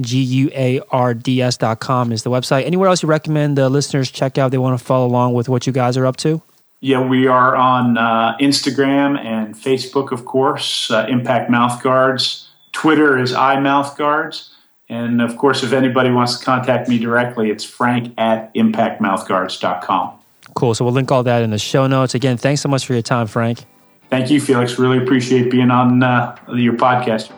M 0.00 0.04
P 0.04 0.08
A 0.08 0.08
C 0.08 0.24
T 0.24 0.40
M 0.40 0.40
O 0.40 0.40
U 0.40 0.48
T 0.48 0.50
H 0.50 0.50
G 0.50 0.50
U 0.50 0.50
A 0.54 0.80
R 0.90 1.14
D 1.14 1.42
S 1.42 1.56
dot 1.56 1.80
com 1.80 2.12
is 2.12 2.22
the 2.22 2.30
website. 2.30 2.64
Anywhere 2.64 2.88
else 2.88 3.02
you 3.02 3.08
recommend 3.08 3.58
the 3.58 3.68
listeners 3.68 4.10
check 4.10 4.38
out? 4.38 4.50
They 4.50 4.58
want 4.58 4.78
to 4.78 4.84
follow 4.84 5.06
along 5.06 5.34
with 5.34 5.48
what 5.48 5.66
you 5.66 5.72
guys 5.72 5.96
are 5.96 6.06
up 6.06 6.16
to? 6.18 6.42
Yeah, 6.82 7.06
we 7.06 7.26
are 7.26 7.56
on 7.56 7.98
uh, 7.98 8.36
Instagram 8.38 9.18
and 9.18 9.54
Facebook, 9.54 10.12
of 10.12 10.24
course, 10.24 10.90
uh, 10.90 11.06
Impact 11.10 11.50
Mouth 11.50 11.82
Guards. 11.82 12.48
Twitter 12.72 13.18
is 13.18 13.32
iMouthGuards. 13.32 14.48
And 14.88 15.20
of 15.20 15.36
course, 15.36 15.62
if 15.62 15.72
anybody 15.72 16.10
wants 16.10 16.38
to 16.38 16.44
contact 16.44 16.88
me 16.88 16.98
directly, 16.98 17.50
it's 17.50 17.64
frank 17.64 18.14
at 18.18 18.52
impactmouthguards.com. 18.54 20.18
Cool. 20.54 20.74
So 20.74 20.84
we'll 20.84 20.94
link 20.94 21.12
all 21.12 21.22
that 21.22 21.42
in 21.42 21.50
the 21.50 21.58
show 21.58 21.86
notes. 21.86 22.14
Again, 22.14 22.38
thanks 22.38 22.60
so 22.60 22.68
much 22.68 22.86
for 22.86 22.94
your 22.94 23.02
time, 23.02 23.26
Frank. 23.26 23.66
Thank 24.08 24.30
you, 24.30 24.40
Felix. 24.40 24.78
Really 24.78 24.98
appreciate 24.98 25.50
being 25.50 25.70
on 25.70 26.02
uh, 26.02 26.36
your 26.48 26.72
podcast. 26.72 27.30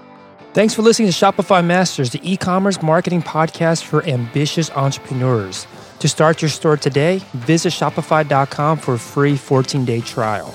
Thanks 0.54 0.74
for 0.74 0.82
listening 0.82 1.10
to 1.10 1.14
Shopify 1.14 1.64
Masters, 1.64 2.10
the 2.10 2.20
e 2.22 2.36
commerce 2.36 2.82
marketing 2.82 3.22
podcast 3.22 3.84
for 3.84 4.04
ambitious 4.04 4.70
entrepreneurs. 4.72 5.66
To 6.00 6.08
start 6.08 6.42
your 6.42 6.50
store 6.50 6.76
today, 6.76 7.22
visit 7.32 7.72
Shopify.com 7.72 8.76
for 8.76 8.94
a 8.94 8.98
free 8.98 9.36
14 9.36 9.86
day 9.86 10.02
trial. 10.02 10.54